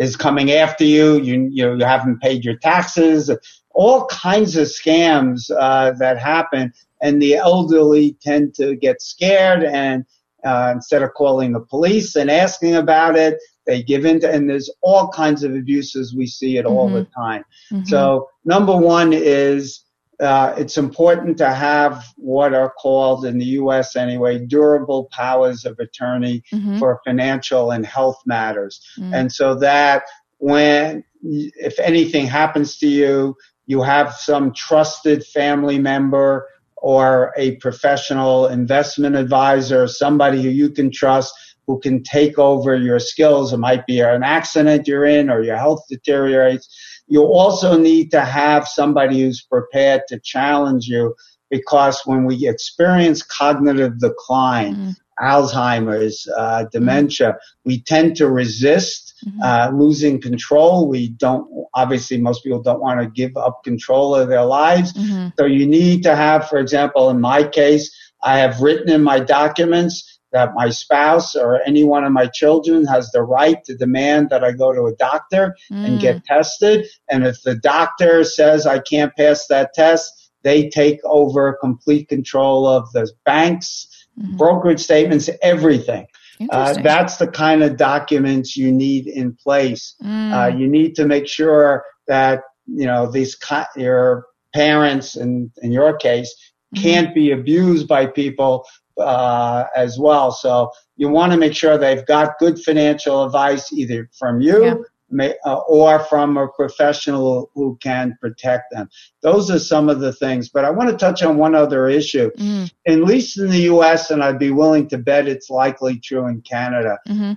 is 0.00 0.16
coming 0.16 0.50
after 0.50 0.84
you. 0.84 1.20
You 1.20 1.48
you, 1.52 1.66
know, 1.66 1.74
you 1.74 1.84
haven't 1.84 2.20
paid 2.20 2.44
your 2.44 2.56
taxes. 2.56 3.30
All 3.72 4.06
kinds 4.06 4.56
of 4.56 4.66
scams 4.66 5.48
uh, 5.56 5.92
that 5.92 6.18
happen 6.18 6.72
and 7.00 7.22
the 7.22 7.36
elderly 7.36 8.16
tend 8.20 8.54
to 8.54 8.74
get 8.74 9.00
scared 9.00 9.62
and 9.62 10.04
uh, 10.44 10.72
instead 10.74 11.02
of 11.02 11.12
calling 11.14 11.52
the 11.52 11.60
police 11.60 12.16
and 12.16 12.30
asking 12.30 12.74
about 12.74 13.14
it, 13.14 13.38
they 13.66 13.82
give 13.82 14.06
in 14.06 14.20
to, 14.20 14.30
and 14.30 14.48
there's 14.48 14.70
all 14.82 15.08
kinds 15.08 15.44
of 15.44 15.54
abuses. 15.54 16.14
We 16.14 16.26
see 16.26 16.56
it 16.56 16.64
mm-hmm. 16.64 16.74
all 16.74 16.88
the 16.88 17.02
mm-hmm. 17.02 17.20
time. 17.20 17.44
Mm-hmm. 17.70 17.84
So 17.84 18.28
number 18.44 18.76
one 18.76 19.12
is 19.12 19.84
uh, 20.20 20.54
it's 20.58 20.76
important 20.76 21.38
to 21.38 21.50
have 21.52 22.04
what 22.16 22.52
are 22.54 22.70
called 22.70 23.24
in 23.24 23.38
the 23.38 23.46
U.S. 23.46 23.96
anyway 23.96 24.38
durable 24.38 25.08
powers 25.12 25.64
of 25.64 25.78
attorney 25.78 26.42
mm-hmm. 26.52 26.78
for 26.78 27.00
financial 27.06 27.70
and 27.70 27.86
health 27.86 28.20
matters, 28.26 28.80
mm. 28.98 29.14
and 29.14 29.32
so 29.32 29.54
that 29.54 30.04
when 30.38 31.04
if 31.22 31.78
anything 31.78 32.26
happens 32.26 32.78
to 32.78 32.88
you, 32.88 33.36
you 33.66 33.82
have 33.82 34.14
some 34.14 34.52
trusted 34.52 35.24
family 35.24 35.78
member 35.78 36.48
or 36.76 37.32
a 37.36 37.56
professional 37.56 38.46
investment 38.46 39.14
advisor, 39.14 39.86
somebody 39.86 40.42
who 40.42 40.48
you 40.48 40.70
can 40.70 40.90
trust 40.90 41.34
who 41.70 41.78
can 41.78 42.02
take 42.02 42.36
over 42.36 42.74
your 42.74 42.98
skills. 42.98 43.52
It 43.52 43.58
might 43.58 43.86
be 43.86 44.00
an 44.00 44.24
accident 44.24 44.88
you're 44.88 45.04
in 45.04 45.30
or 45.30 45.40
your 45.40 45.56
health 45.56 45.84
deteriorates. 45.88 46.68
You 47.10 47.24
also 47.24 47.76
need 47.76 48.12
to 48.12 48.20
have 48.20 48.68
somebody 48.68 49.20
who's 49.20 49.42
prepared 49.42 50.02
to 50.08 50.20
challenge 50.20 50.86
you 50.86 51.14
because 51.50 52.00
when 52.04 52.24
we 52.24 52.48
experience 52.48 53.22
cognitive 53.22 53.98
decline, 53.98 54.76
mm-hmm. 54.76 54.90
Alzheimer's, 55.20 56.26
uh, 56.38 56.64
dementia, 56.72 57.36
we 57.64 57.82
tend 57.82 58.16
to 58.16 58.30
resist 58.30 59.14
mm-hmm. 59.26 59.42
uh, 59.42 59.70
losing 59.76 60.20
control. 60.20 60.88
We 60.88 61.08
don't, 61.10 61.66
obviously, 61.74 62.18
most 62.18 62.44
people 62.44 62.62
don't 62.62 62.80
want 62.80 63.00
to 63.00 63.06
give 63.06 63.36
up 63.36 63.64
control 63.64 64.14
of 64.14 64.28
their 64.28 64.44
lives. 64.44 64.92
Mm-hmm. 64.92 65.28
So 65.36 65.46
you 65.46 65.66
need 65.66 66.04
to 66.04 66.14
have, 66.14 66.48
for 66.48 66.58
example, 66.58 67.10
in 67.10 67.20
my 67.20 67.42
case, 67.42 67.94
I 68.22 68.38
have 68.38 68.60
written 68.60 68.88
in 68.88 69.02
my 69.02 69.18
documents 69.18 70.19
that 70.32 70.54
my 70.54 70.70
spouse 70.70 71.34
or 71.34 71.60
any 71.66 71.84
one 71.84 72.04
of 72.04 72.12
my 72.12 72.26
children 72.26 72.86
has 72.86 73.10
the 73.10 73.22
right 73.22 73.62
to 73.64 73.76
demand 73.76 74.30
that 74.30 74.44
I 74.44 74.52
go 74.52 74.72
to 74.72 74.86
a 74.86 74.94
doctor 74.94 75.56
mm. 75.70 75.86
and 75.86 76.00
get 76.00 76.24
tested. 76.24 76.86
And 77.08 77.26
if 77.26 77.42
the 77.42 77.56
doctor 77.56 78.24
says 78.24 78.66
I 78.66 78.78
can't 78.78 79.14
pass 79.16 79.46
that 79.48 79.74
test, 79.74 80.30
they 80.42 80.68
take 80.70 81.00
over 81.04 81.58
complete 81.60 82.08
control 82.08 82.66
of 82.66 82.90
the 82.92 83.10
banks, 83.24 84.06
mm-hmm. 84.18 84.36
brokerage 84.36 84.80
statements, 84.80 85.28
everything. 85.42 86.06
Uh, 86.48 86.72
that's 86.82 87.18
the 87.18 87.26
kind 87.26 87.62
of 87.62 87.76
documents 87.76 88.56
you 88.56 88.72
need 88.72 89.06
in 89.06 89.34
place. 89.34 89.94
Mm. 90.02 90.32
Uh, 90.32 90.56
you 90.56 90.66
need 90.66 90.94
to 90.94 91.06
make 91.06 91.26
sure 91.26 91.84
that 92.06 92.40
you 92.66 92.86
know 92.86 93.10
these 93.10 93.36
your 93.76 94.24
parents, 94.54 95.16
and 95.16 95.50
in 95.62 95.70
your 95.70 95.96
case, 95.98 96.34
mm. 96.74 96.82
can't 96.82 97.14
be 97.14 97.32
abused 97.32 97.86
by 97.86 98.06
people 98.06 98.64
uh, 98.98 99.64
as 99.76 99.98
well. 99.98 100.32
So 100.32 100.70
you 100.96 101.08
want 101.08 101.32
to 101.32 101.38
make 101.38 101.54
sure 101.54 101.78
they've 101.78 102.06
got 102.06 102.38
good 102.38 102.58
financial 102.58 103.24
advice 103.24 103.72
either 103.72 104.08
from 104.18 104.40
you 104.40 104.64
yeah 104.64 104.74
may, 105.10 105.34
uh, 105.44 105.58
or 105.68 106.00
from 106.00 106.36
a 106.36 106.48
professional 106.48 107.50
who 107.54 107.76
can 107.82 108.16
protect 108.20 108.72
them. 108.72 108.88
Those 109.22 109.50
are 109.50 109.58
some 109.58 109.88
of 109.88 110.00
the 110.00 110.12
things. 110.12 110.48
But 110.48 110.64
I 110.64 110.70
want 110.70 110.90
to 110.90 110.96
touch 110.96 111.22
on 111.22 111.36
one 111.36 111.54
other 111.54 111.88
issue. 111.88 112.30
Mm. 112.38 112.72
At 112.86 112.98
least 112.98 113.38
in 113.38 113.50
the 113.50 113.62
U.S., 113.62 114.10
and 114.10 114.22
I'd 114.22 114.38
be 114.38 114.50
willing 114.50 114.88
to 114.88 114.98
bet 114.98 115.28
it's 115.28 115.50
likely 115.50 115.98
true 115.98 116.26
in 116.26 116.42
Canada. 116.42 116.98
Mm-hmm. 117.08 117.32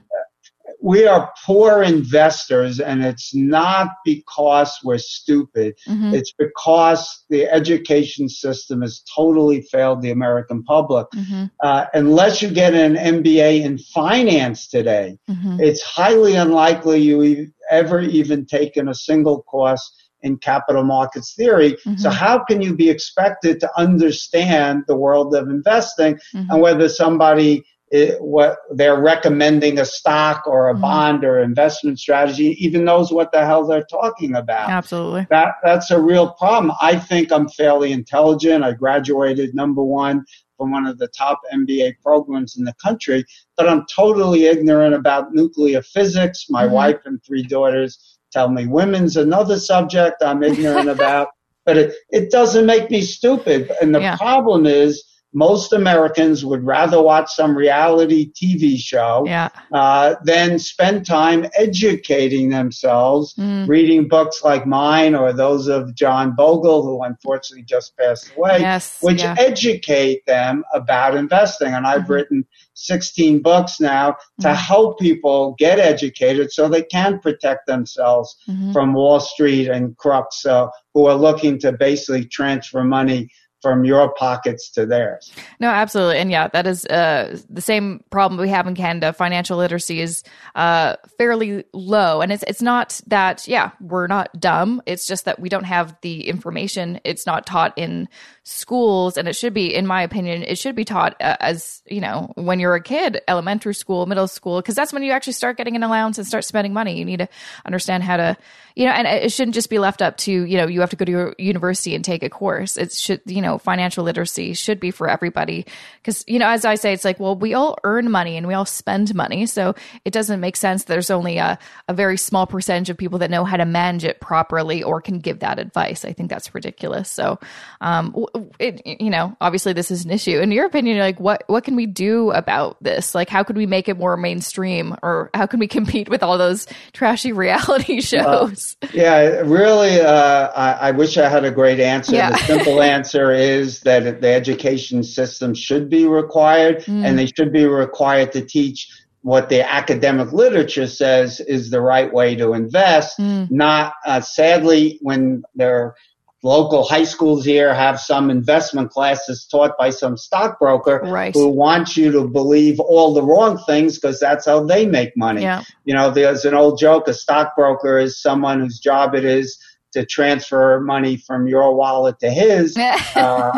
We 0.83 1.07
are 1.07 1.31
poor 1.45 1.81
investors, 1.81 2.81
and 2.81 3.05
it's 3.05 3.33
not 3.33 3.87
because 4.03 4.77
we're 4.83 4.97
stupid. 4.97 5.75
Mm-hmm. 5.87 6.13
It's 6.13 6.33
because 6.37 7.23
the 7.29 7.45
education 7.45 8.27
system 8.27 8.81
has 8.81 9.01
totally 9.15 9.61
failed 9.61 10.01
the 10.01 10.11
American 10.11 10.61
public. 10.61 11.07
Mm-hmm. 11.15 11.45
Uh, 11.61 11.85
unless 11.93 12.41
you 12.41 12.51
get 12.51 12.73
an 12.73 12.95
MBA 12.95 13.63
in 13.63 13.77
finance 13.77 14.67
today, 14.67 15.17
mm-hmm. 15.29 15.61
it's 15.61 15.81
highly 15.81 16.35
unlikely 16.35 16.99
you 16.99 17.47
ever 17.71 18.01
even 18.01 18.45
taken 18.45 18.89
a 18.89 18.93
single 18.93 19.41
course 19.43 19.89
in 20.23 20.35
capital 20.37 20.83
markets 20.83 21.33
theory. 21.33 21.73
Mm-hmm. 21.73 21.95
So 21.95 22.09
how 22.09 22.43
can 22.43 22.61
you 22.61 22.75
be 22.75 22.89
expected 22.89 23.61
to 23.61 23.69
understand 23.77 24.83
the 24.87 24.97
world 24.97 25.33
of 25.33 25.47
investing 25.47 26.15
mm-hmm. 26.15 26.51
and 26.51 26.61
whether 26.61 26.89
somebody 26.89 27.63
it, 27.93 28.19
what 28.19 28.57
they're 28.71 28.99
recommending 28.99 29.77
a 29.77 29.85
stock 29.85 30.47
or 30.47 30.69
a 30.69 30.73
mm-hmm. 30.73 30.81
bond 30.81 31.23
or 31.23 31.43
investment 31.43 31.99
strategy 31.99 32.57
even 32.59 32.83
knows 32.83 33.11
what 33.11 33.31
the 33.31 33.45
hell 33.45 33.67
they're 33.67 33.85
talking 33.85 34.35
about. 34.35 34.67
Absolutely. 34.67 35.27
That 35.29 35.53
that's 35.63 35.91
a 35.91 36.01
real 36.01 36.31
problem. 36.31 36.75
I 36.81 36.97
think 36.97 37.31
I'm 37.31 37.47
fairly 37.47 37.91
intelligent. 37.91 38.63
I 38.63 38.73
graduated 38.73 39.53
number 39.53 39.83
1 39.83 40.25
from 40.57 40.71
one 40.71 40.87
of 40.87 40.97
the 40.97 41.07
top 41.09 41.39
MBA 41.53 41.93
programs 42.01 42.57
in 42.57 42.63
the 42.63 42.73
country, 42.83 43.23
but 43.55 43.69
I'm 43.69 43.85
totally 43.93 44.47
ignorant 44.47 44.95
about 44.95 45.31
nuclear 45.35 45.83
physics. 45.83 46.47
My 46.49 46.63
mm-hmm. 46.63 46.73
wife 46.73 46.99
and 47.05 47.23
three 47.23 47.43
daughters 47.43 48.17
tell 48.31 48.49
me 48.49 48.65
women's 48.65 49.17
another 49.17 49.59
subject 49.59 50.23
I'm 50.23 50.41
ignorant 50.41 50.89
about, 50.97 51.27
but 51.63 51.77
it, 51.77 51.93
it 52.09 52.31
doesn't 52.31 52.65
make 52.65 52.89
me 52.89 53.01
stupid. 53.01 53.71
And 53.79 53.93
the 53.93 54.01
yeah. 54.01 54.17
problem 54.17 54.65
is 54.65 55.03
most 55.33 55.73
Americans 55.73 56.45
would 56.45 56.63
rather 56.63 57.01
watch 57.01 57.31
some 57.33 57.57
reality 57.57 58.31
TV 58.31 58.77
show 58.77 59.23
yeah. 59.25 59.49
uh, 59.71 60.15
than 60.23 60.59
spend 60.59 61.05
time 61.05 61.47
educating 61.57 62.49
themselves, 62.49 63.33
mm. 63.35 63.67
reading 63.67 64.07
books 64.07 64.43
like 64.43 64.65
mine 64.65 65.15
or 65.15 65.33
those 65.33 65.67
of 65.67 65.95
John 65.95 66.35
Bogle, 66.35 66.83
who 66.83 67.03
unfortunately 67.03 67.63
just 67.63 67.97
passed 67.97 68.31
away, 68.37 68.59
yes, 68.59 68.99
which 69.01 69.21
yeah. 69.21 69.35
educate 69.39 70.25
them 70.25 70.63
about 70.73 71.15
investing. 71.15 71.73
And 71.73 71.87
I've 71.87 72.01
mm-hmm. 72.01 72.13
written 72.13 72.45
16 72.75 73.41
books 73.41 73.79
now 73.79 74.15
to 74.41 74.47
mm-hmm. 74.47 74.55
help 74.55 74.99
people 74.99 75.55
get 75.57 75.79
educated 75.79 76.51
so 76.51 76.67
they 76.67 76.83
can 76.83 77.19
protect 77.19 77.65
themselves 77.65 78.35
mm-hmm. 78.47 78.71
from 78.71 78.93
Wall 78.93 79.19
Street 79.19 79.67
and 79.67 79.97
crooks 79.97 80.45
uh, 80.45 80.67
who 80.93 81.07
are 81.07 81.15
looking 81.15 81.59
to 81.59 81.71
basically 81.71 82.25
transfer 82.25 82.83
money 82.83 83.29
from 83.63 83.85
your 83.85 84.13
pockets 84.13 84.69
to 84.71 84.85
theirs. 84.85 85.31
No, 85.59 85.69
absolutely. 85.69 86.19
And 86.19 86.29
yeah, 86.29 86.49
that 86.49 86.67
is 86.67 86.85
uh, 86.85 87.39
the 87.49 87.61
same 87.61 88.03
problem 88.09 88.39
we 88.39 88.49
have 88.49 88.67
in 88.67 88.75
Canada. 88.75 89.13
Financial 89.13 89.57
literacy 89.57 90.01
is 90.01 90.23
uh, 90.53 90.97
fairly 91.17 91.63
low. 91.73 92.21
And 92.21 92.31
it's, 92.31 92.43
it's 92.45 92.61
not 92.61 92.99
that, 93.07 93.47
yeah, 93.47 93.71
we're 93.79 94.07
not 94.07 94.29
dumb. 94.39 94.81
It's 94.85 95.07
just 95.07 95.25
that 95.25 95.39
we 95.39 95.49
don't 95.49 95.63
have 95.63 95.95
the 96.01 96.27
information. 96.27 96.99
It's 97.05 97.25
not 97.25 97.45
taught 97.45 97.73
in 97.77 98.09
schools 98.45 99.15
and 99.15 99.29
it 99.29 99.37
should 99.37 99.53
be 99.53 99.73
in 99.73 99.87
my 99.87 100.01
opinion 100.01 100.43
it 100.43 100.57
should 100.57 100.75
be 100.75 100.83
taught 100.83 101.15
uh, 101.21 101.37
as 101.39 101.81
you 101.87 102.01
know 102.01 102.29
when 102.35 102.59
you're 102.59 102.75
a 102.75 102.83
kid 102.83 103.21
elementary 103.29 103.73
school 103.73 104.05
middle 104.05 104.27
school 104.27 104.59
because 104.59 104.75
that's 104.75 104.91
when 104.91 105.01
you 105.01 105.13
actually 105.13 105.31
start 105.31 105.55
getting 105.55 105.77
an 105.77 105.83
allowance 105.83 106.17
and 106.17 106.27
start 106.27 106.43
spending 106.43 106.73
money 106.73 106.97
you 106.97 107.05
need 107.05 107.19
to 107.19 107.29
understand 107.65 108.03
how 108.03 108.17
to 108.17 108.35
you 108.75 108.85
know 108.85 108.91
and 108.91 109.07
it 109.07 109.31
shouldn't 109.31 109.55
just 109.55 109.69
be 109.69 109.79
left 109.79 110.01
up 110.01 110.17
to 110.17 110.29
you 110.29 110.57
know 110.57 110.67
you 110.67 110.81
have 110.81 110.89
to 110.89 110.97
go 110.97 111.05
to 111.05 111.11
your 111.11 111.35
university 111.37 111.95
and 111.95 112.03
take 112.03 112.21
a 112.21 112.29
course 112.29 112.75
it 112.75 112.91
should 112.91 113.21
you 113.25 113.41
know 113.41 113.52
financial 113.57 114.03
literacy 114.03 114.53
should 114.53 114.79
be 114.79 114.91
for 114.91 115.09
everybody 115.09 115.65
because 116.01 116.23
you 116.27 116.39
know 116.39 116.47
as 116.47 116.65
i 116.65 116.75
say 116.75 116.93
it's 116.93 117.05
like 117.05 117.19
well 117.19 117.35
we 117.35 117.53
all 117.53 117.77
earn 117.83 118.09
money 118.09 118.37
and 118.37 118.47
we 118.47 118.53
all 118.53 118.65
spend 118.65 119.13
money 119.15 119.45
so 119.45 119.75
it 120.05 120.13
doesn't 120.13 120.39
make 120.39 120.55
sense 120.55 120.85
there's 120.85 121.09
only 121.09 121.37
a, 121.37 121.57
a 121.87 121.93
very 121.93 122.17
small 122.17 122.45
percentage 122.45 122.89
of 122.89 122.97
people 122.97 123.19
that 123.19 123.29
know 123.29 123.43
how 123.43 123.57
to 123.57 123.65
manage 123.65 124.03
it 124.03 124.19
properly 124.19 124.83
or 124.83 125.01
can 125.01 125.19
give 125.19 125.39
that 125.39 125.59
advice 125.59 126.05
i 126.05 126.13
think 126.13 126.29
that's 126.29 126.53
ridiculous 126.53 127.09
so 127.09 127.39
um, 127.81 128.25
it, 128.59 128.81
you 128.85 129.09
know, 129.09 129.35
obviously 129.41 129.73
this 129.73 129.91
is 129.91 130.05
an 130.05 130.11
issue. 130.11 130.39
In 130.39 130.51
your 130.51 130.65
opinion, 130.65 130.99
like 130.99 131.19
what 131.19 131.43
what 131.47 131.63
can 131.63 131.75
we 131.75 131.85
do 131.85 132.31
about 132.31 132.81
this? 132.81 133.13
Like, 133.13 133.29
how 133.29 133.43
could 133.43 133.57
we 133.57 133.65
make 133.65 133.89
it 133.89 133.97
more 133.97 134.17
mainstream, 134.17 134.95
or 135.03 135.29
how 135.33 135.45
can 135.45 135.59
we 135.59 135.67
compete 135.73 136.09
with 136.09 136.23
all 136.23 136.37
those 136.37 136.67
trashy 136.93 137.31
reality 137.31 138.01
shows? 138.01 138.77
Uh, 138.81 138.87
yeah, 138.93 139.19
really, 139.41 139.99
uh, 139.99 140.49
I, 140.55 140.89
I, 140.89 140.91
wish 140.91 141.17
I 141.17 141.29
had 141.29 141.45
a 141.45 141.51
great 141.51 141.79
answer. 141.79 142.15
Yeah. 142.15 142.31
The 142.31 142.37
simple 142.37 142.81
answer 142.95 143.31
is 143.43 143.81
that 143.81 144.21
the 144.21 144.33
education 144.33 145.03
system 145.03 145.53
should 145.53 145.89
be 145.89 146.07
required, 146.07 146.83
mm. 146.85 147.05
and 147.05 147.17
they 147.17 147.27
should 147.27 147.51
be 147.51 147.65
required 147.65 148.31
to 148.31 148.41
teach 148.41 148.89
what 149.21 149.49
the 149.49 149.61
academic 149.69 150.33
literature 150.33 150.87
says 150.87 151.39
is 151.39 151.69
the 151.69 151.81
right 151.81 152.11
way 152.13 152.35
to 152.35 152.53
invest. 152.53 153.17
Mm. 153.19 153.49
Not 153.51 153.93
uh, 154.05 154.21
sadly 154.21 154.99
when 155.01 155.43
they're 155.55 155.95
local 156.43 156.83
high 156.83 157.05
schools 157.05 157.45
here 157.45 157.73
have 157.73 157.99
some 157.99 158.29
investment 158.29 158.91
classes 158.91 159.47
taught 159.49 159.71
by 159.79 159.89
some 159.89 160.17
stockbroker 160.17 160.99
right. 161.05 161.33
who 161.33 161.47
wants 161.47 161.95
you 161.95 162.11
to 162.11 162.27
believe 162.27 162.81
all 162.81 163.13
the 163.13 163.23
wrong 163.23 163.57
things 163.65 163.97
because 163.97 164.19
that's 164.19 164.45
how 164.45 164.61
they 164.61 164.85
make 164.85 165.15
money. 165.15 165.41
Yeah. 165.41 165.63
You 165.85 165.93
know, 165.93 166.11
there's 166.11 166.43
an 166.43 166.53
old 166.53 166.77
joke, 166.77 167.07
a 167.07 167.13
stockbroker 167.13 167.97
is 167.97 168.21
someone 168.21 168.59
whose 168.59 168.77
job 168.77 169.15
it 169.15 169.23
is 169.23 169.57
to 169.93 170.05
transfer 170.05 170.79
money 170.79 171.17
from 171.17 171.47
your 171.47 171.75
wallet 171.75 172.19
to 172.19 172.29
his. 172.29 172.75
uh, 173.15 173.51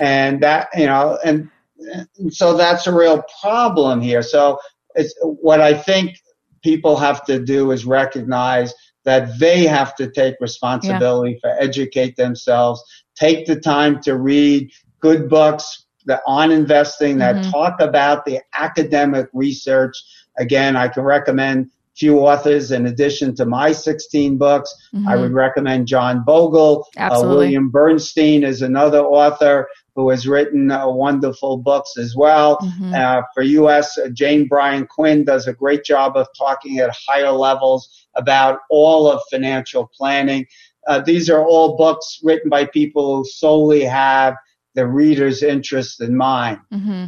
and 0.00 0.42
that, 0.42 0.68
you 0.76 0.86
know, 0.86 1.18
and, 1.24 1.50
so 2.30 2.56
that's 2.56 2.86
a 2.86 2.92
real 2.92 3.22
problem 3.40 4.00
here. 4.00 4.22
So 4.22 4.58
it's 4.94 5.14
what 5.22 5.60
I 5.60 5.74
think 5.74 6.18
people 6.62 6.96
have 6.96 7.24
to 7.26 7.38
do 7.38 7.72
is 7.72 7.84
recognize 7.84 8.72
that 9.04 9.38
they 9.38 9.64
have 9.64 9.94
to 9.96 10.10
take 10.10 10.34
responsibility 10.40 11.32
yeah. 11.32 11.38
for 11.40 11.62
educate 11.62 12.16
themselves, 12.16 12.82
take 13.14 13.46
the 13.46 13.60
time 13.60 14.00
to 14.02 14.16
read 14.16 14.70
good 15.00 15.28
books 15.28 15.84
that 16.06 16.22
on 16.26 16.50
investing 16.50 17.18
that 17.18 17.36
mm-hmm. 17.36 17.50
talk 17.50 17.80
about 17.80 18.24
the 18.24 18.40
academic 18.58 19.28
research. 19.32 19.96
Again, 20.38 20.76
I 20.76 20.88
can 20.88 21.02
recommend 21.04 21.70
few 21.96 22.18
authors 22.20 22.72
in 22.72 22.86
addition 22.86 23.34
to 23.36 23.46
my 23.46 23.72
16 23.72 24.36
books. 24.36 24.74
Mm-hmm. 24.94 25.08
I 25.08 25.16
would 25.16 25.32
recommend 25.32 25.86
John 25.86 26.24
Bogle. 26.24 26.86
Uh, 26.96 27.22
William 27.22 27.70
Bernstein 27.70 28.42
is 28.42 28.62
another 28.62 29.00
author 29.00 29.68
who 29.94 30.10
has 30.10 30.26
written 30.26 30.70
uh, 30.70 30.88
wonderful 30.88 31.56
books 31.58 31.96
as 31.96 32.16
well. 32.16 32.58
Mm-hmm. 32.58 32.94
Uh, 32.94 33.22
for 33.32 33.42
U.S., 33.42 33.96
uh, 33.96 34.08
Jane 34.08 34.48
Bryant 34.48 34.88
Quinn 34.88 35.24
does 35.24 35.46
a 35.46 35.52
great 35.52 35.84
job 35.84 36.16
of 36.16 36.26
talking 36.36 36.78
at 36.78 36.94
higher 37.06 37.30
levels 37.30 38.06
about 38.16 38.60
all 38.70 39.08
of 39.08 39.22
financial 39.30 39.90
planning. 39.96 40.46
Uh, 40.86 41.00
these 41.00 41.30
are 41.30 41.44
all 41.44 41.76
books 41.76 42.20
written 42.22 42.50
by 42.50 42.66
people 42.66 43.16
who 43.16 43.24
solely 43.24 43.84
have 43.84 44.34
the 44.74 44.86
reader's 44.86 45.42
interest 45.42 46.00
in 46.00 46.16
mind. 46.16 46.58
Mm-hmm. 46.72 47.04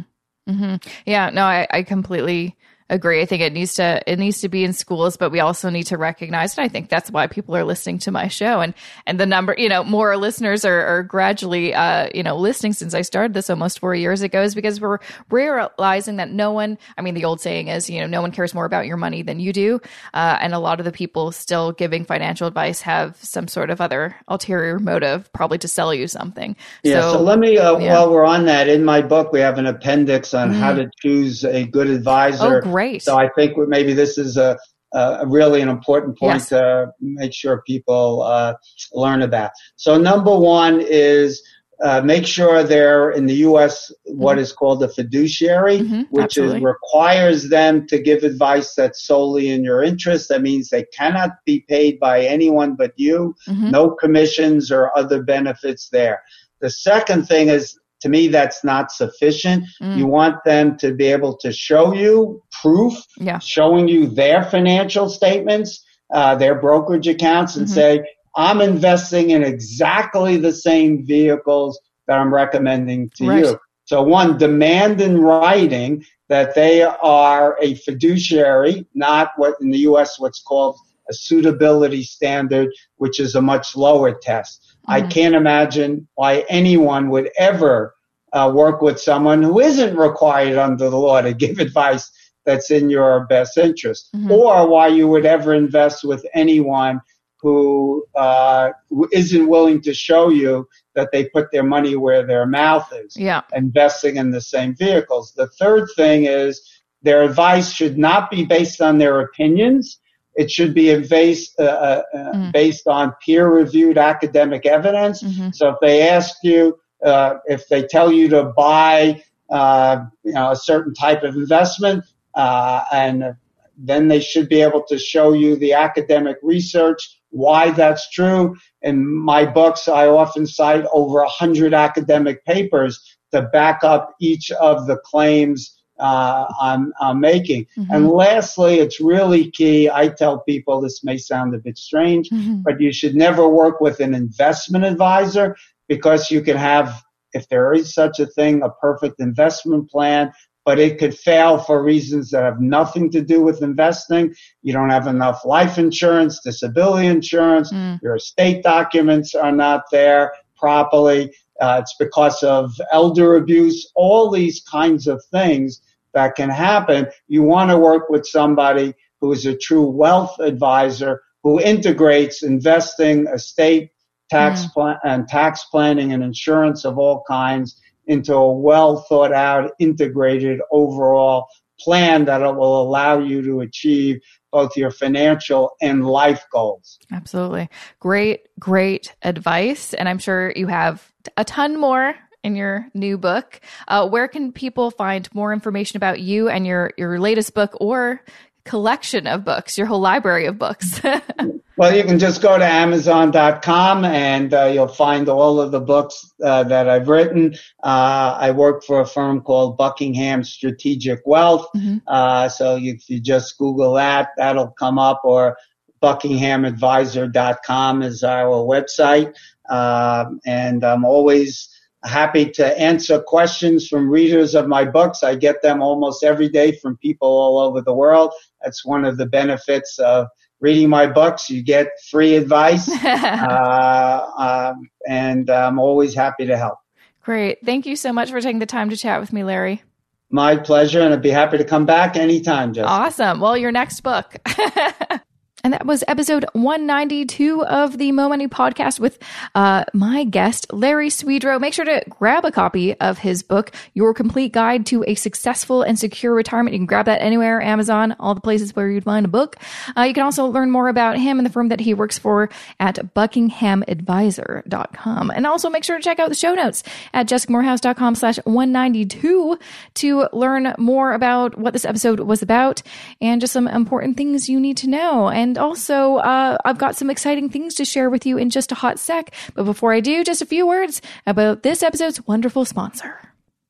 Mm-hmm. 0.49 0.89
Yeah, 1.05 1.29
no, 1.29 1.43
I, 1.43 1.67
I 1.69 1.83
completely 1.83 2.55
agree. 2.89 3.21
I 3.21 3.25
think 3.25 3.41
it 3.41 3.53
needs 3.53 3.75
to 3.75 4.01
it 4.05 4.19
needs 4.19 4.41
to 4.41 4.49
be 4.49 4.63
in 4.63 4.73
schools, 4.73 5.17
but 5.17 5.31
we 5.31 5.39
also 5.39 5.69
need 5.69 5.87
to 5.87 5.97
recognize, 5.97 6.57
and 6.57 6.65
I 6.65 6.67
think 6.67 6.89
that's 6.89 7.11
why 7.11 7.27
people 7.27 7.55
are 7.55 7.63
listening 7.63 7.99
to 7.99 8.11
my 8.11 8.27
show, 8.27 8.61
and 8.61 8.73
and 9.05 9.19
the 9.19 9.25
number, 9.25 9.55
you 9.57 9.69
know, 9.69 9.83
more 9.83 10.15
listeners 10.17 10.65
are, 10.65 10.85
are 10.85 11.03
gradually, 11.03 11.73
uh, 11.73 12.09
you 12.13 12.23
know, 12.23 12.37
listening 12.37 12.73
since 12.73 12.93
I 12.93 13.01
started 13.01 13.33
this 13.33 13.49
almost 13.49 13.79
four 13.79 13.95
years 13.95 14.21
ago, 14.21 14.41
is 14.41 14.55
because 14.55 14.79
we're 14.79 14.99
realizing 15.29 16.17
that 16.17 16.31
no 16.31 16.51
one. 16.51 16.77
I 16.97 17.01
mean, 17.01 17.13
the 17.13 17.25
old 17.25 17.41
saying 17.41 17.67
is, 17.67 17.89
you 17.89 17.99
know, 18.01 18.07
no 18.07 18.21
one 18.21 18.31
cares 18.31 18.53
more 18.53 18.65
about 18.65 18.85
your 18.85 18.97
money 18.97 19.21
than 19.21 19.39
you 19.39 19.53
do, 19.53 19.81
uh, 20.13 20.37
and 20.39 20.53
a 20.53 20.59
lot 20.59 20.79
of 20.79 20.85
the 20.85 20.91
people 20.91 21.31
still 21.31 21.71
giving 21.71 22.05
financial 22.05 22.47
advice 22.47 22.81
have 22.81 23.17
some 23.17 23.47
sort 23.47 23.69
of 23.69 23.81
other 23.81 24.15
ulterior 24.27 24.79
motive, 24.79 25.31
probably 25.33 25.57
to 25.57 25.67
sell 25.67 25.93
you 25.93 26.07
something. 26.07 26.55
Yeah. 26.83 27.01
So, 27.01 27.13
so 27.13 27.21
let 27.21 27.39
me, 27.39 27.57
uh, 27.57 27.77
yeah. 27.79 27.93
while 27.93 28.11
we're 28.11 28.25
on 28.25 28.45
that, 28.45 28.67
in 28.67 28.83
my 28.85 29.01
book 29.01 29.31
we 29.31 29.39
have 29.39 29.57
an 29.57 29.65
appendix 29.65 30.33
on 30.33 30.51
mm. 30.51 30.59
how 30.59 30.73
to 30.73 30.89
choose 31.01 31.43
a 31.43 31.65
good 31.65 31.89
advisor. 31.89 32.61
Oh, 32.63 32.69
Great. 32.77 33.01
So 33.01 33.17
I 33.17 33.27
think 33.29 33.57
maybe 33.57 33.93
this 33.93 34.19
is 34.19 34.37
a, 34.37 34.55
a 34.93 35.25
really 35.25 35.61
an 35.61 35.69
important 35.69 36.15
point 36.19 36.41
yes. 36.41 36.49
to 36.49 36.91
make 37.01 37.33
sure 37.33 37.63
people 37.65 38.21
uh, 38.21 38.53
learn 38.93 39.23
about. 39.23 39.49
So 39.77 39.97
number 39.97 40.37
one 40.37 40.79
is 40.81 41.41
uh, 41.83 42.01
make 42.01 42.27
sure 42.27 42.61
they're 42.61 43.09
in 43.09 43.25
the 43.25 43.33
U.S. 43.49 43.91
what 44.05 44.33
mm-hmm. 44.33 44.41
is 44.41 44.53
called 44.53 44.83
a 44.83 44.89
fiduciary, 44.89 45.79
mm-hmm, 45.79 46.01
which 46.11 46.37
is, 46.37 46.53
requires 46.61 47.49
them 47.49 47.87
to 47.87 47.97
give 47.97 48.21
advice 48.23 48.75
that's 48.75 49.07
solely 49.07 49.49
in 49.49 49.63
your 49.63 49.81
interest. 49.81 50.29
That 50.29 50.43
means 50.43 50.69
they 50.69 50.85
cannot 50.95 51.31
be 51.47 51.65
paid 51.67 51.99
by 51.99 52.25
anyone 52.25 52.75
but 52.75 52.93
you. 52.95 53.33
Mm-hmm. 53.47 53.71
No 53.71 53.89
commissions 53.89 54.71
or 54.71 54.95
other 54.95 55.23
benefits 55.23 55.89
there. 55.89 56.21
The 56.61 56.69
second 56.69 57.27
thing 57.27 57.49
is 57.49 57.75
to 58.01 58.09
me, 58.09 58.27
that's 58.27 58.63
not 58.63 58.91
sufficient. 58.91 59.65
Mm. 59.81 59.97
You 59.97 60.07
want 60.07 60.43
them 60.45 60.77
to 60.79 60.93
be 60.93 61.05
able 61.05 61.35
to 61.37 61.51
show 61.51 61.93
you 61.93 62.43
proof, 62.61 62.93
yeah. 63.17 63.39
showing 63.39 63.87
you 63.87 64.07
their 64.07 64.43
financial 64.43 65.09
statements, 65.09 65.83
uh, 66.13 66.35
their 66.35 66.55
brokerage 66.55 67.07
accounts, 67.07 67.55
and 67.55 67.65
mm-hmm. 67.65 67.73
say, 67.73 68.05
I'm 68.35 68.61
investing 68.61 69.31
in 69.31 69.43
exactly 69.43 70.37
the 70.37 70.53
same 70.53 71.05
vehicles 71.05 71.79
that 72.07 72.19
I'm 72.19 72.33
recommending 72.33 73.09
to 73.17 73.27
right. 73.27 73.45
you. 73.45 73.59
So 73.85 74.03
one, 74.03 74.37
demand 74.37 75.01
in 75.01 75.19
writing 75.19 76.05
that 76.27 76.53
they 76.55 76.83
are 76.83 77.57
a 77.61 77.75
fiduciary, 77.75 78.85
not 78.93 79.31
what 79.37 79.55
in 79.61 79.71
the 79.71 79.79
U.S. 79.79 80.19
what's 80.19 80.41
called 80.41 80.77
a 81.09 81.13
suitability 81.13 82.03
standard, 82.03 82.69
which 82.97 83.19
is 83.19 83.35
a 83.35 83.41
much 83.41 83.75
lower 83.75 84.13
test. 84.13 84.75
Mm-hmm. 84.89 85.05
I 85.05 85.07
can't 85.07 85.35
imagine 85.35 86.07
why 86.15 86.45
anyone 86.49 87.09
would 87.09 87.29
ever 87.37 87.93
uh, 88.33 88.51
work 88.53 88.81
with 88.81 88.99
someone 88.99 89.43
who 89.43 89.59
isn't 89.59 89.95
required 89.95 90.57
under 90.57 90.89
the 90.89 90.97
law 90.97 91.21
to 91.21 91.33
give 91.45 91.59
advice 91.59 92.11
that's 92.45 92.71
in 92.71 92.89
your 92.89 93.25
best 93.25 93.57
interest, 93.57 94.09
mm-hmm. 94.15 94.31
or 94.31 94.69
why 94.69 94.87
you 94.87 95.07
would 95.07 95.25
ever 95.25 95.53
invest 95.53 96.03
with 96.05 96.25
anyone 96.33 97.01
who 97.41 98.05
uh, 98.15 98.69
isn't 99.11 99.47
willing 99.47 99.81
to 99.81 99.93
show 99.93 100.29
you 100.29 100.67
that 100.95 101.09
they 101.11 101.25
put 101.25 101.51
their 101.51 101.63
money 101.63 101.95
where 101.95 102.25
their 102.25 102.45
mouth 102.47 102.91
is, 102.93 103.15
yeah. 103.15 103.41
investing 103.53 104.15
in 104.15 104.31
the 104.31 104.41
same 104.41 104.75
vehicles. 104.75 105.33
The 105.35 105.47
third 105.59 105.87
thing 105.95 106.23
is 106.25 106.61
their 107.03 107.23
advice 107.23 107.71
should 107.71 107.97
not 107.97 108.31
be 108.31 108.43
based 108.43 108.81
on 108.81 108.97
their 108.97 109.19
opinions. 109.19 109.99
It 110.37 110.51
should 110.51 110.73
be 110.73 110.95
based, 111.07 111.59
uh, 111.59 111.63
uh, 111.63 112.03
mm. 112.15 112.51
based 112.53 112.87
on 112.87 113.13
peer 113.25 113.49
reviewed 113.49 113.97
academic 113.97 114.65
evidence. 114.65 115.23
Mm-hmm. 115.23 115.49
So 115.51 115.69
if 115.69 115.75
they 115.81 116.07
ask 116.07 116.37
you, 116.43 116.79
uh, 117.03 117.35
if 117.45 117.67
they 117.67 117.83
tell 117.83 118.11
you 118.11 118.29
to 118.29 118.53
buy, 118.55 119.23
uh, 119.49 120.05
you 120.23 120.33
know, 120.33 120.51
a 120.51 120.55
certain 120.55 120.93
type 120.93 121.23
of 121.23 121.35
investment, 121.35 122.05
uh, 122.35 122.83
and 122.91 123.35
then 123.77 124.07
they 124.07 124.19
should 124.19 124.47
be 124.47 124.61
able 124.61 124.83
to 124.83 124.97
show 124.97 125.33
you 125.33 125.55
the 125.55 125.73
academic 125.73 126.37
research 126.41 127.19
why 127.29 127.71
that's 127.71 128.09
true. 128.09 128.55
In 128.81 129.07
my 129.07 129.45
books, 129.45 129.87
I 129.87 130.07
often 130.07 130.47
cite 130.47 130.85
over 130.93 131.19
a 131.19 131.27
hundred 131.27 131.73
academic 131.73 132.45
papers 132.45 133.17
to 133.31 133.41
back 133.41 133.83
up 133.83 134.15
each 134.19 134.51
of 134.51 134.87
the 134.87 134.97
claims 134.97 135.76
uh, 135.99 136.45
I'm, 136.59 136.93
I'm, 136.99 137.19
making. 137.19 137.65
Mm-hmm. 137.77 137.91
And 137.91 138.09
lastly, 138.09 138.79
it's 138.79 138.99
really 138.99 139.51
key. 139.51 139.89
I 139.89 140.09
tell 140.09 140.39
people 140.39 140.81
this 140.81 141.03
may 141.03 141.17
sound 141.17 141.55
a 141.55 141.59
bit 141.59 141.77
strange, 141.77 142.29
mm-hmm. 142.29 142.61
but 142.61 142.79
you 142.79 142.91
should 142.91 143.15
never 143.15 143.47
work 143.47 143.81
with 143.81 143.99
an 143.99 144.13
investment 144.13 144.85
advisor 144.85 145.55
because 145.87 146.29
you 146.29 146.41
can 146.41 146.57
have, 146.57 147.03
if 147.33 147.47
there 147.49 147.73
is 147.73 147.93
such 147.93 148.19
a 148.19 148.25
thing, 148.25 148.61
a 148.61 148.69
perfect 148.69 149.19
investment 149.19 149.89
plan 149.89 150.31
but 150.67 150.79
it 150.79 150.99
could 150.99 151.17
fail 151.17 151.57
for 151.57 151.81
reasons 151.81 152.29
that 152.29 152.43
have 152.43 152.59
nothing 152.59 153.09
to 153.09 153.21
do 153.21 153.41
with 153.41 153.61
investing. 153.61 154.35
You 154.63 154.73
don't 154.73 154.89
have 154.89 155.07
enough 155.07 155.45
life 155.45 155.77
insurance, 155.77 156.41
disability 156.43 157.07
insurance, 157.07 157.71
mm. 157.71 158.01
your 158.01 158.17
estate 158.17 158.63
documents 158.63 159.33
are 159.33 159.53
not 159.53 159.83
there 159.93 160.33
properly. 160.57 161.33
Uh, 161.61 161.79
it's 161.81 161.95
because 161.97 162.43
of 162.43 162.73
elder 162.91 163.37
abuse, 163.37 163.89
all 163.95 164.29
these 164.29 164.59
kinds 164.69 165.07
of 165.07 165.23
things 165.31 165.81
that 166.13 166.35
can 166.35 166.49
happen. 166.49 167.07
You 167.27 167.43
want 167.43 167.71
to 167.71 167.77
work 167.77 168.09
with 168.09 168.25
somebody 168.25 168.93
who 169.21 169.31
is 169.31 169.45
a 169.45 169.57
true 169.57 169.87
wealth 169.89 170.39
advisor 170.39 171.21
who 171.43 171.61
integrates 171.61 172.43
investing, 172.43 173.27
estate 173.27 173.91
tax 174.29 174.65
mm. 174.65 174.73
plan, 174.73 174.97
and 175.03 175.27
tax 175.27 175.63
planning 175.65 176.11
and 176.13 176.23
insurance 176.23 176.85
of 176.85 176.97
all 176.97 177.23
kinds 177.27 177.79
into 178.07 178.33
a 178.33 178.51
well 178.51 179.05
thought 179.09 179.33
out, 179.33 179.71
integrated 179.79 180.59
overall 180.71 181.47
plan 181.79 182.25
that 182.25 182.39
will 182.41 182.81
allow 182.81 183.19
you 183.19 183.41
to 183.41 183.61
achieve 183.61 184.19
both 184.51 184.75
your 184.75 184.89
financial 184.89 185.71
and 185.81 186.05
life 186.05 186.43
goals. 186.51 186.97
Absolutely. 187.11 187.69
Great, 187.99 188.47
great 188.59 189.13
advice. 189.21 189.93
And 189.93 190.09
I'm 190.09 190.17
sure 190.17 190.51
you 190.55 190.67
have 190.67 191.11
a 191.35 191.43
ton 191.43 191.79
more 191.79 192.15
in 192.43 192.55
your 192.55 192.87
new 192.93 193.17
book. 193.17 193.61
Uh, 193.87 194.07
where 194.07 194.27
can 194.27 194.51
people 194.51 194.91
find 194.91 195.27
more 195.33 195.53
information 195.53 195.97
about 195.97 196.19
you 196.19 196.49
and 196.49 196.65
your, 196.65 196.91
your 196.97 197.19
latest 197.19 197.53
book 197.53 197.75
or 197.79 198.21
collection 198.67 199.27
of 199.27 199.45
books, 199.45 199.77
your 199.77 199.87
whole 199.87 199.99
library 199.99 200.45
of 200.45 200.59
books? 200.59 201.01
well, 201.77 201.95
you 201.95 202.03
can 202.03 202.19
just 202.19 202.41
go 202.41 202.57
to 202.57 202.65
Amazon.com 202.65 204.05
and 204.05 204.53
uh, 204.53 204.65
you'll 204.65 204.87
find 204.87 205.29
all 205.29 205.59
of 205.59 205.71
the 205.71 205.79
books 205.79 206.31
uh, 206.43 206.63
that 206.63 206.89
I've 206.89 207.07
written. 207.07 207.55
Uh, 207.83 208.37
I 208.39 208.51
work 208.51 208.83
for 208.83 209.01
a 209.01 209.05
firm 209.05 209.41
called 209.41 209.77
Buckingham 209.77 210.43
Strategic 210.43 211.21
Wealth. 211.25 211.67
Mm-hmm. 211.75 211.97
Uh, 212.07 212.49
so 212.49 212.77
if 212.79 213.09
you 213.09 213.19
just 213.19 213.57
Google 213.57 213.93
that, 213.93 214.29
that'll 214.37 214.71
come 214.71 214.99
up, 214.99 215.21
or 215.23 215.57
BuckinghamAdvisor.com 216.01 218.03
is 218.03 218.23
our 218.23 218.45
website. 218.45 219.33
Um, 219.69 220.39
and 220.45 220.83
I'm 220.83 221.03
always 221.03 221.69
happy 222.03 222.49
to 222.51 222.79
answer 222.79 223.19
questions 223.19 223.87
from 223.87 224.09
readers 224.09 224.55
of 224.55 224.67
my 224.67 224.85
books. 224.85 225.23
I 225.23 225.35
get 225.35 225.61
them 225.61 225.81
almost 225.81 226.23
every 226.23 226.49
day 226.49 226.71
from 226.73 226.97
people 226.97 227.27
all 227.27 227.59
over 227.59 227.81
the 227.81 227.93
world. 227.93 228.31
That's 228.63 228.85
one 228.85 229.05
of 229.05 229.17
the 229.17 229.25
benefits 229.25 229.97
of 229.99 230.27
reading 230.59 230.89
my 230.89 231.07
books. 231.07 231.49
You 231.49 231.63
get 231.63 231.87
free 232.09 232.35
advice, 232.35 232.89
uh, 233.03 234.27
um, 234.37 234.89
and 235.07 235.49
I'm 235.49 235.79
always 235.79 236.13
happy 236.13 236.45
to 236.45 236.57
help. 236.57 236.77
Great. 237.23 237.57
Thank 237.65 237.85
you 237.85 237.95
so 237.95 238.13
much 238.13 238.31
for 238.31 238.39
taking 238.39 238.59
the 238.59 238.65
time 238.65 238.89
to 238.89 238.97
chat 238.97 239.19
with 239.19 239.33
me, 239.33 239.43
Larry. 239.43 239.83
My 240.29 240.57
pleasure, 240.57 241.01
and 241.01 241.13
I'd 241.13 241.21
be 241.21 241.29
happy 241.29 241.57
to 241.57 241.63
come 241.63 241.85
back 241.85 242.15
anytime, 242.15 242.73
Jessica. 242.73 242.89
Awesome. 242.89 243.39
Well, 243.39 243.57
your 243.57 243.71
next 243.71 244.01
book. 244.01 244.35
And 245.67 245.73
that 245.73 245.85
was 245.85 246.01
episode 246.07 246.45
192 246.53 247.65
of 247.65 247.97
the 247.97 248.13
Mo 248.13 248.29
Money 248.29 248.47
podcast 248.47 249.01
with 249.01 249.19
uh, 249.53 249.83
my 249.93 250.23
guest, 250.23 250.71
Larry 250.71 251.09
Swedroe. 251.09 251.59
Make 251.59 251.73
sure 251.73 251.83
to 251.83 252.01
grab 252.07 252.45
a 252.45 252.53
copy 252.53 252.97
of 253.01 253.17
his 253.17 253.43
book, 253.43 253.73
Your 253.93 254.13
Complete 254.13 254.53
Guide 254.53 254.85
to 254.85 255.03
a 255.05 255.15
Successful 255.15 255.81
and 255.81 255.99
Secure 255.99 256.33
Retirement. 256.33 256.73
You 256.73 256.79
can 256.79 256.85
grab 256.85 257.07
that 257.07 257.21
anywhere, 257.21 257.61
Amazon, 257.61 258.15
all 258.17 258.33
the 258.33 258.39
places 258.39 258.77
where 258.77 258.89
you'd 258.89 259.03
find 259.03 259.25
a 259.25 259.27
book. 259.27 259.57
Uh, 259.97 260.03
you 260.03 260.13
can 260.13 260.23
also 260.23 260.45
learn 260.45 260.71
more 260.71 260.87
about 260.87 261.17
him 261.17 261.37
and 261.37 261.45
the 261.45 261.51
firm 261.51 261.67
that 261.67 261.81
he 261.81 261.93
works 261.93 262.17
for 262.17 262.49
at 262.79 263.13
buckinghamadvisor.com. 263.13 265.31
And 265.31 265.45
also 265.45 265.69
make 265.69 265.83
sure 265.83 265.97
to 265.97 266.01
check 266.01 266.19
out 266.19 266.29
the 266.29 266.35
show 266.35 266.55
notes 266.55 266.81
at 267.13 267.27
jessicamoorhouse.com 267.27 268.15
slash 268.15 268.37
192 268.45 269.59
to 269.95 270.29
learn 270.31 270.73
more 270.77 271.11
about 271.11 271.57
what 271.57 271.73
this 271.73 271.83
episode 271.83 272.21
was 272.21 272.41
about 272.41 272.81
and 273.19 273.41
just 273.41 273.51
some 273.51 273.67
important 273.67 274.15
things 274.15 274.47
you 274.47 274.61
need 274.61 274.77
to 274.77 274.87
know. 274.87 275.27
And 275.27 275.56
also, 275.57 276.15
uh, 276.17 276.57
I've 276.63 276.77
got 276.77 276.95
some 276.95 277.09
exciting 277.09 277.49
things 277.49 277.75
to 277.75 277.85
share 277.85 278.09
with 278.09 278.25
you 278.25 278.37
in 278.37 278.49
just 278.49 278.71
a 278.71 278.75
hot 278.75 278.99
sec. 278.99 279.33
But 279.53 279.63
before 279.63 279.93
I 279.93 279.99
do, 279.99 280.23
just 280.23 280.41
a 280.41 280.45
few 280.45 280.65
words 280.65 281.01
about 281.25 281.63
this 281.63 281.83
episode's 281.83 282.25
wonderful 282.25 282.65
sponsor. 282.65 283.19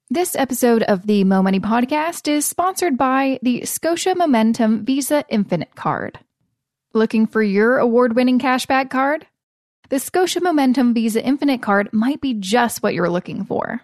This 0.10 0.36
episode 0.36 0.84
of 0.84 1.06
the 1.08 1.24
Mo 1.24 1.42
Money 1.42 1.60
podcast 1.60 2.28
is 2.28 2.46
sponsored 2.46 2.98
by 2.98 3.40
the 3.42 3.66
Scotia 3.66 4.16
Momentum 4.16 4.86
Visa 4.86 5.26
Infinite 5.30 5.76
Card. 5.76 6.20
Looking 6.94 7.28
for 7.28 7.42
your 7.42 7.78
award 7.78 8.16
winning 8.16 8.40
cashback 8.40 8.90
card? 8.90 9.26
The 9.90 10.00
Scotia 10.00 10.42
Momentum 10.42 10.94
Visa 10.94 11.24
Infinite 11.24 11.62
Card 11.62 11.92
might 11.92 12.22
be 12.22 12.34
just 12.34 12.84
what 12.84 12.94
you're 12.94 13.10
looking 13.10 13.46
for. 13.46 13.82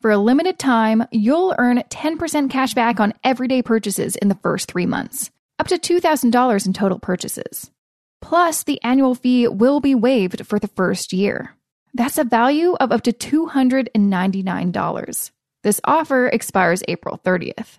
For 0.00 0.10
a 0.10 0.18
limited 0.18 0.58
time, 0.58 1.04
you'll 1.10 1.54
earn 1.58 1.78
10% 1.78 2.50
cash 2.50 2.74
back 2.74 3.00
on 3.00 3.14
everyday 3.24 3.62
purchases 3.62 4.16
in 4.16 4.28
the 4.28 4.34
first 4.36 4.70
three 4.70 4.86
months 4.86 5.30
up 5.58 5.66
to 5.68 5.78
$2,000 5.78 6.66
in 6.66 6.72
total 6.72 6.98
purchases. 6.98 7.70
Plus, 8.20 8.64
the 8.64 8.82
annual 8.82 9.14
fee 9.14 9.46
will 9.48 9.80
be 9.80 9.94
waived 9.94 10.46
for 10.46 10.58
the 10.58 10.68
first 10.68 11.12
year. 11.12 11.54
That's 11.94 12.18
a 12.18 12.24
value 12.24 12.74
of 12.74 12.92
up 12.92 13.00
to 13.02 13.12
$299. 13.12 15.30
This 15.62 15.80
offer 15.84 16.26
expires 16.28 16.82
April 16.86 17.18
30th. 17.24 17.78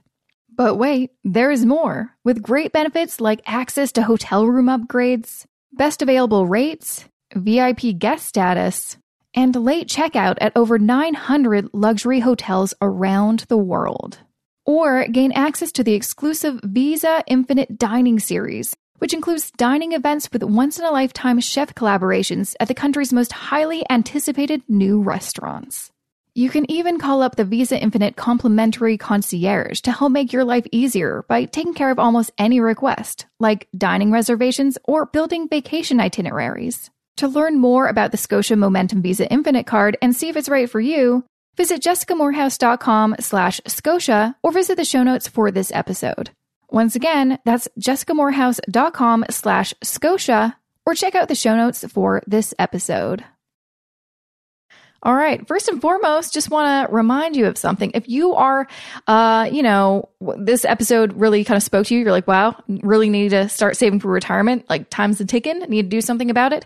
But 0.54 0.76
wait, 0.76 1.12
there 1.24 1.52
is 1.52 1.66
more, 1.66 2.16
with 2.26 2.42
great 2.42 2.74
benefits 2.74 3.22
like 3.22 3.42
access 3.46 3.94
to 3.94 4.04
hotel 4.04 4.46
room 4.46 4.66
upgrades, 4.66 5.46
best 5.72 6.02
available 6.02 6.46
rates, 6.48 7.06
VIP 7.34 7.98
guest 7.98 8.26
status, 8.26 8.98
and 9.34 9.56
late 9.56 9.88
checkout 9.88 10.36
at 10.42 10.52
over 10.56 10.78
900 10.80 11.70
luxury 11.74 12.20
hotels 12.20 12.74
around 12.82 13.46
the 13.48 13.58
world 13.58 14.18
or 14.70 15.08
gain 15.08 15.32
access 15.32 15.72
to 15.72 15.84
the 15.84 15.96
exclusive 15.96 16.60
Visa 16.64 17.24
Infinite 17.26 17.80
Dining 17.80 18.20
Series, 18.20 18.78
which 19.00 19.16
includes 19.16 19.50
dining 19.58 19.94
events 19.94 20.30
with 20.32 20.44
once 20.44 20.78
in 20.78 20.86
a 20.86 20.92
lifetime 20.92 21.40
chef 21.40 21.74
collaborations 21.74 22.54
at 22.60 22.68
the 22.68 22.76
country's 22.76 23.12
most 23.12 23.32
highly 23.32 23.84
anticipated 23.90 24.62
new 24.68 25.02
restaurants. 25.02 25.90
You 26.36 26.52
can 26.52 26.70
even 26.70 27.00
call 27.00 27.24
up 27.24 27.36
the 27.36 27.46
Visa 27.46 27.82
Infinite 27.82 28.16
complimentary 28.16 28.96
concierge 28.96 29.82
to 29.82 29.92
help 29.92 30.12
make 30.12 30.32
your 30.32 30.44
life 30.44 30.68
easier 30.72 31.26
by 31.28 31.46
taking 31.46 31.74
care 31.74 31.90
of 31.90 31.98
almost 31.98 32.30
any 32.38 32.60
request, 32.60 33.26
like 33.40 33.68
dining 33.76 34.12
reservations 34.12 34.78
or 34.84 35.08
building 35.08 35.50
vacation 35.50 36.00
itineraries. 36.00 36.92
To 37.18 37.28
learn 37.28 37.58
more 37.58 37.88
about 37.88 38.12
the 38.12 38.18
Scotia 38.18 38.56
Momentum 38.56 39.02
Visa 39.02 39.28
Infinite 39.32 39.66
card 39.66 39.98
and 40.00 40.16
see 40.16 40.30
if 40.30 40.38
it's 40.38 40.48
right 40.48 40.70
for 40.70 40.80
you, 40.80 41.26
Visit 41.60 41.82
jessicamoorhouse.com 41.82 43.18
slash 43.20 43.60
Scotia 43.68 44.34
or 44.42 44.54
visit 44.54 44.78
the 44.78 44.86
show 44.86 45.04
notes 45.04 45.28
for 45.28 45.52
this 45.52 45.74
episode. 45.74 46.30
Once 46.72 46.96
again, 46.96 47.38
that's 47.44 47.68
jessicamoorhouse.com 47.78 49.26
slash 49.30 49.74
Scotia 49.84 50.56
or 50.86 50.96
check 50.96 51.16
out 51.16 51.28
the 51.28 51.36
show 51.36 51.58
notes 51.58 51.84
for 51.92 52.24
this 52.26 52.54
episode. 52.58 53.26
All 55.04 55.16
right. 55.16 55.48
First 55.48 55.70
and 55.70 55.80
foremost, 55.80 56.34
just 56.34 56.50
want 56.50 56.90
to 56.90 56.94
remind 56.94 57.36
you 57.36 57.46
of 57.46 57.58
something. 57.58 57.92
If 57.94 58.10
you 58.10 58.36
are, 58.36 58.68
uh, 59.08 59.50
you 59.52 59.64
know, 59.64 60.10
this 60.38 60.66
episode 60.66 61.14
really 61.14 61.44
kind 61.46 61.56
of 61.56 61.64
spoke 61.64 61.88
to 61.88 61.96
you, 61.96 62.02
you're 62.02 62.12
like, 62.12 62.28
wow, 62.28 62.56
really 62.68 63.10
need 63.10 63.30
to 63.30 63.48
start 63.48 63.78
saving 63.78 64.02
for 64.02 64.10
retirement. 64.10 64.70
Like 64.70 64.90
time's 64.90 65.22
a 65.22 65.26
ticking, 65.26 65.60
need 65.70 65.84
to 65.84 65.90
do 65.90 66.02
something 66.02 66.30
about 66.30 66.52
it. 66.52 66.66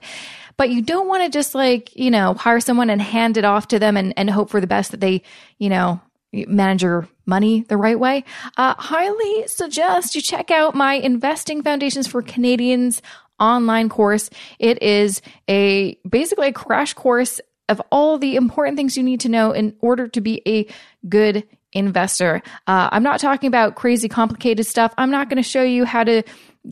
But 0.58 0.72
you 0.72 0.82
don't 0.82 1.08
want 1.08 1.24
to 1.24 1.30
just 1.30 1.54
like, 1.54 1.96
you 1.96 2.10
know, 2.10 2.34
hire 2.34 2.60
someone 2.60 2.90
and 2.90 3.02
hand 3.02 3.38
it 3.38 3.46
off 3.46 3.68
to 3.70 3.80
them 3.80 3.98
and, 3.98 4.14
and 4.18 4.30
hope 4.30 4.50
for 4.50 4.62
the 4.62 4.68
best 4.68 4.92
that 4.92 5.00
they, 5.00 5.22
you 5.60 5.70
know, 5.70 6.02
manage 6.32 6.82
your 6.82 7.08
money 7.26 7.62
the 7.62 7.78
right 7.78 8.00
way. 8.00 8.24
Uh, 8.58 8.74
highly 8.78 9.48
suggest 9.48 10.16
you 10.16 10.22
check 10.22 10.50
out 10.50 10.76
my 10.76 10.96
Investing 10.96 11.62
Foundations 11.62 12.08
for 12.08 12.22
Canadians 12.22 13.02
online 13.40 13.90
course. 13.90 14.30
It 14.60 14.82
is 14.82 15.22
a 15.48 15.96
basically 16.08 16.48
a 16.48 16.54
crash 16.54 16.94
course 16.94 17.40
of 17.70 17.82
all 17.92 18.18
the 18.18 18.36
important 18.36 18.78
things 18.78 18.98
you 18.98 19.04
need 19.04 19.22
to 19.22 19.30
know 19.30 19.52
in 19.52 19.76
order 19.80 20.08
to 20.08 20.22
be 20.22 20.42
a 20.48 20.68
good 21.08 21.48
investor. 21.72 22.42
Uh, 22.68 22.90
I'm 22.92 23.04
not 23.04 23.20
talking 23.20 23.48
about 23.48 23.76
crazy 23.76 24.08
complicated 24.08 24.66
stuff. 24.66 24.94
I'm 24.98 25.12
not 25.12 25.30
going 25.30 25.42
to 25.42 25.48
show 25.48 25.64
you 25.64 25.86
how 25.86 26.04
to 26.04 26.24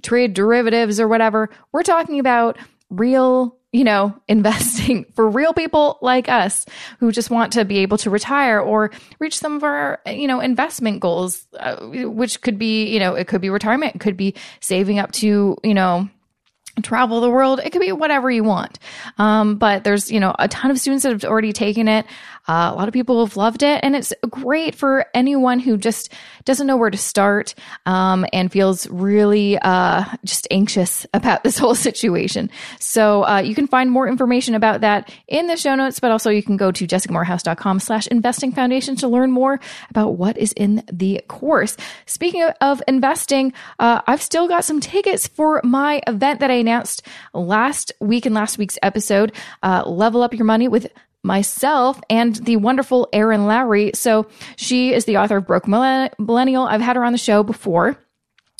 trade 0.03 0.33
derivatives 0.33 0.99
or 0.99 1.07
whatever. 1.07 1.49
We're 1.71 1.83
talking 1.83 2.19
about 2.19 2.57
real 2.89 3.57
you 3.71 3.85
know, 3.85 4.13
investing 4.27 5.05
for 5.15 5.29
real 5.29 5.53
people 5.53 5.97
like 6.01 6.29
us 6.29 6.65
who 6.99 7.11
just 7.11 7.29
want 7.29 7.53
to 7.53 7.65
be 7.65 7.79
able 7.79 7.97
to 7.99 8.09
retire 8.09 8.59
or 8.59 8.91
reach 9.19 9.37
some 9.37 9.55
of 9.55 9.63
our, 9.63 10.01
you 10.05 10.27
know, 10.27 10.39
investment 10.39 10.99
goals, 10.99 11.47
uh, 11.59 11.77
which 11.87 12.41
could 12.41 12.57
be, 12.57 12.87
you 12.87 12.99
know, 12.99 13.15
it 13.15 13.27
could 13.27 13.41
be 13.41 13.49
retirement, 13.49 13.95
it 13.95 13.99
could 13.99 14.17
be 14.17 14.35
saving 14.59 14.99
up 14.99 15.11
to, 15.13 15.57
you 15.63 15.73
know, 15.73 16.09
travel 16.81 17.21
the 17.21 17.29
world. 17.29 17.59
It 17.63 17.71
could 17.71 17.81
be 17.81 17.91
whatever 17.91 18.29
you 18.29 18.43
want. 18.43 18.79
Um, 19.17 19.55
but 19.55 19.83
there's, 19.83 20.11
you 20.11 20.19
know, 20.19 20.35
a 20.37 20.47
ton 20.47 20.71
of 20.71 20.79
students 20.79 21.03
that 21.03 21.11
have 21.11 21.23
already 21.23 21.53
taken 21.53 21.87
it. 21.87 22.05
Uh, 22.47 22.71
a 22.73 22.75
lot 22.75 22.87
of 22.87 22.93
people 22.93 23.25
have 23.25 23.37
loved 23.37 23.63
it, 23.63 23.79
and 23.83 23.95
it's 23.95 24.13
great 24.29 24.75
for 24.75 25.05
anyone 25.13 25.59
who 25.59 25.77
just 25.77 26.11
doesn't 26.45 26.67
know 26.67 26.77
where 26.77 26.89
to 26.89 26.97
start 26.97 27.53
um, 27.85 28.25
and 28.33 28.51
feels 28.51 28.87
really 28.89 29.57
uh, 29.59 30.03
just 30.25 30.47
anxious 30.51 31.05
about 31.13 31.43
this 31.43 31.57
whole 31.59 31.75
situation. 31.75 32.49
So 32.79 33.25
uh, 33.25 33.39
you 33.39 33.55
can 33.55 33.67
find 33.67 33.91
more 33.91 34.07
information 34.07 34.55
about 34.55 34.81
that 34.81 35.13
in 35.27 35.47
the 35.47 35.57
show 35.57 35.75
notes, 35.75 35.99
but 35.99 36.11
also 36.11 36.29
you 36.29 36.43
can 36.43 36.57
go 36.57 36.71
to 36.71 36.87
jessicamoorhouse.com 36.87 37.79
slash 37.79 38.07
investing 38.07 38.51
foundation 38.51 38.95
to 38.97 39.07
learn 39.07 39.31
more 39.31 39.59
about 39.89 40.11
what 40.11 40.37
is 40.37 40.51
in 40.53 40.83
the 40.91 41.21
course. 41.27 41.77
Speaking 42.05 42.43
of, 42.43 42.53
of 42.61 42.81
investing, 42.87 43.53
uh, 43.79 44.01
I've 44.07 44.21
still 44.21 44.47
got 44.47 44.65
some 44.65 44.79
tickets 44.79 45.27
for 45.27 45.61
my 45.63 46.01
event 46.07 46.39
that 46.39 46.51
I 46.51 46.55
announced 46.55 47.05
last 47.33 47.91
week 47.99 48.25
in 48.25 48.33
last 48.33 48.57
week's 48.57 48.79
episode, 48.81 49.33
uh, 49.63 49.83
Level 49.85 50.23
Up 50.23 50.33
Your 50.33 50.45
Money 50.45 50.67
with 50.67 50.87
myself 51.23 51.99
and 52.09 52.35
the 52.35 52.57
wonderful 52.57 53.07
Erin 53.13 53.45
Lowry. 53.45 53.91
So 53.93 54.27
she 54.55 54.93
is 54.93 55.05
the 55.05 55.17
author 55.17 55.37
of 55.37 55.47
Broke 55.47 55.67
Millennial. 55.67 56.65
I've 56.65 56.81
had 56.81 56.95
her 56.95 57.03
on 57.03 57.11
the 57.11 57.17
show 57.17 57.43
before. 57.43 57.97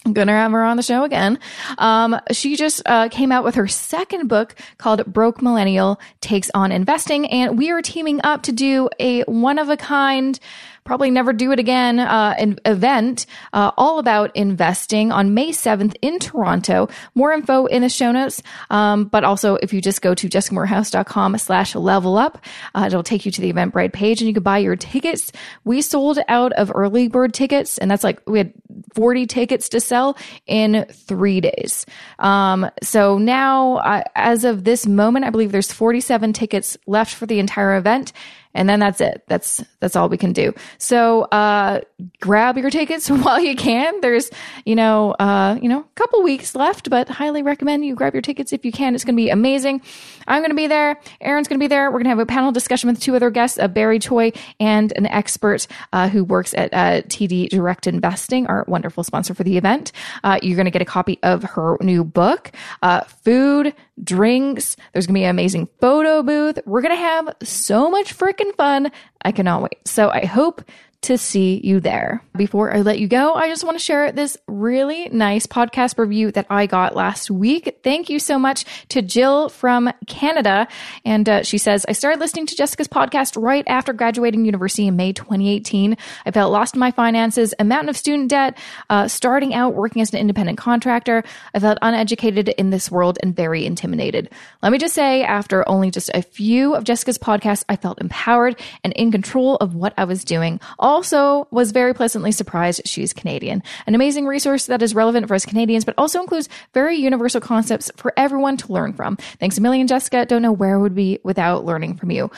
I'm 0.04 0.14
gonna 0.14 0.32
have 0.32 0.52
her 0.52 0.64
on 0.64 0.78
the 0.78 0.84
show 0.84 1.04
again. 1.04 1.38
Um, 1.78 2.20
she 2.32 2.56
just 2.56 2.82
uh, 2.88 3.10
came 3.10 3.32
out 3.32 3.44
with 3.44 3.54
her 3.54 3.68
second 3.68 4.28
book 4.28 4.56
called 4.80 5.06
Broke 5.06 5.44
Millennial 5.44 6.00
Takes 6.22 6.50
on 6.56 6.72
Investing, 6.72 7.28
and 7.28 7.56
we 7.56 7.70
are 7.70 7.84
teaming 7.84 8.20
up 8.24 8.42
to 8.44 8.52
do 8.52 8.90
a 9.00 9.22
one 9.24 9.60
of 9.60 9.70
a 9.70 9.78
kind 9.78 10.40
probably 10.84 11.12
never 11.12 11.34
do 11.34 11.52
it 11.52 11.60
again 11.60 12.00
uh, 12.00 12.36
an 12.38 12.58
event 12.66 13.26
uh, 13.54 13.72
all 13.78 14.00
about 14.00 14.36
investing 14.36 15.12
on 15.12 15.34
May 15.34 15.50
7th 15.50 15.96
in 16.02 16.20
Toronto. 16.20 16.90
More 17.16 17.32
info 17.34 17.66
in 17.66 17.82
the 17.82 17.90
show 17.90 18.12
notes. 18.12 18.42
Um, 18.70 19.06
but 19.06 19.24
also, 19.24 19.56
if 19.56 19.74
you 19.74 19.82
just 19.82 20.02
go 20.02 20.16
to 20.16 20.28
jessicamoorhouse.com 20.28 21.38
slash 21.38 21.76
level 21.76 22.18
up, 22.18 22.44
uh, 22.76 22.86
it'll 22.88 23.04
take 23.04 23.26
you 23.26 23.32
to 23.32 23.42
the 23.42 23.52
Eventbrite 23.52 23.94
page 23.94 24.22
and 24.22 24.28
you 24.28 24.34
can 24.34 24.44
buy 24.44 24.58
your 24.58 24.76
tickets. 24.76 25.32
We 25.64 25.82
sold 25.82 26.20
out 26.28 26.54
of 26.54 26.72
early 26.74 27.08
bird 27.08 27.34
tickets, 27.34 27.78
and 27.78 27.90
that's 27.90 28.04
like 28.04 28.22
we 28.28 28.40
had 28.40 28.54
40 28.96 29.28
tickets 29.28 29.70
to 29.70 29.80
sell 29.80 30.18
in 30.48 30.86
three 30.92 31.42
days. 31.42 31.86
Um, 32.20 32.70
so 32.82 33.18
now, 33.18 34.04
as 34.16 34.44
of 34.44 34.64
this 34.64 34.88
moment, 34.88 35.26
I 35.26 35.30
believe 35.30 35.52
there's 35.52 35.72
47 35.72 36.34
tickets 36.34 36.78
left 36.88 37.14
for 37.14 37.26
the 37.26 37.40
entire 37.40 37.76
event 37.76 38.14
and 38.54 38.68
then 38.70 38.80
that's 38.80 39.02
it. 39.02 39.24
That's 39.28 39.64
that's 39.80 39.96
all 39.96 40.10
we 40.10 40.18
can 40.18 40.34
do. 40.34 40.54
So 40.78 41.24
uh, 41.24 41.82
grab 42.20 42.58
your 42.58 42.70
tickets 42.70 43.10
while 43.10 43.40
you 43.40 43.56
can. 43.56 44.02
There's 44.02 44.30
you 44.66 44.76
know 44.76 45.12
uh, 45.12 45.58
you 45.62 45.70
know 45.70 45.80
a 45.80 45.96
couple 45.96 46.22
weeks 46.24 46.56
left, 46.56 46.90
but 46.90 47.10
highly 47.10 47.44
recommend 47.44 47.86
you 47.86 47.96
grab 47.96 48.14
your 48.14 48.22
tickets 48.22 48.54
if 48.54 48.66
you 48.66 48.72
can. 48.72 48.96
It's 48.96 49.04
going 49.04 49.16
to 49.16 49.22
be 49.22 49.30
amazing. 49.30 49.82
I'm 50.28 50.42
going 50.42 50.52
to 50.52 50.56
be 50.56 50.68
there. 50.68 51.00
Erin's 51.20 51.48
going 51.48 51.60
to 51.60 51.64
be 51.64 51.68
there. 51.68 51.90
We're 51.90 52.00
going 52.00 52.06
to 52.06 52.10
have 52.10 52.20
a 52.20 52.26
panel 52.26 52.52
discussion 52.52 52.90
with 52.90 53.00
two 53.00 53.16
other 53.16 53.30
guests, 53.30 53.58
a 53.58 53.68
Barry 53.68 54.00
Choi 54.00 54.32
and 54.60 54.94
an 54.96 55.06
expert 55.08 55.68
uh, 55.94 56.10
who 56.10 56.24
works 56.24 56.54
at 56.54 56.74
uh, 56.74 57.02
TD 57.08 57.50
Direct 57.50 57.88
Investing, 57.88 58.48
our 58.48 58.66
wonderful 58.68 59.04
sponsor 59.04 59.34
for 59.34 59.44
the 59.44 59.58
event. 59.58 59.92
Uh, 60.24 60.40
you're 60.42 60.56
going 60.56 60.66
to 60.66 60.72
get 60.72 60.82
a 60.82 60.86
copy 60.86 61.20
of 61.24 61.44
her 61.44 61.78
new 61.82 62.04
book, 62.04 62.52
uh, 62.82 63.02
Food 63.02 63.74
drinks. 64.04 64.76
There's 64.94 65.08
going 65.08 65.16
to 65.16 65.20
be 65.20 65.24
an 65.24 65.30
amazing 65.30 65.68
photo 65.80 66.24
booth. 66.24 66.60
We're 66.66 66.82
going 66.82 66.96
to 66.96 67.02
have 67.02 67.36
so 67.44 67.90
much 67.90 68.18
freaking 68.18 68.56
fun. 68.56 68.92
I 69.24 69.32
cannot 69.32 69.62
wait. 69.62 69.88
So 69.88 70.10
I 70.10 70.26
hope 70.26 70.64
to 71.02 71.18
see 71.18 71.60
you 71.64 71.80
there. 71.80 72.24
Before 72.38 72.72
I 72.74 72.82
let 72.82 73.00
you 73.00 73.08
go, 73.08 73.34
I 73.34 73.50
just 73.50 73.64
want 73.64 73.76
to 73.76 73.84
share 73.84 74.12
this 74.12 74.38
really 74.48 75.10
nice 75.10 75.48
podcast 75.48 75.98
review 75.98 76.32
that 76.34 76.46
I 76.50 76.68
got 76.68 76.96
last 76.96 77.32
week. 77.32 77.80
Thank 77.84 78.10
you 78.10 78.20
so 78.20 78.38
much 78.38 78.66
to 78.90 79.02
Jill 79.02 79.50
from 79.50 79.92
Canada. 80.06 80.68
And 81.04 81.28
uh, 81.28 81.44
she 81.44 81.58
says, 81.58 81.86
I 81.90 81.94
started 81.94 82.20
listening 82.20 82.46
to 82.46 82.56
Jessica's 82.56 82.88
podcast 82.88 83.42
right 83.42 83.64
after 83.68 83.94
graduating 83.94 84.46
university 84.46 84.88
in 84.88 84.96
May 84.96 85.12
2018. 85.12 85.98
I 86.26 86.32
felt 86.32 86.52
lost 86.52 86.76
in 86.76 86.80
my 86.80 86.92
finances, 86.92 87.56
a 87.58 87.64
mountain 87.64 87.90
of 87.90 87.98
student 87.98 88.30
debt, 88.30 88.58
uh, 88.92 89.08
starting 89.08 89.56
out 89.56 89.74
working 89.74 90.04
as 90.04 90.14
an 90.14 90.20
independent 90.20 90.60
contractor. 90.60 91.24
I 91.56 91.60
felt 91.60 91.80
uneducated 91.82 92.50
in 92.50 92.70
this 92.70 92.92
world 92.92 93.18
and 93.24 93.36
very 93.36 93.66
intimidated. 93.66 94.30
Let 94.62 94.72
me 94.72 94.78
just 94.78 94.94
say, 94.94 95.24
after 95.24 95.68
only 95.68 95.90
just 95.90 96.12
a 96.14 96.22
few 96.22 96.76
of 96.76 96.84
Jessica's 96.84 97.18
podcasts, 97.18 97.64
I 97.68 97.76
felt 97.76 98.00
empowered 98.00 98.60
and 98.84 98.94
in 98.94 99.12
control 99.12 99.56
of 99.56 99.74
what 99.74 99.96
I 99.98 100.04
was 100.04 100.24
doing. 100.24 100.60
All 100.78 100.91
also 100.92 101.48
was 101.52 101.72
very 101.72 101.94
pleasantly 101.94 102.34
surprised 102.34 102.82
she's 102.86 103.14
Canadian. 103.14 103.64
An 103.88 103.96
amazing 103.96 104.28
resource 104.28 104.66
that 104.66 104.82
is 104.82 104.94
relevant 104.94 105.28
for 105.28 105.36
us 105.36 105.46
Canadians, 105.46 105.86
but 105.86 105.96
also 105.98 106.22
includes 106.22 106.50
very 106.74 106.98
universal 106.98 107.40
concepts 107.40 107.90
for 107.96 108.14
everyone 108.18 108.58
to 108.58 108.74
learn 108.74 108.92
from. 108.92 109.16
Thanks 109.40 109.58
a 109.58 109.62
million, 109.62 109.88
Jessica. 109.88 110.26
Don't 110.26 110.42
know 110.42 110.52
where 110.52 110.76
I 110.76 110.78
would 110.78 110.94
be 110.94 111.20
without 111.24 111.64
learning 111.64 111.96
from 111.96 112.12
you. 112.12 112.30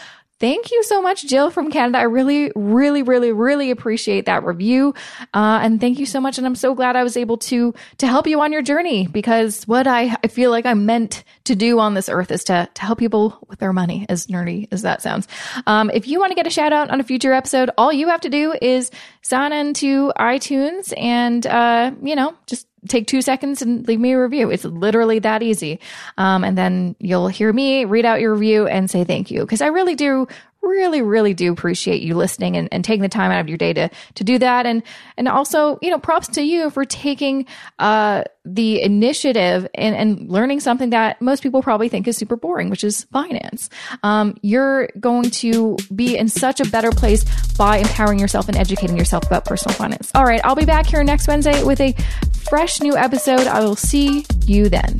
Thank 0.43 0.71
you 0.71 0.83
so 0.83 1.01
much, 1.01 1.25
Jill 1.25 1.51
from 1.51 1.71
Canada. 1.71 1.99
I 1.99 2.01
really, 2.01 2.51
really, 2.53 3.01
really, 3.01 3.31
really 3.31 3.71
appreciate 3.71 4.25
that 4.25 4.43
review. 4.43 4.93
Uh, 5.33 5.61
and 5.63 5.79
thank 5.79 5.99
you 5.99 6.05
so 6.05 6.19
much. 6.19 6.37
And 6.37 6.45
I'm 6.45 6.55
so 6.55 6.75
glad 6.75 6.97
I 6.97 7.03
was 7.03 7.15
able 7.15 7.37
to, 7.37 7.73
to 7.99 8.07
help 8.07 8.27
you 8.27 8.41
on 8.41 8.51
your 8.51 8.61
journey 8.61 9.07
because 9.07 9.63
what 9.69 9.87
I, 9.87 10.17
I 10.21 10.27
feel 10.27 10.51
like 10.51 10.65
I'm 10.65 10.85
meant 10.85 11.23
to 11.45 11.55
do 11.55 11.79
on 11.79 11.93
this 11.93 12.09
earth 12.09 12.29
is 12.29 12.43
to, 12.43 12.67
to 12.73 12.81
help 12.81 12.99
people 12.99 13.37
with 13.47 13.59
their 13.59 13.71
money, 13.71 14.05
as 14.09 14.27
nerdy 14.27 14.67
as 14.69 14.81
that 14.81 15.01
sounds. 15.01 15.29
Um, 15.65 15.89
if 15.93 16.09
you 16.09 16.19
want 16.19 16.31
to 16.31 16.35
get 16.35 16.45
a 16.45 16.49
shout 16.49 16.73
out 16.73 16.89
on 16.89 16.99
a 16.99 17.05
future 17.05 17.31
episode, 17.31 17.69
all 17.77 17.93
you 17.93 18.09
have 18.09 18.19
to 18.19 18.29
do 18.29 18.53
is 18.61 18.91
sign 19.21 19.53
into 19.53 20.11
iTunes 20.19 20.91
and, 20.97 21.47
uh, 21.47 21.93
you 22.01 22.17
know, 22.17 22.35
just 22.47 22.67
take 22.87 23.07
two 23.07 23.21
seconds 23.21 23.61
and 23.61 23.87
leave 23.87 23.99
me 23.99 24.13
a 24.13 24.21
review. 24.21 24.49
It's 24.49 24.65
literally 24.65 25.19
that 25.19 25.43
easy. 25.43 25.79
Um, 26.17 26.43
and 26.43 26.57
then 26.57 26.95
you'll 26.99 27.27
hear 27.27 27.51
me 27.51 27.85
read 27.85 28.05
out 28.05 28.21
your 28.21 28.33
review 28.33 28.67
and 28.67 28.89
say 28.89 29.03
thank 29.03 29.31
you. 29.31 29.45
Cause 29.45 29.61
I 29.61 29.67
really 29.67 29.95
do 29.95 30.27
really, 30.63 31.01
really 31.01 31.33
do 31.33 31.51
appreciate 31.51 32.01
you 32.01 32.15
listening 32.15 32.57
and, 32.57 32.69
and 32.71 32.83
taking 32.83 33.01
the 33.01 33.09
time 33.09 33.31
out 33.31 33.41
of 33.41 33.49
your 33.49 33.57
day 33.57 33.73
to 33.73 33.89
to 34.15 34.23
do 34.23 34.39
that. 34.39 34.65
And 34.65 34.81
and 35.17 35.27
also, 35.27 35.77
you 35.81 35.89
know, 35.89 35.99
props 35.99 36.29
to 36.29 36.41
you 36.41 36.69
for 36.69 36.85
taking 36.85 37.45
uh, 37.79 38.23
the 38.45 38.81
initiative 38.81 39.67
and, 39.75 39.95
and 39.95 40.29
learning 40.29 40.61
something 40.61 40.89
that 40.89 41.21
most 41.21 41.43
people 41.43 41.61
probably 41.61 41.89
think 41.89 42.07
is 42.07 42.17
super 42.17 42.35
boring, 42.35 42.69
which 42.69 42.83
is 42.83 43.03
finance. 43.05 43.69
Um, 44.01 44.35
you're 44.41 44.87
going 44.99 45.29
to 45.31 45.77
be 45.93 46.17
in 46.17 46.27
such 46.29 46.59
a 46.59 46.65
better 46.65 46.91
place 46.91 47.25
by 47.57 47.77
empowering 47.77 48.19
yourself 48.19 48.47
and 48.47 48.57
educating 48.57 48.97
yourself 48.97 49.25
about 49.25 49.45
personal 49.45 49.75
finance. 49.75 50.11
All 50.15 50.25
right, 50.25 50.41
I'll 50.43 50.55
be 50.55 50.65
back 50.65 50.85
here 50.85 51.03
next 51.03 51.27
Wednesday 51.27 51.63
with 51.63 51.81
a 51.81 51.93
fresh 52.33 52.81
new 52.81 52.95
episode. 52.95 53.47
I 53.47 53.61
will 53.61 53.75
see 53.75 54.25
you 54.45 54.69
then. 54.69 54.99